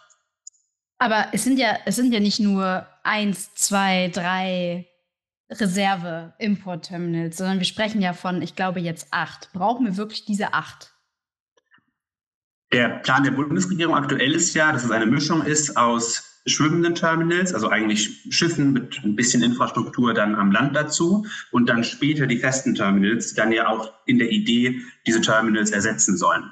Aber 0.98 1.28
es 1.32 1.44
sind 1.44 1.58
ja, 1.58 1.78
es 1.86 1.96
sind 1.96 2.12
ja 2.12 2.20
nicht 2.20 2.40
nur 2.40 2.86
eins, 3.04 3.54
zwei, 3.54 4.10
drei 4.12 4.86
Reserve-Import-Terminals, 5.50 7.36
sondern 7.36 7.58
wir 7.58 7.64
sprechen 7.64 8.02
ja 8.02 8.12
von, 8.12 8.42
ich 8.42 8.56
glaube, 8.56 8.80
jetzt 8.80 9.08
acht. 9.10 9.50
Brauchen 9.52 9.86
wir 9.86 9.96
wirklich 9.96 10.24
diese 10.24 10.52
acht? 10.52 10.92
Der 12.72 12.88
Plan 12.98 13.22
der 13.22 13.30
Bundesregierung 13.30 13.94
aktuell 13.94 14.32
ist 14.32 14.52
ja, 14.54 14.72
dass 14.72 14.84
es 14.84 14.90
eine 14.90 15.06
Mischung 15.06 15.42
ist 15.42 15.76
aus 15.76 16.24
schwimmenden 16.44 16.94
Terminals, 16.94 17.54
also 17.54 17.68
eigentlich 17.68 18.26
Schiffen 18.30 18.72
mit 18.72 19.00
ein 19.04 19.16
bisschen 19.16 19.42
Infrastruktur 19.42 20.14
dann 20.14 20.34
am 20.34 20.50
Land 20.50 20.76
dazu 20.76 21.26
und 21.50 21.68
dann 21.68 21.84
später 21.84 22.26
die 22.26 22.38
festen 22.38 22.74
Terminals, 22.74 23.30
die 23.30 23.36
dann 23.36 23.52
ja 23.52 23.68
auch 23.68 23.92
in 24.06 24.18
der 24.18 24.30
Idee 24.30 24.80
diese 25.06 25.20
Terminals 25.20 25.70
ersetzen 25.70 26.16
sollen. 26.16 26.50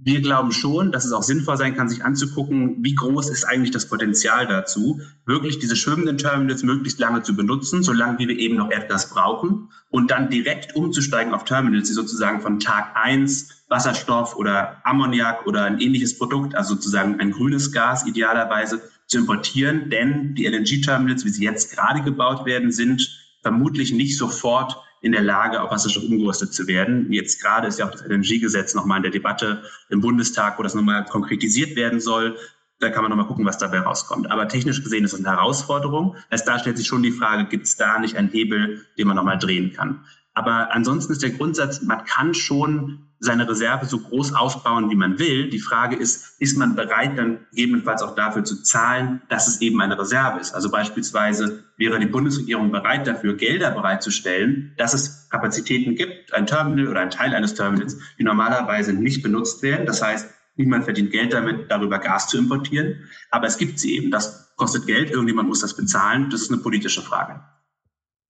Wir 0.00 0.20
glauben 0.20 0.52
schon, 0.52 0.92
dass 0.92 1.04
es 1.04 1.12
auch 1.12 1.24
sinnvoll 1.24 1.56
sein 1.56 1.74
kann, 1.74 1.88
sich 1.88 2.04
anzugucken, 2.04 2.76
wie 2.84 2.94
groß 2.94 3.30
ist 3.30 3.44
eigentlich 3.44 3.72
das 3.72 3.88
Potenzial 3.88 4.46
dazu, 4.46 5.00
wirklich 5.26 5.58
diese 5.58 5.74
schwimmenden 5.74 6.18
Terminals 6.18 6.62
möglichst 6.62 7.00
lange 7.00 7.22
zu 7.22 7.34
benutzen, 7.34 7.82
solange 7.82 8.18
wie 8.20 8.28
wir 8.28 8.38
eben 8.38 8.56
noch 8.56 8.70
Erdgas 8.70 9.10
brauchen 9.10 9.70
und 9.90 10.12
dann 10.12 10.30
direkt 10.30 10.76
umzusteigen 10.76 11.34
auf 11.34 11.44
Terminals, 11.44 11.88
die 11.88 11.94
sozusagen 11.94 12.40
von 12.40 12.60
Tag 12.60 12.94
eins 12.94 13.64
Wasserstoff 13.68 14.36
oder 14.36 14.80
Ammoniak 14.84 15.46
oder 15.46 15.64
ein 15.64 15.80
ähnliches 15.80 16.16
Produkt, 16.16 16.54
also 16.54 16.74
sozusagen 16.74 17.18
ein 17.18 17.32
grünes 17.32 17.72
Gas 17.72 18.06
idealerweise 18.06 18.80
zu 19.06 19.18
importieren, 19.18 19.90
denn 19.90 20.34
die 20.36 20.46
LNG-Terminals, 20.46 21.24
wie 21.24 21.30
sie 21.30 21.44
jetzt 21.44 21.74
gerade 21.74 22.02
gebaut 22.02 22.46
werden, 22.46 22.70
sind 22.70 23.08
vermutlich 23.42 23.92
nicht 23.92 24.16
sofort 24.16 24.76
in 25.00 25.12
der 25.12 25.22
Lage, 25.22 25.62
auf 25.62 25.70
Wasserstoff 25.70 26.04
umgerüstet 26.04 26.52
zu 26.52 26.66
werden. 26.66 27.12
Jetzt 27.12 27.40
gerade 27.40 27.68
ist 27.68 27.78
ja 27.78 27.86
auch 27.86 27.90
das 27.90 28.02
LNG-Gesetz 28.02 28.74
nochmal 28.74 28.98
in 28.98 29.04
der 29.04 29.12
Debatte 29.12 29.62
im 29.88 30.00
Bundestag, 30.00 30.58
wo 30.58 30.62
das 30.62 30.74
nochmal 30.74 31.04
konkretisiert 31.04 31.76
werden 31.76 32.00
soll. 32.00 32.36
Da 32.80 32.90
kann 32.90 33.02
man 33.02 33.10
nochmal 33.10 33.26
gucken, 33.26 33.44
was 33.44 33.58
dabei 33.58 33.80
rauskommt. 33.80 34.30
Aber 34.30 34.46
technisch 34.48 34.82
gesehen 34.82 35.04
ist 35.04 35.12
das 35.12 35.24
eine 35.24 35.36
Herausforderung. 35.36 36.16
Erst 36.30 36.46
da 36.46 36.58
stellt 36.58 36.76
sich 36.76 36.86
schon 36.86 37.02
die 37.02 37.10
Frage, 37.10 37.46
gibt 37.46 37.66
es 37.66 37.76
da 37.76 37.98
nicht 37.98 38.16
einen 38.16 38.28
Hebel, 38.28 38.86
den 38.96 39.08
man 39.08 39.16
nochmal 39.16 39.38
drehen 39.38 39.72
kann? 39.72 40.04
Aber 40.34 40.72
ansonsten 40.72 41.12
ist 41.12 41.22
der 41.22 41.30
Grundsatz, 41.30 41.82
man 41.82 42.04
kann 42.04 42.34
schon 42.34 43.07
seine 43.20 43.48
Reserve 43.48 43.86
so 43.86 43.98
groß 43.98 44.34
aufbauen, 44.34 44.90
wie 44.90 44.94
man 44.94 45.18
will. 45.18 45.50
Die 45.50 45.58
Frage 45.58 45.96
ist, 45.96 46.40
ist 46.40 46.56
man 46.56 46.76
bereit, 46.76 47.18
dann 47.18 47.46
gegebenenfalls 47.50 48.02
auch 48.02 48.14
dafür 48.14 48.44
zu 48.44 48.62
zahlen, 48.62 49.22
dass 49.28 49.48
es 49.48 49.60
eben 49.60 49.80
eine 49.80 49.98
Reserve 49.98 50.38
ist? 50.38 50.54
Also 50.54 50.70
beispielsweise 50.70 51.64
wäre 51.76 51.98
die 51.98 52.06
Bundesregierung 52.06 52.70
bereit 52.70 53.06
dafür, 53.06 53.36
Gelder 53.36 53.72
bereitzustellen, 53.72 54.72
dass 54.76 54.94
es 54.94 55.28
Kapazitäten 55.30 55.96
gibt, 55.96 56.32
ein 56.32 56.46
Terminal 56.46 56.88
oder 56.88 57.00
ein 57.00 57.10
Teil 57.10 57.34
eines 57.34 57.54
Terminals, 57.54 57.98
die 58.18 58.24
normalerweise 58.24 58.92
nicht 58.92 59.22
benutzt 59.22 59.62
werden. 59.62 59.86
Das 59.86 60.00
heißt, 60.00 60.28
niemand 60.56 60.84
verdient 60.84 61.10
Geld 61.10 61.32
damit, 61.32 61.70
darüber 61.70 61.98
Gas 61.98 62.28
zu 62.28 62.38
importieren. 62.38 63.08
Aber 63.30 63.46
es 63.46 63.58
gibt 63.58 63.78
sie 63.80 63.96
eben. 63.96 64.10
Das 64.10 64.54
kostet 64.56 64.86
Geld, 64.86 65.10
irgendjemand 65.10 65.48
muss 65.48 65.60
das 65.60 65.76
bezahlen. 65.76 66.30
Das 66.30 66.42
ist 66.42 66.52
eine 66.52 66.60
politische 66.60 67.02
Frage. 67.02 67.40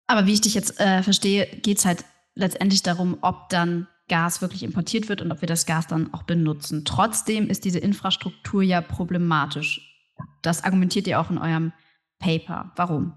Aber 0.07 0.27
wie 0.27 0.33
ich 0.33 0.41
dich 0.41 0.55
jetzt 0.55 0.81
äh, 0.81 1.03
verstehe, 1.03 1.47
geht 1.47 1.79
es 1.79 1.85
halt 1.85 2.05
letztendlich 2.35 2.83
darum, 2.83 3.19
ob 3.21 3.51
dann 3.51 3.89
Gas 4.09 4.43
wirklich 4.43 4.63
importiert 4.63 5.09
wird 5.09 5.23
und 5.23 5.31
ob 5.33 5.41
wir 5.41 5.49
das 5.49 5.67
Gas 5.67 5.87
dann 5.87 6.13
auch 6.13 6.23
benutzen. 6.23 6.85
Trotzdem 6.85 7.49
ist 7.49 7.65
diese 7.65 7.79
Infrastruktur 7.79 8.63
ja 8.63 8.81
problematisch. 8.81 9.81
Das 10.43 10.65
argumentiert 10.65 11.07
ihr 11.07 11.21
auch 11.21 11.31
in 11.31 11.39
eurem 11.39 11.73
Paper. 12.19 12.73
Warum? 12.77 13.13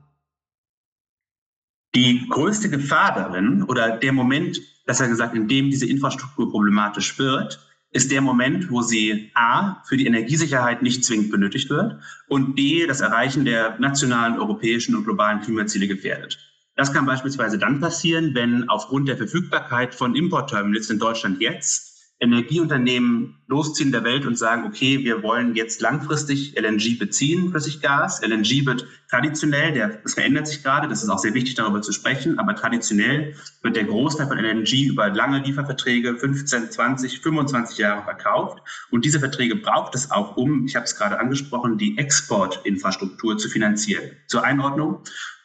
Die 1.95 2.27
größte 2.29 2.69
Gefahr 2.69 3.15
darin 3.15 3.63
oder 3.63 3.97
der 3.97 4.13
Moment, 4.13 4.61
besser 4.85 5.07
gesagt, 5.07 5.35
in 5.35 5.47
dem 5.47 5.69
diese 5.69 5.87
Infrastruktur 5.87 6.49
problematisch 6.49 7.17
wird, 7.19 7.59
ist 7.91 8.11
der 8.11 8.21
Moment, 8.21 8.71
wo 8.71 8.81
sie 8.81 9.31
A, 9.33 9.83
für 9.83 9.97
die 9.97 10.05
Energiesicherheit 10.05 10.81
nicht 10.81 11.03
zwingend 11.03 11.31
benötigt 11.31 11.69
wird 11.69 12.01
und 12.27 12.55
B, 12.55 12.87
das 12.87 13.01
Erreichen 13.01 13.43
der 13.43 13.77
nationalen, 13.79 14.39
europäischen 14.39 14.95
und 14.95 15.03
globalen 15.03 15.41
Klimaziele 15.41 15.87
gefährdet. 15.87 16.50
Das 16.75 16.93
kann 16.93 17.05
beispielsweise 17.05 17.57
dann 17.57 17.79
passieren, 17.79 18.33
wenn 18.33 18.69
aufgrund 18.69 19.07
der 19.07 19.17
Verfügbarkeit 19.17 19.93
von 19.93 20.15
Importterminals 20.15 20.89
in 20.89 20.99
Deutschland 20.99 21.41
jetzt 21.41 21.90
Energieunternehmen 22.21 23.35
losziehen 23.47 23.91
der 23.91 24.03
Welt 24.03 24.27
und 24.27 24.37
sagen, 24.37 24.63
okay, 24.65 25.03
wir 25.03 25.23
wollen 25.23 25.55
jetzt 25.55 25.81
langfristig 25.81 26.55
LNG 26.55 26.99
beziehen, 26.99 27.49
Flüssiggas. 27.49 28.21
LNG 28.21 28.63
wird 28.67 28.85
traditionell, 29.09 29.73
der, 29.73 29.89
das 30.03 30.13
verändert 30.13 30.47
sich 30.47 30.61
gerade, 30.61 30.87
das 30.87 31.01
ist 31.01 31.09
auch 31.09 31.17
sehr 31.17 31.33
wichtig, 31.33 31.55
darüber 31.55 31.81
zu 31.81 31.91
sprechen, 31.91 32.37
aber 32.37 32.55
traditionell 32.55 33.33
wird 33.63 33.75
der 33.75 33.85
Großteil 33.85 34.27
von 34.27 34.37
LNG 34.37 34.85
über 34.85 35.09
lange 35.09 35.39
Lieferverträge, 35.39 36.15
15, 36.15 36.69
20, 36.69 37.21
25 37.21 37.79
Jahre 37.79 38.03
verkauft. 38.03 38.59
Und 38.91 39.03
diese 39.03 39.19
Verträge 39.19 39.55
braucht 39.55 39.95
es 39.95 40.11
auch, 40.11 40.37
um, 40.37 40.65
ich 40.65 40.75
habe 40.75 40.85
es 40.85 40.95
gerade 40.95 41.19
angesprochen, 41.19 41.79
die 41.79 41.97
Exportinfrastruktur 41.97 43.39
zu 43.39 43.49
finanzieren. 43.49 44.11
Zur 44.27 44.43
Einordnung, 44.43 44.99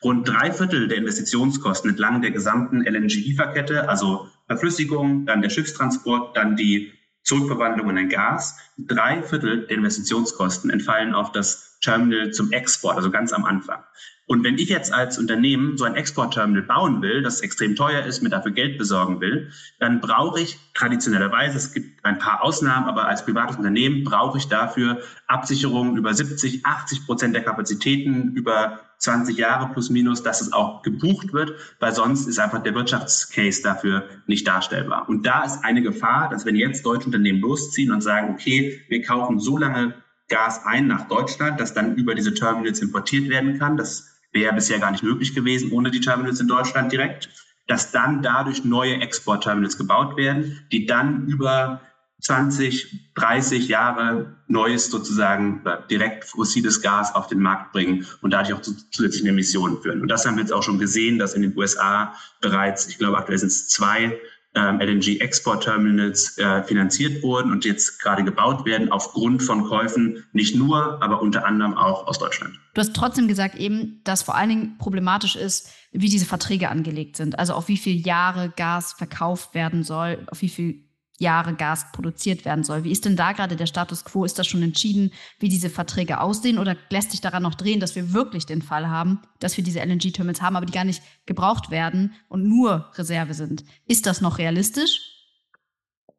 rund 0.04 0.28
drei 0.28 0.52
Viertel 0.52 0.88
der 0.88 0.98
Investitionskosten 0.98 1.90
entlang 1.90 2.20
der 2.20 2.32
gesamten 2.32 2.82
LNG-Lieferkette, 2.82 3.88
also 3.88 4.28
Verflüssigung, 4.46 5.26
dann 5.26 5.42
der 5.42 5.50
Schiffstransport, 5.50 6.36
dann 6.36 6.56
die 6.56 6.92
Zurückverwandlung 7.24 7.90
in 7.90 7.98
ein 7.98 8.08
Gas. 8.08 8.56
Drei 8.78 9.22
Viertel 9.22 9.66
der 9.66 9.76
Investitionskosten 9.76 10.70
entfallen 10.70 11.14
auf 11.14 11.32
das 11.32 11.78
Terminal 11.80 12.30
zum 12.30 12.52
Export, 12.52 12.96
also 12.96 13.10
ganz 13.10 13.32
am 13.32 13.44
Anfang. 13.44 13.82
Und 14.28 14.42
wenn 14.42 14.58
ich 14.58 14.68
jetzt 14.68 14.92
als 14.92 15.18
Unternehmen 15.18 15.76
so 15.76 15.84
ein 15.84 15.94
Exportterminal 15.94 16.62
bauen 16.62 17.00
will, 17.00 17.22
das 17.22 17.40
extrem 17.42 17.76
teuer 17.76 18.04
ist, 18.04 18.22
mir 18.22 18.28
dafür 18.28 18.50
Geld 18.50 18.76
besorgen 18.76 19.20
will, 19.20 19.52
dann 19.78 20.00
brauche 20.00 20.40
ich 20.40 20.58
traditionellerweise, 20.74 21.56
es 21.56 21.72
gibt 21.72 22.04
ein 22.04 22.18
paar 22.18 22.42
Ausnahmen, 22.42 22.86
aber 22.86 23.06
als 23.06 23.24
privates 23.24 23.56
Unternehmen 23.56 24.02
brauche 24.02 24.38
ich 24.38 24.48
dafür 24.48 25.00
Absicherungen 25.28 25.96
über 25.96 26.12
70, 26.12 26.66
80 26.66 27.06
Prozent 27.06 27.34
der 27.36 27.44
Kapazitäten 27.44 28.32
über 28.34 28.80
20 28.98 29.36
Jahre 29.36 29.72
plus 29.72 29.90
minus, 29.90 30.22
dass 30.22 30.40
es 30.40 30.52
auch 30.52 30.82
gebucht 30.82 31.32
wird, 31.32 31.52
weil 31.80 31.92
sonst 31.92 32.26
ist 32.26 32.38
einfach 32.38 32.62
der 32.62 32.74
Wirtschaftscase 32.74 33.62
dafür 33.62 34.08
nicht 34.26 34.46
darstellbar. 34.46 35.08
Und 35.08 35.26
da 35.26 35.44
ist 35.44 35.64
eine 35.64 35.82
Gefahr, 35.82 36.28
dass 36.28 36.46
wenn 36.46 36.56
jetzt 36.56 36.84
deutsche 36.84 37.06
Unternehmen 37.06 37.40
losziehen 37.40 37.92
und 37.92 38.00
sagen, 38.00 38.32
okay, 38.32 38.82
wir 38.88 39.02
kaufen 39.02 39.38
so 39.38 39.58
lange 39.58 39.94
Gas 40.28 40.64
ein 40.64 40.86
nach 40.86 41.06
Deutschland, 41.08 41.60
dass 41.60 41.74
dann 41.74 41.94
über 41.94 42.14
diese 42.14 42.34
Terminals 42.34 42.80
importiert 42.80 43.28
werden 43.28 43.58
kann, 43.58 43.76
das 43.76 44.08
wäre 44.32 44.54
bisher 44.54 44.78
gar 44.78 44.90
nicht 44.90 45.04
möglich 45.04 45.34
gewesen 45.34 45.70
ohne 45.72 45.90
die 45.90 46.00
Terminals 46.00 46.40
in 46.40 46.48
Deutschland 46.48 46.90
direkt, 46.92 47.28
dass 47.66 47.92
dann 47.92 48.22
dadurch 48.22 48.64
neue 48.64 49.00
Exportterminals 49.00 49.78
gebaut 49.78 50.16
werden, 50.16 50.66
die 50.72 50.86
dann 50.86 51.26
über 51.26 51.80
20, 52.20 53.12
30 53.14 53.68
Jahre 53.68 54.36
neues 54.48 54.90
sozusagen 54.90 55.62
direkt 55.90 56.24
fossiles 56.24 56.80
Gas 56.80 57.14
auf 57.14 57.26
den 57.26 57.40
Markt 57.40 57.72
bringen 57.72 58.06
und 58.22 58.32
dadurch 58.32 58.54
auch 58.54 58.62
zu 58.62 58.74
zusätzlichen 58.90 59.28
Emissionen 59.28 59.80
führen. 59.82 60.00
Und 60.00 60.08
das 60.08 60.24
haben 60.24 60.36
wir 60.36 60.42
jetzt 60.42 60.52
auch 60.52 60.62
schon 60.62 60.78
gesehen, 60.78 61.18
dass 61.18 61.34
in 61.34 61.42
den 61.42 61.56
USA 61.56 62.14
bereits, 62.40 62.88
ich 62.88 62.98
glaube 62.98 63.18
aktuell 63.18 63.38
sind 63.38 63.48
es 63.48 63.68
zwei 63.68 64.18
ähm, 64.56 64.80
LNG-Export-Terminals 64.80 66.38
äh, 66.38 66.62
finanziert 66.62 67.22
wurden 67.22 67.52
und 67.52 67.66
jetzt 67.66 68.00
gerade 68.00 68.24
gebaut 68.24 68.64
werden 68.64 68.90
aufgrund 68.90 69.42
von 69.42 69.64
Käufen, 69.64 70.24
nicht 70.32 70.56
nur, 70.56 71.02
aber 71.02 71.20
unter 71.20 71.44
anderem 71.44 71.74
auch 71.74 72.06
aus 72.06 72.18
Deutschland. 72.18 72.58
Du 72.72 72.80
hast 72.80 72.94
trotzdem 72.96 73.28
gesagt 73.28 73.56
eben, 73.56 74.00
dass 74.04 74.22
vor 74.22 74.34
allen 74.34 74.48
Dingen 74.48 74.78
problematisch 74.78 75.36
ist, 75.36 75.70
wie 75.92 76.08
diese 76.08 76.24
Verträge 76.24 76.70
angelegt 76.70 77.16
sind. 77.16 77.38
Also 77.38 77.52
auf 77.52 77.68
wie 77.68 77.76
viele 77.76 78.00
Jahre 78.00 78.50
Gas 78.56 78.94
verkauft 78.94 79.54
werden 79.54 79.84
soll, 79.84 80.26
auf 80.28 80.40
wie 80.40 80.48
viel 80.48 80.85
Jahre 81.18 81.54
Gas 81.54 81.86
produziert 81.92 82.44
werden 82.44 82.64
soll. 82.64 82.84
Wie 82.84 82.90
ist 82.90 83.04
denn 83.04 83.16
da 83.16 83.32
gerade 83.32 83.56
der 83.56 83.66
Status 83.66 84.04
quo? 84.04 84.24
Ist 84.24 84.38
das 84.38 84.46
schon 84.46 84.62
entschieden, 84.62 85.12
wie 85.38 85.48
diese 85.48 85.70
Verträge 85.70 86.20
aussehen 86.20 86.58
oder 86.58 86.76
lässt 86.90 87.10
sich 87.10 87.20
daran 87.20 87.42
noch 87.42 87.54
drehen, 87.54 87.80
dass 87.80 87.94
wir 87.96 88.12
wirklich 88.12 88.46
den 88.46 88.62
Fall 88.62 88.88
haben, 88.88 89.20
dass 89.40 89.56
wir 89.56 89.64
diese 89.64 89.80
LNG-Terminals 89.80 90.42
haben, 90.42 90.56
aber 90.56 90.66
die 90.66 90.72
gar 90.72 90.84
nicht 90.84 91.02
gebraucht 91.24 91.70
werden 91.70 92.14
und 92.28 92.44
nur 92.44 92.90
Reserve 92.96 93.34
sind? 93.34 93.64
Ist 93.86 94.06
das 94.06 94.20
noch 94.20 94.38
realistisch? 94.38 95.16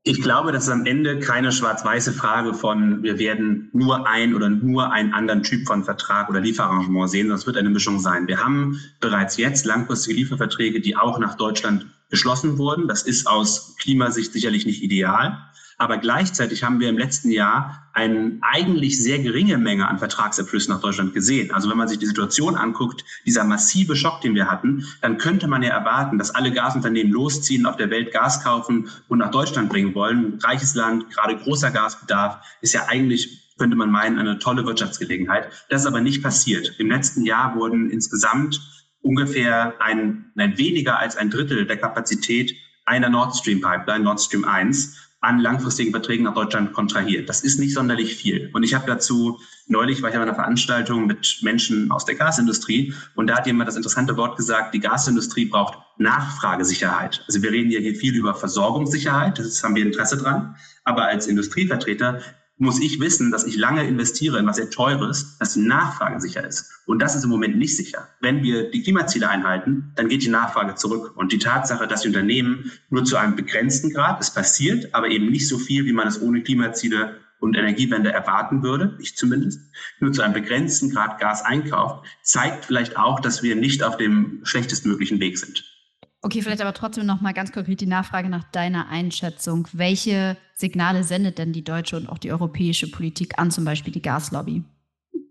Ich 0.09 0.21
glaube, 0.21 0.53
das 0.53 0.63
ist 0.63 0.69
am 0.69 0.85
Ende 0.85 1.19
keine 1.19 1.51
schwarz-weiße 1.51 2.13
Frage 2.13 2.53
von, 2.53 3.03
wir 3.03 3.19
werden 3.19 3.69
nur 3.73 4.07
ein 4.07 4.33
oder 4.33 4.49
nur 4.49 4.93
einen 4.93 5.13
anderen 5.13 5.43
Typ 5.43 5.67
von 5.67 5.83
Vertrag 5.83 6.29
oder 6.29 6.39
Lieferarrangement 6.39 7.09
sehen, 7.09 7.23
sondern 7.23 7.39
es 7.39 7.45
wird 7.45 7.57
eine 7.57 7.69
Mischung 7.69 7.99
sein. 7.99 8.25
Wir 8.25 8.41
haben 8.41 8.79
bereits 9.01 9.35
jetzt 9.35 9.65
langfristige 9.65 10.15
Lieferverträge, 10.15 10.79
die 10.79 10.95
auch 10.95 11.19
nach 11.19 11.35
Deutschland 11.35 11.87
geschlossen 12.09 12.57
wurden. 12.57 12.87
Das 12.87 13.03
ist 13.03 13.27
aus 13.27 13.75
Klimasicht 13.77 14.33
sicherlich 14.33 14.65
nicht 14.65 14.81
ideal. 14.81 15.43
Aber 15.79 15.97
gleichzeitig 15.97 16.63
haben 16.63 16.79
wir 16.79 16.89
im 16.89 16.97
letzten 16.97 17.29
Jahr 17.29 17.87
eine 17.93 18.39
eigentlich 18.41 19.01
sehr 19.01 19.19
geringe 19.19 19.59
Menge 19.59 19.87
an 19.87 19.99
Vertragsabschlüssen 19.99 20.73
nach 20.73 20.81
Deutschland 20.81 21.13
gesehen. 21.13 21.51
Also 21.51 21.69
wenn 21.69 21.77
man 21.77 21.87
sich 21.87 21.99
die 21.99 22.07
Situation 22.07 22.55
anguckt, 22.55 23.05
dieser 23.27 23.43
massive 23.43 23.95
Schock, 23.95 24.21
den 24.21 24.33
wir 24.33 24.49
hatten, 24.49 24.85
dann 25.01 25.19
könnte 25.19 25.47
man 25.47 25.61
ja 25.61 25.69
erwarten, 25.69 26.17
dass 26.17 26.33
alle 26.33 26.51
Gasunternehmen 26.51 27.13
losziehen, 27.13 27.67
auf 27.67 27.77
der 27.77 27.91
Welt 27.91 28.11
Gas 28.11 28.43
kaufen 28.43 28.89
und 29.07 29.19
nach 29.19 29.29
Deutschland 29.29 29.69
bringen 29.69 29.93
wollen. 29.93 30.39
Reiches 30.41 30.73
Land, 30.73 31.11
gerade 31.11 31.37
großer 31.37 31.69
Gasbedarf, 31.69 32.39
ist 32.61 32.73
ja 32.73 32.87
eigentlich 32.87 33.43
könnte 33.57 33.75
man 33.75 33.89
meinen, 33.89 34.19
eine 34.19 34.37
tolle 34.37 34.65
Wirtschaftsgelegenheit. 34.65 35.49
Das 35.69 35.81
ist 35.81 35.87
aber 35.87 35.99
nicht 35.99 36.21
passiert. 36.21 36.75
Im 36.77 36.89
letzten 36.89 37.25
Jahr 37.25 37.55
wurden 37.55 37.89
insgesamt 37.89 38.61
ungefähr 39.07 39.73
ein, 39.79 40.31
ein 40.35 40.57
weniger 40.57 40.99
als 40.99 41.15
ein 41.15 41.29
Drittel 41.29 41.65
der 41.65 41.77
Kapazität 41.77 42.53
einer 42.85 43.09
Nord 43.09 43.35
Stream 43.35 43.61
Pipeline, 43.61 44.03
Nord 44.03 44.21
Stream 44.21 44.45
1, 44.45 44.95
an 45.19 45.39
langfristigen 45.39 45.91
Verträgen 45.91 46.25
nach 46.25 46.35
Deutschland 46.35 46.73
kontrahiert. 46.73 47.27
Das 47.27 47.41
ist 47.41 47.59
nicht 47.59 47.73
sonderlich 47.73 48.15
viel. 48.15 48.49
Und 48.53 48.63
ich 48.63 48.75
habe 48.75 48.85
dazu, 48.85 49.39
neulich 49.67 50.01
war 50.01 50.09
ich 50.09 50.15
auf 50.15 50.21
einer 50.21 50.35
Veranstaltung 50.35 51.07
mit 51.07 51.39
Menschen 51.41 51.91
aus 51.91 52.05
der 52.05 52.15
Gasindustrie 52.15 52.93
und 53.15 53.27
da 53.27 53.37
hat 53.37 53.47
jemand 53.47 53.67
das 53.67 53.75
interessante 53.75 54.15
Wort 54.15 54.37
gesagt, 54.37 54.73
die 54.75 54.79
Gasindustrie 54.79 55.45
braucht 55.45 55.79
Nachfragesicherheit. 55.97 57.23
Also 57.27 57.41
wir 57.41 57.51
reden 57.51 57.71
ja 57.71 57.79
hier 57.79 57.95
viel 57.95 58.15
über 58.15 58.35
Versorgungssicherheit, 58.35 59.39
das 59.39 59.63
haben 59.63 59.75
wir 59.75 59.83
Interesse 59.83 60.17
dran. 60.17 60.55
Aber 60.83 61.05
als 61.05 61.27
Industrievertreter 61.27 62.21
muss 62.57 62.81
ich 62.81 62.99
wissen, 62.99 63.31
dass 63.31 63.45
ich 63.45 63.55
lange 63.55 63.87
investiere 63.87 64.39
in 64.39 64.47
was 64.47 64.55
sehr 64.55 64.69
Teures, 64.69 65.37
dass 65.37 65.53
die 65.53 65.61
Nachfrage 65.61 66.19
sicher 66.19 66.45
ist. 66.45 66.71
Und 66.85 66.99
das 66.99 67.15
ist 67.15 67.23
im 67.23 67.29
Moment 67.29 67.57
nicht 67.57 67.77
sicher. 67.77 68.07
Wenn 68.19 68.41
wir 68.41 68.71
die 68.71 68.81
Klimaziele 68.81 69.29
einhalten, 69.29 69.91
dann 69.95 70.07
geht 70.07 70.23
die 70.23 70.29
Nachfrage 70.29 70.75
zurück. 70.75 71.15
Und 71.15 71.31
die 71.31 71.37
Tatsache, 71.37 71.87
dass 71.87 72.01
die 72.01 72.07
Unternehmen 72.07 72.71
nur 72.89 73.03
zu 73.03 73.17
einem 73.17 73.35
begrenzten 73.35 73.91
Grad, 73.91 74.19
es 74.21 74.33
passiert, 74.33 74.93
aber 74.95 75.09
eben 75.09 75.29
nicht 75.29 75.47
so 75.47 75.59
viel, 75.59 75.85
wie 75.85 75.93
man 75.93 76.07
es 76.07 76.21
ohne 76.21 76.41
Klimaziele 76.41 77.17
und 77.39 77.55
Energiewende 77.55 78.11
erwarten 78.11 78.63
würde, 78.63 78.97
ich 78.99 79.15
zumindest, 79.15 79.61
nur 79.99 80.11
zu 80.11 80.23
einem 80.23 80.33
begrenzten 80.33 80.89
Grad 80.89 81.19
Gas 81.19 81.45
einkauft, 81.45 82.07
zeigt 82.23 82.65
vielleicht 82.65 82.97
auch, 82.97 83.19
dass 83.19 83.43
wir 83.43 83.55
nicht 83.55 83.83
auf 83.83 83.97
dem 83.97 84.39
schlechtestmöglichen 84.43 85.19
Weg 85.19 85.37
sind. 85.37 85.76
Okay, 86.21 86.41
vielleicht 86.41 86.61
aber 86.61 86.73
trotzdem 86.73 87.05
noch 87.05 87.21
mal 87.21 87.33
ganz 87.33 87.51
konkret 87.51 87.79
die 87.79 87.85
Nachfrage 87.85 88.29
nach 88.29 88.43
deiner 88.51 88.89
Einschätzung. 88.89 89.67
Welche 89.71 90.35
Signale 90.55 91.03
sendet 91.03 91.37
denn 91.37 91.53
die 91.53 91.63
deutsche 91.63 91.95
und 91.95 92.09
auch 92.09 92.17
die 92.17 92.31
europäische 92.31 92.89
Politik 92.89 93.37
an, 93.37 93.51
zum 93.51 93.65
Beispiel 93.65 93.93
die 93.93 94.01
Gaslobby? 94.01 94.63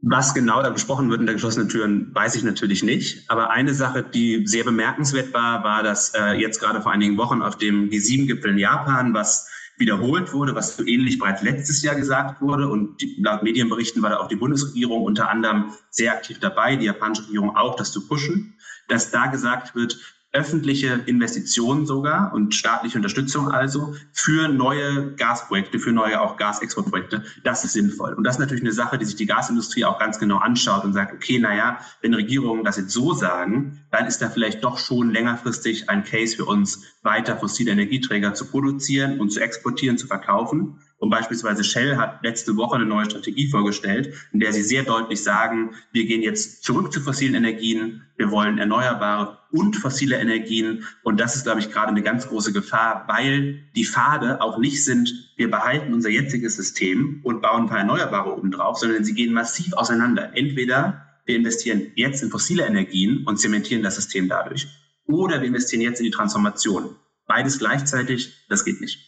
Was 0.02 0.34
genau 0.34 0.62
da 0.62 0.70
besprochen 0.70 1.10
wird 1.10 1.20
in 1.20 1.26
der 1.26 1.34
geschlossenen 1.34 1.68
Türen, 1.68 2.14
weiß 2.14 2.36
ich 2.36 2.44
natürlich 2.44 2.84
nicht. 2.84 3.28
Aber 3.28 3.50
eine 3.50 3.74
Sache, 3.74 4.04
die 4.04 4.46
sehr 4.46 4.62
bemerkenswert 4.62 5.34
war, 5.34 5.64
war, 5.64 5.82
dass 5.82 6.14
äh, 6.14 6.34
jetzt 6.34 6.60
gerade 6.60 6.80
vor 6.80 6.92
einigen 6.92 7.16
Wochen 7.18 7.42
auf 7.42 7.58
dem 7.58 7.90
G7-Gipfel 7.90 8.52
in 8.52 8.58
Japan, 8.58 9.14
was 9.14 9.48
wiederholt 9.78 10.32
wurde, 10.32 10.54
was 10.54 10.76
so 10.76 10.86
ähnlich 10.86 11.18
bereits 11.18 11.42
letztes 11.42 11.82
Jahr 11.82 11.96
gesagt 11.96 12.40
wurde. 12.40 12.68
Und 12.68 13.02
laut 13.18 13.42
Medienberichten 13.42 14.00
war 14.00 14.10
da 14.10 14.18
auch 14.18 14.28
die 14.28 14.36
Bundesregierung 14.36 15.02
unter 15.02 15.28
anderem 15.28 15.72
sehr 15.90 16.12
aktiv 16.12 16.38
dabei, 16.38 16.76
die 16.76 16.86
japanische 16.86 17.24
Regierung 17.24 17.56
auch, 17.56 17.74
das 17.74 17.90
zu 17.90 18.06
pushen, 18.06 18.54
dass 18.88 19.10
da 19.10 19.26
gesagt 19.26 19.74
wird, 19.74 19.98
öffentliche 20.32 21.00
Investitionen 21.06 21.86
sogar 21.86 22.32
und 22.34 22.54
staatliche 22.54 22.98
Unterstützung 22.98 23.50
also 23.50 23.94
für 24.12 24.48
neue 24.48 25.14
Gasprojekte, 25.14 25.78
für 25.78 25.92
neue 25.92 26.20
auch 26.20 26.36
Gasexportprojekte. 26.36 27.24
Das 27.42 27.64
ist 27.64 27.72
sinnvoll. 27.72 28.12
Und 28.12 28.24
das 28.24 28.36
ist 28.36 28.40
natürlich 28.40 28.62
eine 28.62 28.72
Sache, 28.72 28.98
die 28.98 29.06
sich 29.06 29.16
die 29.16 29.26
Gasindustrie 29.26 29.84
auch 29.84 29.98
ganz 29.98 30.18
genau 30.18 30.38
anschaut 30.38 30.84
und 30.84 30.92
sagt, 30.92 31.14
okay, 31.14 31.38
naja, 31.38 31.78
wenn 32.02 32.12
Regierungen 32.12 32.64
das 32.64 32.76
jetzt 32.76 32.90
so 32.90 33.14
sagen, 33.14 33.80
dann 33.90 34.06
ist 34.06 34.20
da 34.20 34.28
vielleicht 34.28 34.62
doch 34.62 34.78
schon 34.78 35.10
längerfristig 35.10 35.88
ein 35.88 36.04
Case 36.04 36.36
für 36.36 36.44
uns, 36.44 36.82
weiter 37.02 37.36
fossile 37.36 37.72
Energieträger 37.72 38.34
zu 38.34 38.46
produzieren 38.46 39.20
und 39.20 39.30
zu 39.30 39.40
exportieren, 39.40 39.96
zu 39.96 40.06
verkaufen. 40.06 40.80
Und 41.06 41.10
beispielsweise 41.10 41.62
Shell 41.62 41.96
hat 41.98 42.24
letzte 42.24 42.56
Woche 42.56 42.74
eine 42.74 42.84
neue 42.84 43.04
Strategie 43.04 43.46
vorgestellt, 43.46 44.12
in 44.32 44.40
der 44.40 44.52
sie 44.52 44.62
sehr 44.62 44.82
deutlich 44.82 45.22
sagen, 45.22 45.70
wir 45.92 46.04
gehen 46.04 46.20
jetzt 46.20 46.64
zurück 46.64 46.92
zu 46.92 47.00
fossilen 47.00 47.36
Energien, 47.36 48.02
wir 48.16 48.32
wollen 48.32 48.58
erneuerbare 48.58 49.38
und 49.52 49.76
fossile 49.76 50.16
Energien. 50.16 50.84
Und 51.04 51.20
das 51.20 51.36
ist, 51.36 51.44
glaube 51.44 51.60
ich, 51.60 51.70
gerade 51.70 51.90
eine 51.90 52.02
ganz 52.02 52.26
große 52.26 52.52
Gefahr, 52.52 53.04
weil 53.06 53.60
die 53.76 53.84
Pfade 53.84 54.40
auch 54.40 54.58
nicht 54.58 54.84
sind, 54.84 55.32
wir 55.36 55.48
behalten 55.48 55.94
unser 55.94 56.10
jetziges 56.10 56.56
System 56.56 57.20
und 57.22 57.40
bauen 57.40 57.62
ein 57.62 57.68
paar 57.68 57.78
Erneuerbare 57.78 58.36
obendrauf, 58.36 58.78
sondern 58.78 59.04
sie 59.04 59.14
gehen 59.14 59.32
massiv 59.32 59.74
auseinander. 59.74 60.32
Entweder 60.34 61.06
wir 61.24 61.36
investieren 61.36 61.92
jetzt 61.94 62.20
in 62.20 62.30
fossile 62.30 62.66
Energien 62.66 63.22
und 63.28 63.38
zementieren 63.38 63.84
das 63.84 63.94
System 63.94 64.28
dadurch, 64.28 64.66
oder 65.06 65.40
wir 65.40 65.46
investieren 65.46 65.82
jetzt 65.82 66.00
in 66.00 66.06
die 66.06 66.10
Transformation. 66.10 66.96
Beides 67.28 67.60
gleichzeitig, 67.60 68.44
das 68.48 68.64
geht 68.64 68.80
nicht. 68.80 69.05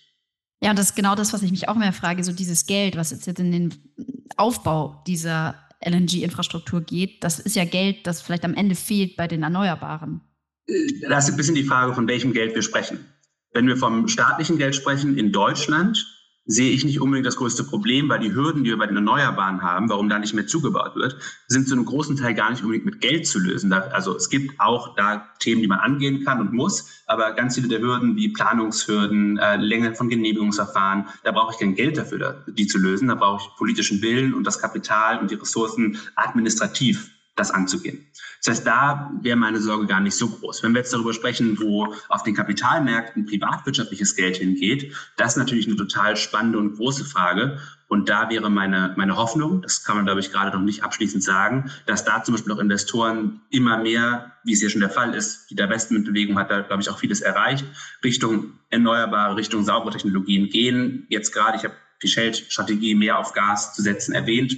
Ja, 0.60 0.70
und 0.70 0.78
das 0.78 0.90
ist 0.90 0.96
genau 0.96 1.14
das, 1.14 1.32
was 1.32 1.42
ich 1.42 1.50
mich 1.50 1.68
auch 1.68 1.76
mehr 1.76 1.92
frage, 1.92 2.24
so 2.24 2.32
dieses 2.32 2.66
Geld, 2.66 2.96
was 2.96 3.10
jetzt, 3.10 3.26
in 3.26 3.52
den 3.52 3.74
Aufbau 4.36 5.02
dieser 5.06 5.54
LNG-Infrastruktur 5.84 6.80
geht, 6.80 7.22
das 7.22 7.38
ist 7.38 7.54
ja 7.54 7.64
Geld, 7.64 8.06
das 8.06 8.20
vielleicht 8.20 8.44
am 8.44 8.54
Ende 8.54 8.74
fehlt 8.74 9.16
bei 9.16 9.28
den 9.28 9.42
Erneuerbaren. 9.42 10.20
Das 11.08 11.24
ist 11.24 11.30
ein 11.30 11.36
bisschen 11.36 11.54
die 11.54 11.64
Frage, 11.64 11.94
von 11.94 12.08
welchem 12.08 12.32
Geld 12.32 12.54
wir 12.54 12.62
sprechen. 12.62 13.06
Wenn 13.52 13.66
wir 13.66 13.76
vom 13.76 14.08
staatlichen 14.08 14.58
Geld 14.58 14.74
sprechen 14.74 15.16
in 15.16 15.32
Deutschland, 15.32 16.17
sehe 16.48 16.72
ich 16.72 16.84
nicht 16.84 17.00
unbedingt 17.00 17.26
das 17.26 17.36
größte 17.36 17.62
Problem, 17.62 18.08
weil 18.08 18.20
die 18.20 18.34
Hürden, 18.34 18.64
die 18.64 18.70
wir 18.70 18.78
bei 18.78 18.86
den 18.86 18.96
Erneuerbaren 18.96 19.62
haben, 19.62 19.90
warum 19.90 20.08
da 20.08 20.18
nicht 20.18 20.32
mehr 20.32 20.46
zugebaut 20.46 20.96
wird, 20.96 21.16
sind 21.46 21.68
zu 21.68 21.74
einem 21.74 21.84
großen 21.84 22.16
Teil 22.16 22.34
gar 22.34 22.50
nicht 22.50 22.62
unbedingt 22.62 22.86
mit 22.86 23.00
Geld 23.02 23.26
zu 23.26 23.38
lösen. 23.38 23.72
also 23.72 24.16
es 24.16 24.30
gibt 24.30 24.58
auch 24.58 24.96
da 24.96 25.28
Themen, 25.38 25.60
die 25.60 25.68
man 25.68 25.78
angehen 25.78 26.24
kann 26.24 26.40
und 26.40 26.54
muss, 26.54 27.02
aber 27.06 27.32
ganz 27.32 27.54
viele 27.54 27.68
der 27.68 27.80
Hürden 27.80 28.16
wie 28.16 28.30
Planungshürden, 28.30 29.36
äh, 29.36 29.56
Länge 29.56 29.94
von 29.94 30.08
Genehmigungsverfahren, 30.08 31.06
da 31.22 31.32
brauche 31.32 31.52
ich 31.52 31.58
kein 31.58 31.74
Geld 31.74 31.98
dafür, 31.98 32.42
die 32.46 32.66
zu 32.66 32.78
lösen. 32.78 33.08
Da 33.08 33.14
brauche 33.14 33.42
ich 33.42 33.56
politischen 33.58 34.00
Willen 34.00 34.32
und 34.32 34.44
das 34.44 34.58
Kapital 34.58 35.18
und 35.18 35.30
die 35.30 35.34
Ressourcen 35.34 35.98
administrativ 36.16 37.10
das 37.38 37.50
anzugehen. 37.50 38.06
Das 38.44 38.56
heißt, 38.56 38.66
da 38.66 39.10
wäre 39.20 39.36
meine 39.36 39.60
Sorge 39.60 39.86
gar 39.86 40.00
nicht 40.00 40.14
so 40.14 40.28
groß. 40.28 40.62
Wenn 40.62 40.72
wir 40.72 40.80
jetzt 40.80 40.92
darüber 40.92 41.12
sprechen, 41.12 41.58
wo 41.60 41.94
auf 42.08 42.22
den 42.22 42.34
Kapitalmärkten 42.34 43.26
privatwirtschaftliches 43.26 44.14
Geld 44.16 44.36
hingeht, 44.36 44.94
das 45.16 45.32
ist 45.32 45.36
natürlich 45.36 45.66
eine 45.66 45.76
total 45.76 46.16
spannende 46.16 46.58
und 46.58 46.76
große 46.76 47.04
Frage. 47.04 47.58
Und 47.88 48.08
da 48.08 48.28
wäre 48.28 48.50
meine, 48.50 48.94
meine 48.96 49.16
Hoffnung, 49.16 49.62
das 49.62 49.82
kann 49.82 49.96
man, 49.96 50.04
glaube 50.04 50.20
ich, 50.20 50.30
gerade 50.30 50.56
noch 50.56 50.62
nicht 50.62 50.84
abschließend 50.84 51.24
sagen, 51.24 51.70
dass 51.86 52.04
da 52.04 52.22
zum 52.22 52.34
Beispiel 52.34 52.52
auch 52.52 52.58
Investoren 52.58 53.40
immer 53.50 53.78
mehr, 53.78 54.32
wie 54.44 54.52
es 54.52 54.62
ja 54.62 54.68
schon 54.68 54.82
der 54.82 54.90
Fall 54.90 55.14
ist, 55.14 55.50
die 55.50 55.54
Divestment-Bewegung 55.54 56.38
hat 56.38 56.50
da, 56.50 56.60
glaube 56.60 56.82
ich, 56.82 56.90
auch 56.90 56.98
vieles 56.98 57.22
erreicht, 57.22 57.64
Richtung 58.04 58.52
erneuerbare, 58.70 59.36
Richtung 59.36 59.64
saubere 59.64 59.92
Technologien 59.92 60.50
gehen. 60.50 61.06
Jetzt 61.08 61.32
gerade, 61.32 61.56
ich 61.56 61.64
habe 61.64 61.74
die 62.02 62.08
Shell-Strategie 62.08 62.94
mehr 62.94 63.18
auf 63.18 63.32
Gas 63.32 63.74
zu 63.74 63.82
setzen 63.82 64.14
erwähnt. 64.14 64.56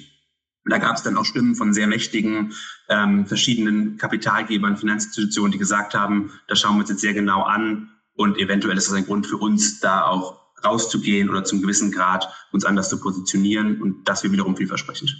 Und 0.64 0.72
da 0.72 0.78
gab 0.78 0.96
es 0.96 1.02
dann 1.02 1.16
auch 1.16 1.24
Stimmen 1.24 1.54
von 1.54 1.72
sehr 1.72 1.86
mächtigen 1.86 2.52
ähm, 2.88 3.26
verschiedenen 3.26 3.96
Kapitalgebern, 3.96 4.76
Finanzinstitutionen, 4.76 5.52
die 5.52 5.58
gesagt 5.58 5.94
haben, 5.94 6.32
das 6.48 6.60
schauen 6.60 6.74
wir 6.76 6.80
uns 6.80 6.90
jetzt 6.90 7.00
sehr 7.00 7.14
genau 7.14 7.42
an 7.42 7.90
und 8.14 8.36
eventuell 8.38 8.76
ist 8.76 8.88
das 8.88 8.94
ein 8.94 9.06
Grund 9.06 9.26
für 9.26 9.38
uns, 9.38 9.80
da 9.80 10.04
auch 10.04 10.38
rauszugehen 10.62 11.30
oder 11.30 11.44
zum 11.44 11.62
gewissen 11.62 11.90
Grad 11.90 12.28
uns 12.52 12.64
anders 12.64 12.90
zu 12.90 13.00
positionieren 13.00 13.80
und 13.80 14.06
das 14.06 14.22
wäre 14.22 14.32
wiederum 14.32 14.56
vielversprechend. 14.56 15.16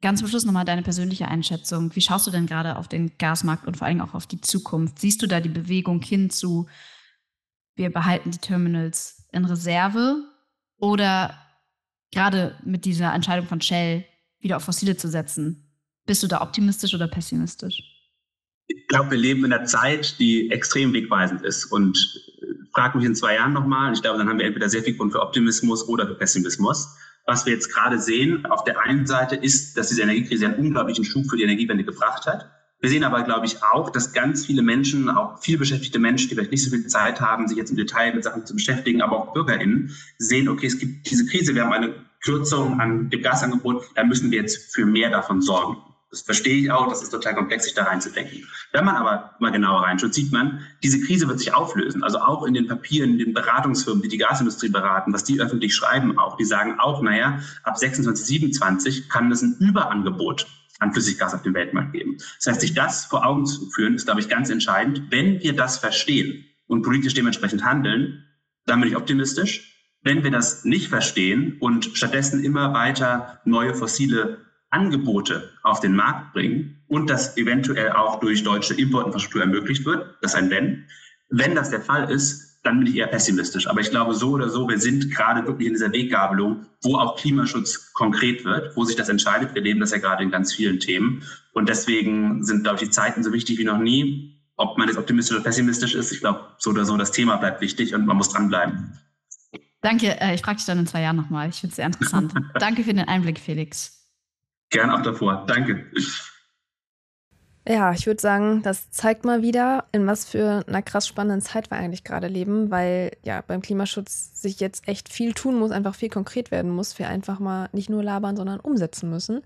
Ganz 0.00 0.20
zum 0.20 0.28
Schluss 0.28 0.44
nochmal 0.44 0.64
deine 0.64 0.82
persönliche 0.82 1.28
Einschätzung. 1.28 1.96
Wie 1.96 2.00
schaust 2.00 2.26
du 2.26 2.30
denn 2.30 2.46
gerade 2.46 2.76
auf 2.76 2.88
den 2.88 3.16
Gasmarkt 3.18 3.66
und 3.66 3.78
vor 3.78 3.86
allem 3.86 4.02
auch 4.02 4.14
auf 4.14 4.26
die 4.26 4.40
Zukunft? 4.40 4.98
Siehst 4.98 5.22
du 5.22 5.26
da 5.26 5.40
die 5.40 5.48
Bewegung 5.48 6.02
hin 6.02 6.30
zu, 6.30 6.68
wir 7.74 7.90
behalten 7.90 8.30
die 8.30 8.38
Terminals 8.38 9.26
in 9.32 9.44
Reserve 9.46 10.22
oder 10.76 11.36
gerade 12.12 12.56
mit 12.64 12.84
dieser 12.84 13.12
Entscheidung 13.12 13.48
von 13.48 13.60
Shell, 13.60 14.04
wieder 14.44 14.58
auf 14.58 14.64
Fossile 14.64 14.96
zu 14.96 15.08
setzen. 15.08 15.66
Bist 16.06 16.22
du 16.22 16.28
da 16.28 16.42
optimistisch 16.42 16.94
oder 16.94 17.08
pessimistisch? 17.08 17.82
Ich 18.66 18.86
glaube, 18.88 19.12
wir 19.12 19.18
leben 19.18 19.44
in 19.44 19.52
einer 19.52 19.64
Zeit, 19.64 20.18
die 20.18 20.50
extrem 20.50 20.92
wegweisend 20.92 21.42
ist. 21.42 21.64
Und 21.64 21.96
äh, 22.40 22.46
frag 22.72 22.94
mich 22.94 23.04
in 23.04 23.14
zwei 23.14 23.34
Jahren 23.34 23.54
nochmal. 23.54 23.92
Ich 23.92 24.02
glaube, 24.02 24.18
dann 24.18 24.28
haben 24.28 24.38
wir 24.38 24.46
entweder 24.46 24.68
sehr 24.68 24.82
viel 24.82 24.96
Grund 24.96 25.12
für 25.12 25.20
Optimismus 25.20 25.88
oder 25.88 26.06
für 26.06 26.14
Pessimismus. 26.14 26.94
Was 27.26 27.46
wir 27.46 27.54
jetzt 27.54 27.72
gerade 27.72 27.98
sehen, 27.98 28.44
auf 28.46 28.64
der 28.64 28.78
einen 28.80 29.06
Seite 29.06 29.34
ist, 29.34 29.76
dass 29.78 29.88
diese 29.88 30.02
Energiekrise 30.02 30.46
einen 30.46 30.56
unglaublichen 30.56 31.04
Schub 31.04 31.24
für 31.28 31.36
die 31.36 31.42
Energiewende 31.42 31.84
gebracht 31.84 32.26
hat. 32.26 32.50
Wir 32.80 32.90
sehen 32.90 33.04
aber, 33.04 33.22
glaube 33.22 33.46
ich, 33.46 33.62
auch, 33.62 33.88
dass 33.88 34.12
ganz 34.12 34.44
viele 34.44 34.60
Menschen, 34.60 35.08
auch 35.08 35.40
viel 35.40 35.56
beschäftigte 35.56 35.98
Menschen, 35.98 36.28
die 36.28 36.34
vielleicht 36.34 36.50
nicht 36.50 36.64
so 36.64 36.68
viel 36.68 36.86
Zeit 36.86 37.18
haben, 37.18 37.48
sich 37.48 37.56
jetzt 37.56 37.70
im 37.70 37.78
Detail 37.78 38.14
mit 38.14 38.24
Sachen 38.24 38.44
zu 38.44 38.52
beschäftigen, 38.52 39.00
aber 39.00 39.16
auch 39.16 39.32
BürgerInnen, 39.32 39.96
sehen, 40.18 40.50
okay, 40.50 40.66
es 40.66 40.78
gibt 40.78 41.10
diese 41.10 41.24
Krise, 41.24 41.54
wir 41.54 41.64
haben 41.64 41.72
eine 41.72 41.94
Kürzung 42.24 42.80
an 42.80 43.10
dem 43.10 43.22
Gasangebot, 43.22 43.84
da 43.94 44.04
müssen 44.04 44.30
wir 44.30 44.40
jetzt 44.40 44.74
für 44.74 44.86
mehr 44.86 45.10
davon 45.10 45.42
sorgen. 45.42 45.76
Das 46.10 46.22
verstehe 46.22 46.56
ich 46.56 46.70
auch, 46.70 46.88
das 46.88 47.02
ist 47.02 47.10
total 47.10 47.34
komplex, 47.34 47.64
sich 47.64 47.74
da 47.74 47.84
reinzudenken. 47.84 48.46
Wenn 48.72 48.84
man 48.84 48.94
aber 48.94 49.34
mal 49.40 49.50
genauer 49.50 49.82
reinschaut, 49.82 50.14
sieht 50.14 50.30
man, 50.32 50.60
diese 50.82 51.00
Krise 51.00 51.26
wird 51.26 51.40
sich 51.40 51.52
auflösen. 51.52 52.04
Also 52.04 52.18
auch 52.18 52.44
in 52.44 52.54
den 52.54 52.68
Papieren, 52.68 53.10
in 53.10 53.18
den 53.18 53.34
Beratungsfirmen, 53.34 54.00
die 54.00 54.08
die 54.08 54.18
Gasindustrie 54.18 54.68
beraten, 54.68 55.12
was 55.12 55.24
die 55.24 55.40
öffentlich 55.40 55.74
schreiben 55.74 56.16
auch, 56.16 56.36
die 56.36 56.44
sagen 56.44 56.78
auch, 56.78 57.02
naja, 57.02 57.40
ab 57.64 57.76
26, 57.76 58.26
27 58.26 59.08
kann 59.08 59.30
es 59.32 59.42
ein 59.42 59.56
Überangebot 59.58 60.46
an 60.78 60.92
Flüssiggas 60.92 61.34
auf 61.34 61.42
dem 61.42 61.54
Weltmarkt 61.54 61.92
geben. 61.92 62.16
Das 62.36 62.46
heißt, 62.46 62.60
sich 62.60 62.74
das 62.74 63.06
vor 63.06 63.26
Augen 63.26 63.44
zu 63.44 63.68
führen, 63.70 63.94
ist, 63.94 64.04
glaube 64.04 64.20
ich, 64.20 64.28
ganz 64.28 64.50
entscheidend. 64.50 65.10
Wenn 65.10 65.42
wir 65.42 65.54
das 65.54 65.78
verstehen 65.78 66.44
und 66.68 66.82
politisch 66.82 67.14
dementsprechend 67.14 67.64
handeln, 67.64 68.24
dann 68.66 68.80
bin 68.80 68.88
ich 68.88 68.96
optimistisch. 68.96 69.73
Wenn 70.04 70.22
wir 70.22 70.30
das 70.30 70.66
nicht 70.66 70.88
verstehen 70.88 71.56
und 71.60 71.96
stattdessen 71.96 72.44
immer 72.44 72.74
weiter 72.74 73.40
neue 73.46 73.74
fossile 73.74 74.44
Angebote 74.68 75.50
auf 75.62 75.80
den 75.80 75.96
Markt 75.96 76.34
bringen 76.34 76.84
und 76.88 77.08
das 77.08 77.38
eventuell 77.38 77.92
auch 77.92 78.20
durch 78.20 78.44
deutsche 78.44 78.74
Importinfrastruktur 78.74 79.40
ermöglicht 79.40 79.86
wird, 79.86 80.16
das 80.20 80.32
ist 80.32 80.38
ein 80.38 80.50
Wenn. 80.50 80.84
Wenn 81.30 81.54
das 81.54 81.70
der 81.70 81.80
Fall 81.80 82.10
ist, 82.10 82.60
dann 82.64 82.78
bin 82.80 82.88
ich 82.88 82.96
eher 82.96 83.06
pessimistisch. 83.06 83.66
Aber 83.66 83.80
ich 83.80 83.90
glaube, 83.90 84.14
so 84.14 84.32
oder 84.32 84.50
so, 84.50 84.68
wir 84.68 84.78
sind 84.78 85.10
gerade 85.10 85.46
wirklich 85.46 85.68
in 85.68 85.74
dieser 85.74 85.92
Weggabelung, 85.92 86.66
wo 86.82 86.96
auch 86.96 87.16
Klimaschutz 87.16 87.92
konkret 87.94 88.44
wird, 88.44 88.76
wo 88.76 88.84
sich 88.84 88.96
das 88.96 89.08
entscheidet. 89.08 89.54
Wir 89.54 89.62
leben 89.62 89.80
das 89.80 89.92
ja 89.92 89.98
gerade 89.98 90.22
in 90.22 90.30
ganz 90.30 90.52
vielen 90.52 90.80
Themen. 90.80 91.22
Und 91.52 91.70
deswegen 91.70 92.44
sind, 92.44 92.62
glaube 92.62 92.76
ich, 92.76 92.82
die 92.82 92.90
Zeiten 92.90 93.22
so 93.22 93.32
wichtig 93.32 93.58
wie 93.58 93.64
noch 93.64 93.78
nie. 93.78 94.38
Ob 94.56 94.76
man 94.76 94.88
jetzt 94.88 94.98
optimistisch 94.98 95.36
oder 95.36 95.44
pessimistisch 95.44 95.94
ist, 95.94 96.12
ich 96.12 96.20
glaube, 96.20 96.40
so 96.58 96.70
oder 96.70 96.84
so, 96.84 96.96
das 96.98 97.10
Thema 97.10 97.36
bleibt 97.36 97.62
wichtig 97.62 97.94
und 97.94 98.04
man 98.04 98.18
muss 98.18 98.28
dranbleiben. 98.28 98.98
Danke, 99.84 100.18
äh, 100.18 100.34
ich 100.34 100.40
frage 100.40 100.56
dich 100.56 100.64
dann 100.64 100.78
in 100.78 100.86
zwei 100.86 101.02
Jahren 101.02 101.16
nochmal. 101.16 101.50
Ich 101.50 101.60
finde 101.60 101.72
es 101.72 101.76
sehr 101.76 101.84
interessant. 101.84 102.32
Danke 102.58 102.84
für 102.84 102.94
den 102.94 103.06
Einblick, 103.06 103.38
Felix. 103.38 104.08
Gern 104.70 104.88
auch 104.88 105.02
davor. 105.02 105.44
Danke. 105.46 105.84
Ja, 107.68 107.92
ich 107.92 108.06
würde 108.06 108.20
sagen, 108.20 108.62
das 108.62 108.90
zeigt 108.90 109.26
mal 109.26 109.42
wieder, 109.42 109.84
in 109.92 110.06
was 110.06 110.24
für 110.24 110.64
einer 110.66 110.80
krass 110.80 111.06
spannenden 111.06 111.42
Zeit 111.42 111.70
wir 111.70 111.76
eigentlich 111.76 112.02
gerade 112.02 112.28
leben, 112.28 112.70
weil 112.70 113.12
ja 113.24 113.42
beim 113.46 113.60
Klimaschutz 113.60 114.40
sich 114.40 114.58
jetzt 114.58 114.88
echt 114.88 115.10
viel 115.10 115.34
tun 115.34 115.58
muss, 115.58 115.70
einfach 115.70 115.94
viel 115.94 116.08
konkret 116.08 116.50
werden 116.50 116.70
muss, 116.70 116.98
wir 116.98 117.08
einfach 117.10 117.38
mal 117.38 117.68
nicht 117.72 117.90
nur 117.90 118.02
labern, 118.02 118.36
sondern 118.36 118.60
umsetzen 118.60 119.10
müssen. 119.10 119.42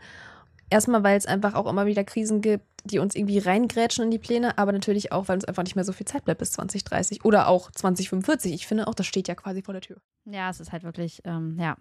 Erstmal, 0.70 1.02
weil 1.02 1.16
es 1.16 1.26
einfach 1.26 1.54
auch 1.54 1.66
immer 1.66 1.86
wieder 1.86 2.04
Krisen 2.04 2.40
gibt, 2.40 2.64
die 2.84 2.98
uns 2.98 3.14
irgendwie 3.14 3.38
reingrätschen 3.38 4.04
in 4.04 4.10
die 4.10 4.18
Pläne, 4.18 4.58
aber 4.58 4.72
natürlich 4.72 5.12
auch, 5.12 5.28
weil 5.28 5.36
uns 5.36 5.44
einfach 5.44 5.62
nicht 5.62 5.76
mehr 5.76 5.84
so 5.84 5.92
viel 5.92 6.06
Zeit 6.06 6.24
bleibt 6.24 6.38
bis 6.38 6.52
2030 6.52 7.24
oder 7.24 7.48
auch 7.48 7.70
2045. 7.70 8.52
Ich 8.52 8.66
finde 8.66 8.86
auch, 8.86 8.94
das 8.94 9.06
steht 9.06 9.28
ja 9.28 9.34
quasi 9.34 9.62
vor 9.62 9.74
der 9.74 9.80
Tür. 9.80 9.96
Ja, 10.26 10.50
es 10.50 10.60
ist 10.60 10.72
halt 10.72 10.84
wirklich, 10.84 11.22
ähm, 11.24 11.56
ja, 11.58 11.76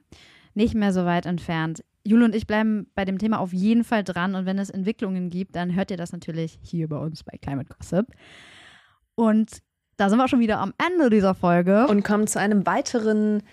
nicht 0.54 0.74
mehr 0.74 0.94
so 0.94 1.06
weit 1.06 1.26
entfernt. 1.26 1.84
Jule 2.04 2.26
und 2.26 2.34
ich 2.34 2.48
bleiben 2.48 2.90
bei 2.96 3.04
dem 3.04 3.18
Thema 3.18 3.40
auf 3.40 3.52
jeden 3.52 3.84
Fall 3.84 4.04
dran 4.04 4.36
und 4.36 4.46
wenn 4.46 4.58
es 4.58 4.70
Entwicklungen 4.70 5.30
gibt, 5.30 5.56
dann 5.56 5.76
hört 5.76 5.92
ihr 5.92 5.98
das 5.98 6.14
natürlich 6.14 6.58
hier 6.62 6.88
bei 6.88 6.98
uns 6.98 7.24
bei 7.24 7.38
Climate 7.38 7.70
Gossip. 7.78 8.08
Und 9.16 9.62
da 9.98 10.10
sind 10.10 10.20
wir 10.20 10.26
auch 10.26 10.30
schon 10.30 10.40
wieder 10.40 10.60
am 10.60 10.74
Ende 10.78 11.10
dieser 11.10 11.36
Folge. 11.36 11.88
Und 11.88 12.04
kommen 12.04 12.28
zu 12.28 12.40
einem 12.40 12.66
weiteren 12.66 13.44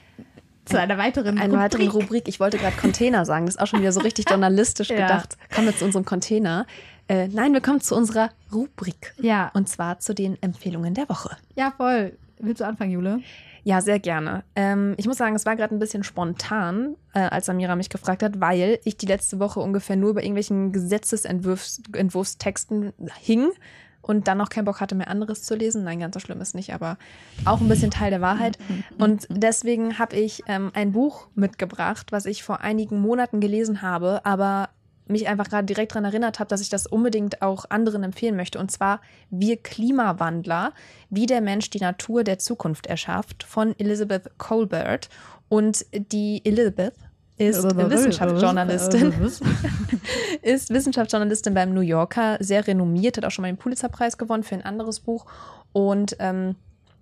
zu 0.64 0.78
einer 0.78 0.96
weiteren 0.98 1.38
Eine 1.38 1.54
Rubrik. 1.54 1.60
weitere 1.60 1.86
Rubrik. 1.88 2.28
Ich 2.28 2.38
wollte 2.40 2.58
gerade 2.58 2.76
Container 2.76 3.24
sagen. 3.24 3.46
Das 3.46 3.54
ist 3.56 3.60
auch 3.60 3.66
schon 3.66 3.80
wieder 3.80 3.92
so 3.92 4.00
richtig 4.00 4.28
journalistisch 4.28 4.88
Ja. 4.90 4.96
gedacht. 4.96 5.36
Kommen 5.54 5.66
wir 5.68 5.76
zu 5.76 5.84
unserem 5.84 6.04
Container. 6.04 6.66
Äh, 7.08 7.28
nein, 7.28 7.52
wir 7.52 7.60
kommen 7.60 7.80
zu 7.82 7.94
unserer 7.94 8.30
Rubrik. 8.52 9.14
Ja, 9.20 9.50
Und 9.54 9.68
zwar 9.68 9.98
zu 9.98 10.14
den 10.14 10.40
Empfehlungen 10.42 10.94
der 10.94 11.08
Woche. 11.08 11.36
ja, 11.54 11.72
voll. 11.76 12.16
Willst 12.38 12.60
du 12.60 12.66
anfangen, 12.66 12.90
Jule? 12.90 13.20
Ja, 13.62 13.80
sehr 13.80 13.98
gerne. 14.00 14.42
Ähm, 14.56 14.94
ich 14.98 15.06
muss 15.06 15.16
sagen, 15.16 15.34
es 15.36 15.46
war 15.46 15.54
gerade 15.56 15.74
ein 15.74 15.78
bisschen 15.78 16.02
spontan, 16.02 16.96
äh, 17.14 17.20
als 17.20 17.46
Samira 17.46 17.76
mich 17.76 17.88
gefragt 17.88 18.22
hat, 18.22 18.40
weil 18.40 18.78
ich 18.84 18.96
die 18.98 19.06
letzte 19.06 19.38
Woche 19.38 19.60
ungefähr 19.60 19.96
nur 19.96 20.12
bei 20.14 20.20
irgendwelchen 20.22 20.72
Gesetzesentwurfstexten 20.72 22.92
hing 23.20 23.50
und 24.06 24.28
dann 24.28 24.38
noch 24.38 24.50
keinen 24.50 24.66
Bock 24.66 24.80
hatte, 24.80 24.94
mehr 24.94 25.08
anderes 25.08 25.42
zu 25.42 25.54
lesen. 25.54 25.84
Nein, 25.84 26.00
ganz 26.00 26.14
so 26.14 26.20
schlimm 26.20 26.40
ist 26.40 26.54
nicht, 26.54 26.74
aber 26.74 26.98
auch 27.44 27.60
ein 27.60 27.68
bisschen 27.68 27.90
Teil 27.90 28.10
der 28.10 28.20
Wahrheit. 28.20 28.58
Und 28.98 29.26
deswegen 29.30 29.98
habe 29.98 30.16
ich 30.16 30.42
ähm, 30.46 30.70
ein 30.74 30.92
Buch 30.92 31.28
mitgebracht, 31.34 32.12
was 32.12 32.26
ich 32.26 32.42
vor 32.42 32.60
einigen 32.60 33.00
Monaten 33.00 33.40
gelesen 33.40 33.82
habe, 33.82 34.24
aber 34.24 34.68
mich 35.06 35.28
einfach 35.28 35.48
gerade 35.48 35.66
direkt 35.66 35.92
daran 35.92 36.04
erinnert 36.04 36.38
habe, 36.38 36.48
dass 36.48 36.60
ich 36.60 36.68
das 36.68 36.86
unbedingt 36.86 37.42
auch 37.42 37.66
anderen 37.68 38.02
empfehlen 38.02 38.36
möchte. 38.36 38.58
Und 38.58 38.70
zwar 38.70 39.00
Wir 39.30 39.56
Klimawandler, 39.56 40.72
wie 41.10 41.26
der 41.26 41.40
Mensch 41.40 41.70
die 41.70 41.80
Natur 41.80 42.24
der 42.24 42.38
Zukunft 42.38 42.86
erschafft 42.86 43.42
von 43.42 43.78
Elizabeth 43.78 44.38
Colbert. 44.38 45.08
Und 45.48 45.84
die 45.92 46.40
Elizabeth 46.44 46.94
ist 47.36 47.64
Wissenschaftsjournalistin, 47.64 49.12
ist 50.42 50.70
Wissenschaftsjournalistin 50.70 51.54
beim 51.54 51.74
New 51.74 51.80
Yorker, 51.80 52.36
sehr 52.40 52.66
renommiert, 52.66 53.16
hat 53.16 53.24
auch 53.24 53.30
schon 53.30 53.42
mal 53.42 53.48
den 53.48 53.56
Pulitzerpreis 53.56 54.18
gewonnen 54.18 54.44
für 54.44 54.54
ein 54.54 54.62
anderes 54.62 55.00
Buch. 55.00 55.26
Und 55.72 56.16
ähm, 56.20 56.54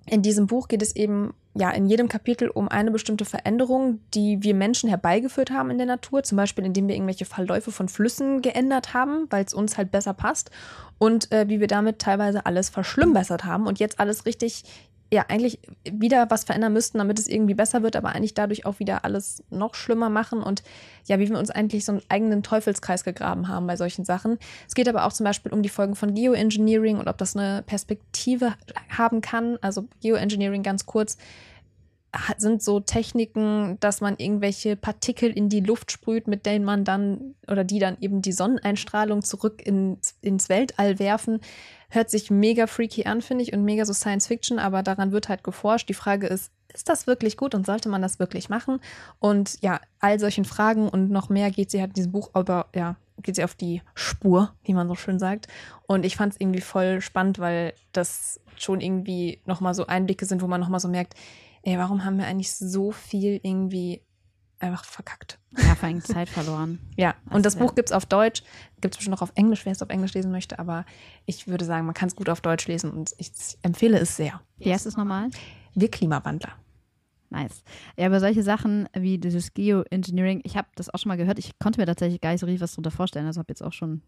in 0.06 0.22
diesem 0.22 0.46
Buch 0.46 0.68
geht 0.68 0.82
es 0.82 0.96
eben 0.96 1.34
ja 1.54 1.70
in 1.70 1.86
jedem 1.86 2.08
Kapitel 2.08 2.48
um 2.48 2.68
eine 2.68 2.90
bestimmte 2.90 3.24
Veränderung, 3.24 4.00
die 4.14 4.42
wir 4.42 4.54
Menschen 4.54 4.88
herbeigeführt 4.88 5.50
haben 5.50 5.70
in 5.70 5.78
der 5.78 5.86
Natur, 5.86 6.22
zum 6.22 6.36
Beispiel 6.36 6.64
indem 6.64 6.88
wir 6.88 6.94
irgendwelche 6.94 7.26
Verläufe 7.26 7.70
von 7.70 7.88
Flüssen 7.88 8.40
geändert 8.40 8.94
haben, 8.94 9.26
weil 9.30 9.44
es 9.44 9.54
uns 9.54 9.76
halt 9.76 9.90
besser 9.90 10.14
passt. 10.14 10.50
Und 10.98 11.30
äh, 11.30 11.48
wie 11.48 11.60
wir 11.60 11.66
damit 11.66 11.98
teilweise 11.98 12.46
alles 12.46 12.70
verschlimmbessert 12.70 13.44
haben 13.44 13.66
und 13.66 13.80
jetzt 13.80 14.00
alles 14.00 14.24
richtig 14.24 14.64
ja 15.12 15.26
eigentlich 15.28 15.60
wieder 15.84 16.30
was 16.30 16.44
verändern 16.44 16.72
müssten, 16.72 16.98
damit 16.98 17.18
es 17.18 17.28
irgendwie 17.28 17.54
besser 17.54 17.82
wird, 17.82 17.96
aber 17.96 18.10
eigentlich 18.10 18.32
dadurch 18.32 18.64
auch 18.64 18.78
wieder 18.78 19.04
alles 19.04 19.44
noch 19.50 19.74
schlimmer 19.74 20.08
machen 20.08 20.42
und 20.42 20.62
ja, 21.04 21.18
wie 21.18 21.28
wir 21.28 21.38
uns 21.38 21.50
eigentlich 21.50 21.84
so 21.84 21.92
einen 21.92 22.02
eigenen 22.08 22.42
Teufelskreis 22.42 23.04
gegraben 23.04 23.48
haben 23.48 23.66
bei 23.66 23.76
solchen 23.76 24.04
Sachen. 24.06 24.38
Es 24.66 24.74
geht 24.74 24.88
aber 24.88 25.04
auch 25.04 25.12
zum 25.12 25.24
Beispiel 25.24 25.52
um 25.52 25.62
die 25.62 25.68
Folgen 25.68 25.96
von 25.96 26.14
Geoengineering 26.14 26.98
und 26.98 27.08
ob 27.08 27.18
das 27.18 27.36
eine 27.36 27.62
Perspektive 27.62 28.54
haben 28.88 29.20
kann. 29.20 29.58
Also 29.60 29.86
Geoengineering 30.00 30.62
ganz 30.62 30.86
kurz 30.86 31.18
sind 32.36 32.62
so 32.62 32.80
Techniken, 32.80 33.78
dass 33.80 34.02
man 34.02 34.16
irgendwelche 34.18 34.76
Partikel 34.76 35.30
in 35.30 35.48
die 35.48 35.60
Luft 35.60 35.92
sprüht, 35.92 36.28
mit 36.28 36.44
denen 36.44 36.64
man 36.64 36.84
dann 36.84 37.34
oder 37.48 37.64
die 37.64 37.78
dann 37.78 37.96
eben 38.00 38.20
die 38.20 38.32
Sonneneinstrahlung 38.32 39.22
zurück 39.22 39.62
ins, 39.64 40.14
ins 40.20 40.48
Weltall 40.50 40.98
werfen. 40.98 41.40
Hört 41.94 42.08
sich 42.08 42.30
mega 42.30 42.66
freaky 42.66 43.04
an, 43.04 43.20
finde 43.20 43.44
ich, 43.44 43.52
und 43.52 43.64
mega 43.64 43.84
so 43.84 43.92
Science 43.92 44.26
Fiction, 44.26 44.58
aber 44.58 44.82
daran 44.82 45.12
wird 45.12 45.28
halt 45.28 45.44
geforscht. 45.44 45.90
Die 45.90 45.94
Frage 45.94 46.26
ist, 46.26 46.50
ist 46.72 46.88
das 46.88 47.06
wirklich 47.06 47.36
gut 47.36 47.54
und 47.54 47.66
sollte 47.66 47.90
man 47.90 48.00
das 48.00 48.18
wirklich 48.18 48.48
machen? 48.48 48.80
Und 49.18 49.60
ja, 49.60 49.78
all 50.00 50.18
solchen 50.18 50.46
Fragen 50.46 50.88
und 50.88 51.10
noch 51.10 51.28
mehr 51.28 51.50
geht 51.50 51.70
sie 51.70 51.80
halt 51.80 51.90
in 51.90 51.94
diesem 51.94 52.12
Buch, 52.12 52.30
aber 52.32 52.68
ja, 52.74 52.96
geht 53.22 53.36
sie 53.36 53.44
auf 53.44 53.54
die 53.54 53.82
Spur, 53.94 54.54
wie 54.64 54.72
man 54.72 54.88
so 54.88 54.94
schön 54.94 55.18
sagt. 55.18 55.48
Und 55.86 56.06
ich 56.06 56.16
fand 56.16 56.32
es 56.32 56.40
irgendwie 56.40 56.62
voll 56.62 57.02
spannend, 57.02 57.38
weil 57.38 57.74
das 57.92 58.40
schon 58.56 58.80
irgendwie 58.80 59.42
nochmal 59.44 59.74
so 59.74 59.86
Einblicke 59.86 60.24
sind, 60.24 60.40
wo 60.40 60.46
man 60.46 60.62
nochmal 60.62 60.80
so 60.80 60.88
merkt, 60.88 61.12
ey, 61.62 61.76
warum 61.76 62.06
haben 62.06 62.16
wir 62.16 62.26
eigentlich 62.26 62.54
so 62.54 62.90
viel 62.90 63.38
irgendwie 63.42 64.00
einfach 64.62 64.84
verkackt? 64.84 65.38
Ja, 65.56 65.74
vor 65.74 65.88
allem 65.88 66.00
Zeit 66.02 66.28
verloren. 66.28 66.78
Ja, 66.96 67.14
Das 67.26 67.34
und 67.36 67.46
das 67.46 67.56
Buch 67.56 67.74
gibt 67.74 67.88
es 67.88 67.92
auf 67.92 68.06
Deutsch, 68.06 68.42
gibt 68.80 68.94
es 68.94 68.98
bestimmt 68.98 69.12
noch 69.14 69.22
auf 69.22 69.32
Englisch, 69.34 69.64
wer 69.64 69.72
es 69.72 69.82
auf 69.82 69.88
Englisch 69.90 70.14
lesen 70.14 70.30
möchte, 70.32 70.58
aber 70.58 70.84
ich 71.26 71.48
würde 71.48 71.64
sagen, 71.64 71.86
man 71.86 71.94
kann 71.94 72.08
es 72.08 72.16
gut 72.16 72.28
auf 72.28 72.40
Deutsch 72.40 72.66
lesen 72.68 72.90
und 72.90 73.12
ich 73.18 73.30
empfehle 73.62 73.98
es 73.98 74.16
sehr. 74.16 74.40
Wie 74.58 74.72
heißt 74.72 74.86
es 74.86 74.96
nochmal? 74.96 75.28
Wir 75.74 75.90
Klimawandler. 75.90 76.52
Nice. 77.30 77.62
Ja, 77.96 78.06
aber 78.06 78.20
solche 78.20 78.42
Sachen 78.42 78.88
wie 78.92 79.16
dieses 79.16 79.54
Geoengineering, 79.54 80.42
ich 80.44 80.56
habe 80.58 80.68
das 80.74 80.92
auch 80.92 80.98
schon 80.98 81.08
mal 81.08 81.16
gehört. 81.16 81.38
Ich 81.38 81.58
konnte 81.58 81.80
mir 81.80 81.86
tatsächlich 81.86 82.20
gar 82.20 82.30
nicht 82.32 82.40
so 82.40 82.46
richtig 82.46 82.60
was 82.60 82.72
darunter 82.72 82.90
vorstellen. 82.90 83.26
Also 83.26 83.38
habe 83.38 83.48
jetzt 83.50 83.62
auch 83.62 83.72
schon. 83.72 84.02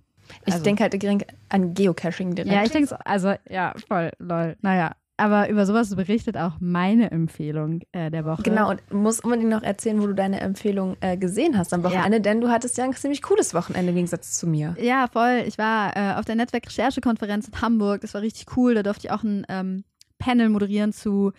Ich 0.44 0.52
Also- 0.52 0.64
denke 0.64 0.82
halt 0.82 0.92
direkt 0.92 1.34
an 1.48 1.72
Geocaching 1.72 2.34
direkt. 2.34 2.54
Ja, 2.54 2.62
ich 2.64 2.70
denke 2.70 2.88
so, 2.88 2.96
also 3.04 3.34
ja, 3.48 3.72
voll, 3.88 4.10
lol. 4.18 4.56
Naja, 4.60 4.94
aber 5.16 5.48
über 5.48 5.64
sowas 5.64 5.94
berichtet 5.94 6.36
auch 6.36 6.54
meine 6.58 7.10
Empfehlung 7.10 7.80
äh, 7.92 8.10
der 8.10 8.24
Woche. 8.24 8.42
Genau, 8.42 8.70
und 8.70 8.92
muss 8.92 9.20
unbedingt 9.20 9.50
noch 9.50 9.62
erzählen, 9.62 10.00
wo 10.02 10.06
du 10.06 10.14
deine 10.14 10.40
Empfehlung 10.40 10.96
äh, 11.00 11.16
gesehen 11.16 11.56
hast 11.56 11.72
am 11.72 11.84
Wochenende, 11.84 12.20
denn 12.20 12.40
du 12.40 12.48
hattest 12.48 12.76
ja 12.78 12.84
ein 12.84 12.92
ziemlich 12.92 13.22
cooles 13.22 13.54
Wochenende 13.54 13.90
im 13.90 13.94
Gegensatz 13.94 14.36
zu 14.38 14.46
mir. 14.46 14.76
Ja, 14.80 15.06
voll. 15.06 15.44
Ich 15.46 15.56
war 15.56 15.96
äh, 15.96 16.14
auf 16.18 16.24
der 16.24 16.34
Netzwerk-Recherchekonferenz 16.34 17.48
in 17.48 17.60
Hamburg. 17.60 18.00
Das 18.00 18.14
war 18.14 18.22
richtig 18.22 18.56
cool. 18.56 18.74
Da 18.74 18.82
durfte 18.82 19.06
ich 19.06 19.12
auch 19.12 19.22
ein 19.22 19.46
ähm, 19.48 19.84
Panel 20.18 20.48
moderieren 20.48 20.92
zu 20.92 21.32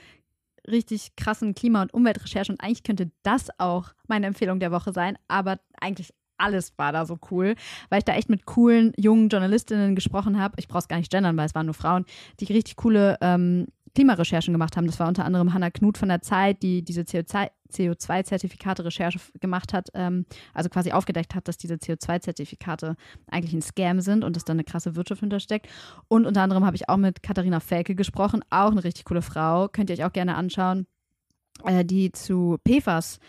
richtig 0.67 1.15
krassen 1.15 1.53
Klima- 1.53 1.82
und 1.82 1.93
Umweltrecherche. 1.93 2.51
Und 2.51 2.61
eigentlich 2.61 2.84
könnte 2.84 3.11
das 3.23 3.49
auch 3.57 3.93
meine 4.07 4.28
Empfehlung 4.28 4.59
der 4.59 4.71
Woche 4.71 4.93
sein. 4.93 5.17
Aber 5.28 5.59
eigentlich 5.80 6.13
alles 6.38 6.73
war 6.77 6.91
da 6.91 7.05
so 7.05 7.17
cool, 7.31 7.55
weil 7.89 7.99
ich 7.99 8.05
da 8.05 8.13
echt 8.13 8.29
mit 8.29 8.45
coolen 8.45 8.93
jungen 8.97 9.29
Journalistinnen 9.29 9.95
gesprochen 9.95 10.39
habe. 10.39 10.55
Ich 10.57 10.67
brauche 10.67 10.79
es 10.79 10.88
gar 10.88 10.97
nicht 10.97 11.11
gendern, 11.11 11.38
weil 11.38 11.45
es 11.45 11.55
waren 11.55 11.65
nur 11.65 11.75
Frauen, 11.75 12.05
die 12.39 12.45
richtig 12.45 12.75
coole 12.75 13.17
ähm, 13.21 13.67
Klimarecherchen 13.93 14.53
gemacht 14.53 14.75
haben. 14.75 14.88
Das 14.88 14.99
war 14.99 15.07
unter 15.07 15.23
anderem 15.23 15.53
Hannah 15.53 15.71
Knut 15.71 15.97
von 15.97 16.09
der 16.09 16.21
Zeit, 16.21 16.61
die 16.63 16.83
diese 16.83 17.01
CO2 17.01 17.49
CO2-Zertifikate-Recherche 17.71 19.17
f- 19.17 19.31
gemacht 19.39 19.73
hat, 19.73 19.89
ähm, 19.93 20.25
also 20.53 20.69
quasi 20.69 20.91
aufgedeckt 20.91 21.36
hat, 21.36 21.47
dass 21.47 21.57
diese 21.57 21.75
CO2-Zertifikate 21.75 22.95
eigentlich 23.29 23.53
ein 23.53 23.61
Scam 23.61 23.99
sind 24.01 24.23
und 24.23 24.36
dass 24.36 24.45
da 24.45 24.53
eine 24.53 24.63
krasse 24.63 24.95
Wirtschaft 24.95 25.21
hintersteckt. 25.21 25.67
Und 26.07 26.25
unter 26.25 26.41
anderem 26.41 26.65
habe 26.65 26.75
ich 26.75 26.89
auch 26.89 26.97
mit 26.97 27.23
Katharina 27.23 27.59
Felke 27.59 27.95
gesprochen, 27.95 28.41
auch 28.49 28.71
eine 28.71 28.83
richtig 28.83 29.05
coole 29.05 29.21
Frau, 29.21 29.67
könnt 29.67 29.89
ihr 29.89 29.95
euch 29.97 30.05
auch 30.05 30.13
gerne 30.13 30.36
anschauen, 30.36 30.88
äh, 31.65 31.83
die 31.83 32.11
zu 32.11 32.57
PFAS 32.67 33.19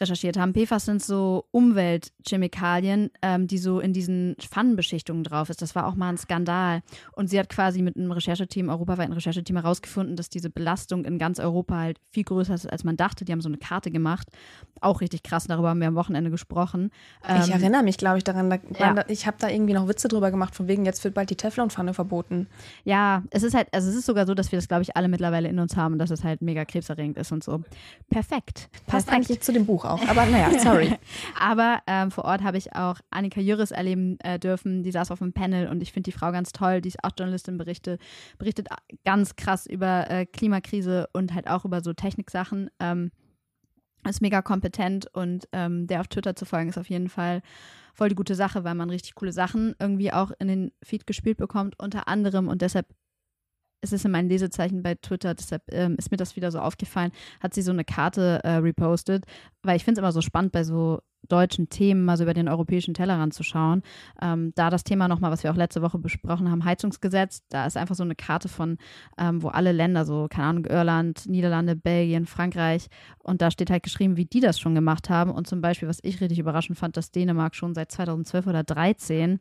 recherchiert 0.00 0.36
haben. 0.36 0.52
PFAS 0.52 0.86
sind 0.86 1.02
so 1.02 1.46
Umweltchemikalien, 1.50 3.10
ähm, 3.22 3.46
die 3.46 3.58
so 3.58 3.80
in 3.80 3.92
diesen 3.92 4.36
Pfannenbeschichtungen 4.40 5.24
drauf 5.24 5.50
ist. 5.50 5.62
Das 5.62 5.74
war 5.74 5.86
auch 5.86 5.94
mal 5.94 6.08
ein 6.08 6.18
Skandal. 6.18 6.82
Und 7.12 7.28
sie 7.28 7.38
hat 7.38 7.48
quasi 7.48 7.82
mit 7.82 7.96
einem 7.96 8.10
Rechercheteam, 8.10 8.68
europaweiten 8.68 9.12
Rechercheteam 9.12 9.56
herausgefunden, 9.56 10.16
dass 10.16 10.28
diese 10.28 10.50
Belastung 10.50 11.04
in 11.04 11.18
ganz 11.18 11.38
Europa 11.38 11.76
halt 11.76 11.98
viel 12.10 12.24
größer 12.24 12.54
ist, 12.54 12.70
als 12.70 12.84
man 12.84 12.96
dachte. 12.96 13.24
Die 13.24 13.32
haben 13.32 13.40
so 13.40 13.48
eine 13.48 13.58
Karte 13.58 13.90
gemacht. 13.90 14.28
Auch 14.80 15.00
richtig 15.00 15.22
krass. 15.22 15.46
Darüber 15.46 15.70
haben 15.70 15.80
wir 15.80 15.88
am 15.88 15.94
Wochenende 15.94 16.30
gesprochen. 16.30 16.90
Ich 17.22 17.46
Ähm, 17.46 17.52
erinnere 17.52 17.82
mich, 17.82 17.98
glaube 17.98 18.18
ich, 18.18 18.24
daran. 18.24 18.50
Da, 18.50 18.58
ja. 18.78 18.94
da, 18.94 19.04
ich 19.08 19.26
habe 19.26 19.36
da 19.38 19.48
irgendwie 19.48 19.74
noch 19.74 19.86
Witze 19.86 20.08
drüber 20.08 20.30
gemacht, 20.30 20.54
von 20.54 20.66
wegen, 20.68 20.84
jetzt 20.84 21.04
wird 21.04 21.14
bald 21.14 21.30
die 21.30 21.36
Teflonpfanne 21.36 21.94
verboten. 21.94 22.48
Ja, 22.84 23.22
es 23.30 23.42
ist 23.42 23.54
halt, 23.54 23.68
also 23.72 23.88
es 23.88 23.94
ist 23.96 24.06
sogar 24.06 24.26
so, 24.26 24.34
dass 24.34 24.50
wir 24.50 24.58
das, 24.58 24.66
glaube 24.68 24.82
ich, 24.82 24.96
alle 24.96 25.08
mittlerweile 25.08 25.48
in 25.48 25.58
uns 25.58 25.76
haben 25.76 26.00
dass 26.00 26.10
es 26.10 26.24
halt 26.24 26.40
mega 26.40 26.64
krebserregend 26.64 27.18
ist 27.18 27.30
und 27.30 27.44
so. 27.44 27.62
Perfekt. 28.08 28.70
Passt 28.86 29.06
Perfekt. 29.06 29.12
eigentlich 29.12 29.40
zu 29.42 29.52
dem 29.52 29.66
Buch 29.66 29.84
auch. 29.90 30.06
Aber 30.08 30.26
naja, 30.26 30.58
sorry. 30.58 30.96
Aber 31.38 31.80
ähm, 31.86 32.10
vor 32.10 32.24
Ort 32.24 32.42
habe 32.42 32.58
ich 32.58 32.74
auch 32.74 32.96
Annika 33.10 33.40
Jüris 33.40 33.70
erleben 33.70 34.18
äh, 34.20 34.38
dürfen. 34.38 34.82
Die 34.82 34.90
saß 34.90 35.10
auf 35.10 35.18
dem 35.18 35.32
Panel 35.32 35.68
und 35.68 35.82
ich 35.82 35.92
finde 35.92 36.10
die 36.10 36.16
Frau 36.16 36.32
ganz 36.32 36.52
toll. 36.52 36.80
Die 36.80 36.88
ist 36.88 37.02
auch 37.04 37.10
Journalistin, 37.16 37.58
berichtet, 37.58 38.00
berichtet 38.38 38.68
ganz 39.04 39.36
krass 39.36 39.66
über 39.66 40.10
äh, 40.10 40.26
Klimakrise 40.26 41.08
und 41.12 41.34
halt 41.34 41.48
auch 41.48 41.64
über 41.64 41.82
so 41.82 41.92
Techniksachen. 41.92 42.70
Ähm, 42.80 43.10
ist 44.08 44.22
mega 44.22 44.40
kompetent 44.40 45.06
und 45.12 45.46
ähm, 45.52 45.86
der 45.86 46.00
auf 46.00 46.08
Twitter 46.08 46.34
zu 46.34 46.46
folgen 46.46 46.70
ist 46.70 46.78
auf 46.78 46.88
jeden 46.88 47.10
Fall 47.10 47.42
voll 47.92 48.08
die 48.08 48.14
gute 48.14 48.34
Sache, 48.34 48.64
weil 48.64 48.74
man 48.74 48.88
richtig 48.88 49.14
coole 49.14 49.32
Sachen 49.32 49.74
irgendwie 49.78 50.12
auch 50.12 50.30
in 50.38 50.48
den 50.48 50.72
Feed 50.82 51.06
gespielt 51.06 51.36
bekommt, 51.36 51.78
unter 51.78 52.08
anderem 52.08 52.48
und 52.48 52.62
deshalb 52.62 52.86
ist 53.82 53.92
es 53.92 54.04
in 54.04 54.10
meinen 54.10 54.28
Lesezeichen 54.28 54.82
bei 54.82 54.94
Twitter, 54.94 55.34
deshalb 55.34 55.62
ähm, 55.70 55.96
ist 55.98 56.10
mir 56.10 56.16
das 56.16 56.36
wieder 56.36 56.50
so 56.50 56.58
aufgefallen, 56.58 57.12
hat 57.40 57.54
sie 57.54 57.62
so 57.62 57.72
eine 57.72 57.84
Karte 57.84 58.40
äh, 58.44 58.56
repostet, 58.56 59.24
weil 59.62 59.76
ich 59.76 59.84
finde 59.84 60.00
es 60.00 60.02
immer 60.02 60.12
so 60.12 60.20
spannend 60.20 60.52
bei 60.52 60.64
so 60.64 61.00
deutschen 61.28 61.68
Themen 61.68 62.04
mal 62.04 62.16
so 62.16 62.24
über 62.24 62.34
den 62.34 62.48
europäischen 62.48 62.94
Tellerrand 62.94 63.34
zu 63.34 63.42
schauen. 63.42 63.82
Ähm, 64.20 64.52
da 64.54 64.70
das 64.70 64.84
Thema 64.84 65.08
nochmal, 65.08 65.30
was 65.30 65.42
wir 65.42 65.50
auch 65.50 65.56
letzte 65.56 65.82
Woche 65.82 65.98
besprochen 65.98 66.50
haben, 66.50 66.64
Heizungsgesetz, 66.64 67.42
da 67.48 67.66
ist 67.66 67.76
einfach 67.76 67.94
so 67.94 68.02
eine 68.02 68.14
Karte 68.14 68.48
von, 68.48 68.78
ähm, 69.18 69.42
wo 69.42 69.48
alle 69.48 69.72
Länder, 69.72 70.04
so, 70.04 70.26
keine 70.28 70.48
Ahnung, 70.48 70.66
Irland, 70.66 71.28
Niederlande, 71.28 71.76
Belgien, 71.76 72.26
Frankreich, 72.26 72.88
und 73.18 73.42
da 73.42 73.50
steht 73.50 73.70
halt 73.70 73.82
geschrieben, 73.82 74.16
wie 74.16 74.24
die 74.24 74.40
das 74.40 74.58
schon 74.58 74.74
gemacht 74.74 75.10
haben. 75.10 75.30
Und 75.30 75.46
zum 75.46 75.60
Beispiel, 75.60 75.88
was 75.88 76.00
ich 76.02 76.20
richtig 76.20 76.38
überraschend 76.38 76.78
fand, 76.78 76.96
dass 76.96 77.10
Dänemark 77.12 77.54
schon 77.54 77.74
seit 77.74 77.92
2012 77.92 78.46
oder 78.46 78.66
2013 78.66 79.40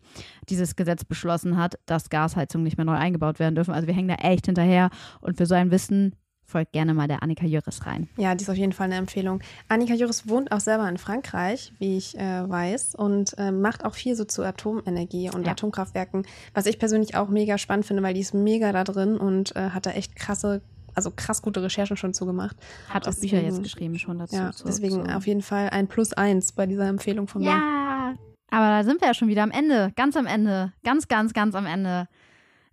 dieses 0.50 0.76
Gesetz 0.76 1.06
beschlossen 1.06 1.58
hat, 1.58 1.80
dass 1.86 2.10
Gasheizungen 2.10 2.64
nicht 2.64 2.78
mehr 2.78 2.86
neu 2.86 2.94
eingebaut 2.94 3.40
werden 3.40 3.56
dürfen. 3.56 3.74
Also 3.74 3.88
wir 3.88 3.94
hängen 3.94 4.10
da 4.10 4.16
echt 4.16 4.46
hinterher. 4.46 4.90
Und 5.22 5.38
für 5.38 5.46
so 5.46 5.56
ein 5.56 5.72
Wissen 5.72 6.16
folgt 6.50 6.74
gerne 6.74 6.94
mal 6.94 7.08
der 7.08 7.24
Annika 7.24 7.46
Jüris 7.46 7.86
rein. 7.86 8.10
Ja, 8.18 8.36
die 8.36 8.44
ist 8.44 8.50
auf 8.50 8.58
jeden 8.58 8.74
Fall 8.74 8.86
eine 8.86 8.96
Empfehlung. 8.96 9.42
Annika 9.68 9.94
Jüris 9.94 10.28
wohnt 10.28 10.52
auch 10.52 10.60
selber 10.60 10.90
in 10.90 10.98
Frankreich, 10.98 11.72
wie 11.80 11.98
ich 11.98 12.18
äh, 12.18 12.50
weiß, 12.50 12.96
und 12.96 13.38
äh, 13.38 13.52
macht 13.52 13.86
auch 13.86 13.94
viel 13.94 14.16
so 14.16 14.26
zu 14.26 14.44
Atomenergie 14.44 15.30
und 15.30 15.46
ja. 15.46 15.54
Atomkraftwerken, 15.54 16.26
was 16.54 16.66
ich 16.66 16.80
persönlich 16.80 17.16
auch 17.16 17.30
mega 17.30 17.58
spannend 17.58 17.86
finde, 17.86 18.04
weil 18.04 18.14
die 18.14 18.22
ist 18.22 18.34
mega 18.34 18.72
da 18.72 18.84
drin 18.84 19.18
und 19.18 19.56
äh, 19.56 19.70
hat 19.70 19.86
da 19.86 19.92
echt 19.92 20.16
krasse 20.16 20.62
also 20.96 21.12
krass 21.16 21.42
gute 21.42 21.62
Recherchen 21.62 21.96
schon 21.96 22.14
zugemacht. 22.14 22.58
Hat 22.90 23.08
auch 23.08 23.14
Bücher 23.14 23.42
jetzt 23.42 23.64
geschrieben 23.64 23.98
schon 24.00 24.18
dazu. 24.18 24.36
Ja, 24.36 24.52
deswegen 24.66 25.06
so. 25.06 25.12
auf 25.12 25.28
jeden 25.28 25.44
Fall 25.44 25.70
ein 25.70 25.88
Plus 25.88 26.12
eins 26.14 26.52
bei 26.52 26.66
dieser 26.66 26.88
Empfehlung 26.88 27.28
von 27.28 27.42
mir. 27.42 27.52
Ja, 27.52 28.16
aber 28.52 28.70
da 28.70 28.84
sind 28.84 29.00
wir 29.02 29.08
ja 29.08 29.14
schon 29.14 29.28
wieder 29.28 29.44
am 29.44 29.52
Ende, 29.52 29.92
ganz 29.96 30.18
am 30.18 30.26
Ende, 30.26 30.74
ganz, 30.84 31.08
ganz, 31.08 31.34
ganz 31.34 31.56
am 31.56 31.66
Ende. 31.66 32.08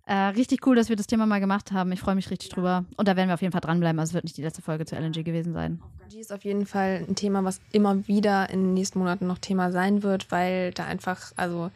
Äh, 0.07 0.29
richtig 0.29 0.65
cool, 0.65 0.77
dass 0.77 0.87
wir 0.87 0.95
das 0.95 1.05
Thema 1.05 1.25
mal 1.25 1.41
gemacht 1.41 1.73
haben. 1.73 1.91
Ich 1.91 1.99
freue 1.99 2.15
mich 2.15 2.31
richtig 2.31 2.47
drüber. 2.49 2.85
Und 2.95 3.09
da 3.09 3.17
werden 3.17 3.27
wir 3.27 3.33
auf 3.33 3.41
jeden 3.41 3.51
Fall 3.51 3.59
dranbleiben. 3.59 3.99
Also 3.99 4.11
es 4.11 4.13
wird 4.13 4.23
nicht 4.23 4.37
die 4.37 4.41
letzte 4.41 4.61
Folge 4.61 4.85
zu 4.85 4.95
LNG 4.95 5.23
gewesen 5.25 5.51
sein. 5.51 5.81
Die 6.13 6.19
ist 6.19 6.31
auf 6.31 6.45
jeden 6.45 6.65
Fall 6.65 7.05
ein 7.07 7.15
Thema, 7.15 7.43
was 7.43 7.59
immer 7.73 8.07
wieder 8.07 8.49
in 8.49 8.63
den 8.63 8.73
nächsten 8.73 8.99
Monaten 8.99 9.27
noch 9.27 9.37
Thema 9.37 9.73
sein 9.73 10.03
wird, 10.03 10.31
weil 10.31 10.71
da 10.71 10.85
einfach, 10.85 11.33
also 11.35 11.71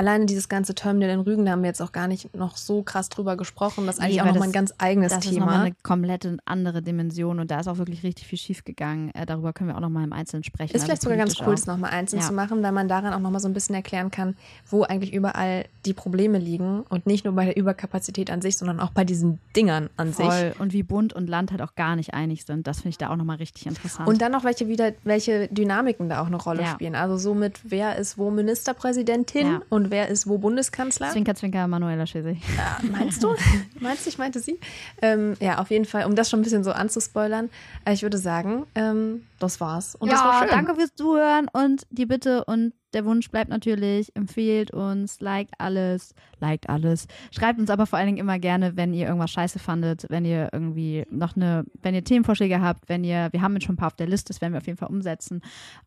alleine 0.00 0.24
dieses 0.24 0.48
ganze 0.48 0.74
Terminal 0.74 1.10
in 1.10 1.20
Rügen, 1.20 1.44
da 1.44 1.52
haben 1.52 1.60
wir 1.60 1.68
jetzt 1.68 1.82
auch 1.82 1.92
gar 1.92 2.08
nicht 2.08 2.34
noch 2.34 2.56
so 2.56 2.82
krass 2.82 3.10
drüber 3.10 3.36
gesprochen. 3.36 3.84
Das 3.86 3.96
ist 3.96 4.02
eigentlich 4.02 4.16
nee, 4.16 4.22
auch 4.22 4.26
nochmal 4.26 4.48
ein 4.48 4.52
ganz 4.52 4.72
eigenes 4.78 5.12
das 5.12 5.20
Thema. 5.20 5.32
Das 5.32 5.32
ist 5.32 5.40
nochmal 5.40 5.66
eine 5.66 5.74
komplette 5.82 6.38
andere 6.46 6.80
Dimension 6.80 7.38
und 7.38 7.50
da 7.50 7.60
ist 7.60 7.68
auch 7.68 7.76
wirklich 7.76 8.02
richtig 8.02 8.26
viel 8.26 8.38
schiefgegangen. 8.38 9.14
Äh, 9.14 9.26
darüber 9.26 9.52
können 9.52 9.68
wir 9.68 9.76
auch 9.76 9.80
nochmal 9.80 10.04
im 10.04 10.14
Einzelnen 10.14 10.42
sprechen. 10.42 10.74
Ist 10.74 10.84
vielleicht 10.84 11.02
also 11.02 11.10
sogar 11.10 11.18
ganz 11.18 11.38
cool, 11.40 11.54
das 11.54 11.66
nochmal 11.66 11.90
einzeln 11.90 12.20
ja. 12.20 12.26
zu 12.26 12.32
machen, 12.32 12.62
weil 12.62 12.72
man 12.72 12.88
daran 12.88 13.12
auch 13.12 13.20
nochmal 13.20 13.42
so 13.42 13.48
ein 13.48 13.52
bisschen 13.52 13.74
erklären 13.74 14.10
kann, 14.10 14.36
wo 14.66 14.84
eigentlich 14.84 15.12
überall 15.12 15.66
die 15.84 15.92
Probleme 15.92 16.38
liegen 16.38 16.80
und 16.88 17.06
nicht 17.06 17.26
nur 17.26 17.34
bei 17.34 17.44
der 17.44 17.56
Überkapazität 17.58 18.30
an 18.30 18.40
sich, 18.40 18.56
sondern 18.56 18.80
auch 18.80 18.92
bei 18.92 19.04
diesen 19.04 19.38
Dingern 19.54 19.90
an 19.98 20.14
Voll. 20.14 20.30
sich. 20.30 20.60
Und 20.60 20.72
wie 20.72 20.82
Bund 20.82 21.12
und 21.12 21.28
Land 21.28 21.50
halt 21.50 21.60
auch 21.60 21.74
gar 21.74 21.94
nicht 21.94 22.14
einig 22.14 22.46
sind. 22.46 22.66
Das 22.66 22.78
finde 22.78 22.90
ich 22.90 22.98
da 22.98 23.10
auch 23.10 23.16
nochmal 23.16 23.36
richtig 23.36 23.66
interessant. 23.66 24.08
Und 24.08 24.22
dann 24.22 24.32
noch 24.32 24.44
welche 24.44 24.66
wieder, 24.66 24.92
welche 25.04 25.48
Dynamiken 25.48 26.08
da 26.08 26.22
auch 26.22 26.26
eine 26.26 26.36
Rolle 26.36 26.62
ja. 26.62 26.68
spielen. 26.68 26.94
Also 26.94 27.18
somit, 27.18 27.60
wer 27.64 27.96
ist 27.96 28.16
wo 28.16 28.30
Ministerpräsidentin 28.30 29.46
ja. 29.46 29.62
und 29.68 29.89
wer 29.90 30.08
ist 30.08 30.26
wo 30.26 30.38
Bundeskanzler. 30.38 31.10
Zwinker, 31.10 31.34
Zwinker, 31.34 31.66
Manuela 31.68 32.06
Schwesig. 32.06 32.38
Ja, 32.56 32.78
meinst 32.90 33.22
du? 33.22 33.34
meinst 33.80 34.06
du, 34.06 34.10
ich 34.10 34.18
meinte 34.18 34.40
sie? 34.40 34.58
Ähm, 35.02 35.36
ja, 35.40 35.58
auf 35.58 35.70
jeden 35.70 35.84
Fall, 35.84 36.06
um 36.06 36.14
das 36.14 36.30
schon 36.30 36.40
ein 36.40 36.42
bisschen 36.42 36.64
so 36.64 36.72
anzuspoilern. 36.72 37.50
Äh, 37.84 37.92
ich 37.92 38.02
würde 38.02 38.18
sagen, 38.18 38.66
ähm, 38.74 39.22
das 39.42 39.60
war's. 39.60 39.94
Und 39.96 40.08
ja, 40.08 40.14
das 40.14 40.24
war 40.24 40.40
schön. 40.40 40.50
danke 40.50 40.74
fürs 40.74 40.94
Zuhören 40.94 41.48
und 41.52 41.86
die 41.90 42.06
Bitte 42.06 42.44
und 42.44 42.72
der 42.92 43.04
Wunsch 43.04 43.30
bleibt 43.30 43.50
natürlich, 43.50 44.14
empfehlt 44.16 44.72
uns, 44.72 45.20
liked 45.20 45.54
alles, 45.58 46.14
liked 46.40 46.68
alles. 46.68 47.06
Schreibt 47.30 47.60
uns 47.60 47.70
aber 47.70 47.86
vor 47.86 47.98
allen 47.98 48.06
Dingen 48.06 48.18
immer 48.18 48.38
gerne, 48.38 48.76
wenn 48.76 48.92
ihr 48.92 49.06
irgendwas 49.06 49.30
scheiße 49.30 49.58
fandet, 49.58 50.06
wenn 50.08 50.24
ihr 50.24 50.48
irgendwie 50.52 51.04
noch 51.10 51.36
eine, 51.36 51.64
wenn 51.82 51.94
ihr 51.94 52.04
Themenvorschläge 52.04 52.60
habt, 52.60 52.88
wenn 52.88 53.04
ihr, 53.04 53.28
wir 53.30 53.42
haben 53.42 53.54
jetzt 53.54 53.64
schon 53.64 53.74
ein 53.74 53.78
paar 53.78 53.88
auf 53.88 53.96
der 53.96 54.08
Liste, 54.08 54.32
das 54.32 54.40
werden 54.40 54.52
wir 54.52 54.58
auf 54.58 54.66
jeden 54.66 54.78
Fall 54.78 54.88
umsetzen. 54.88 55.40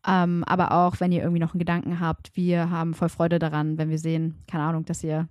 Ähm, 0.06 0.44
aber 0.46 0.72
auch, 0.72 1.00
wenn 1.00 1.12
ihr 1.12 1.22
irgendwie 1.22 1.40
noch 1.40 1.52
einen 1.52 1.58
Gedanken 1.58 2.00
habt, 2.00 2.34
wir 2.36 2.70
haben 2.70 2.94
voll 2.94 3.10
Freude 3.10 3.38
daran, 3.38 3.76
wenn 3.76 3.90
wir 3.90 3.98
sehen, 3.98 4.42
keine 4.46 4.64
Ahnung, 4.64 4.84
dass 4.84 5.04
ihr 5.04 5.28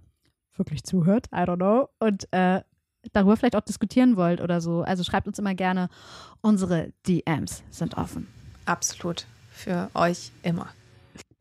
wirklich 0.56 0.84
zuhört, 0.84 1.28
I 1.34 1.40
don't 1.40 1.56
know, 1.56 1.90
und 2.00 2.28
äh, 2.32 2.62
darüber 3.12 3.38
vielleicht 3.38 3.56
auch 3.56 3.62
diskutieren 3.62 4.16
wollt 4.16 4.42
oder 4.42 4.62
so. 4.62 4.82
Also 4.82 5.04
schreibt 5.04 5.28
uns 5.28 5.40
immer 5.40 5.56
gerne. 5.56 5.90
Unsere 6.42 6.94
DMs 7.08 7.64
sind 7.70 7.98
offen. 7.98 8.28
Absolut. 8.66 9.26
Für 9.52 9.90
euch 9.94 10.32
immer. 10.42 10.68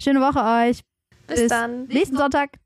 Schöne 0.00 0.20
Woche 0.20 0.40
euch. 0.68 0.82
Bis, 1.26 1.40
Bis 1.40 1.48
dann. 1.48 1.86
Nächsten 1.86 2.16
Sonntag. 2.16 2.58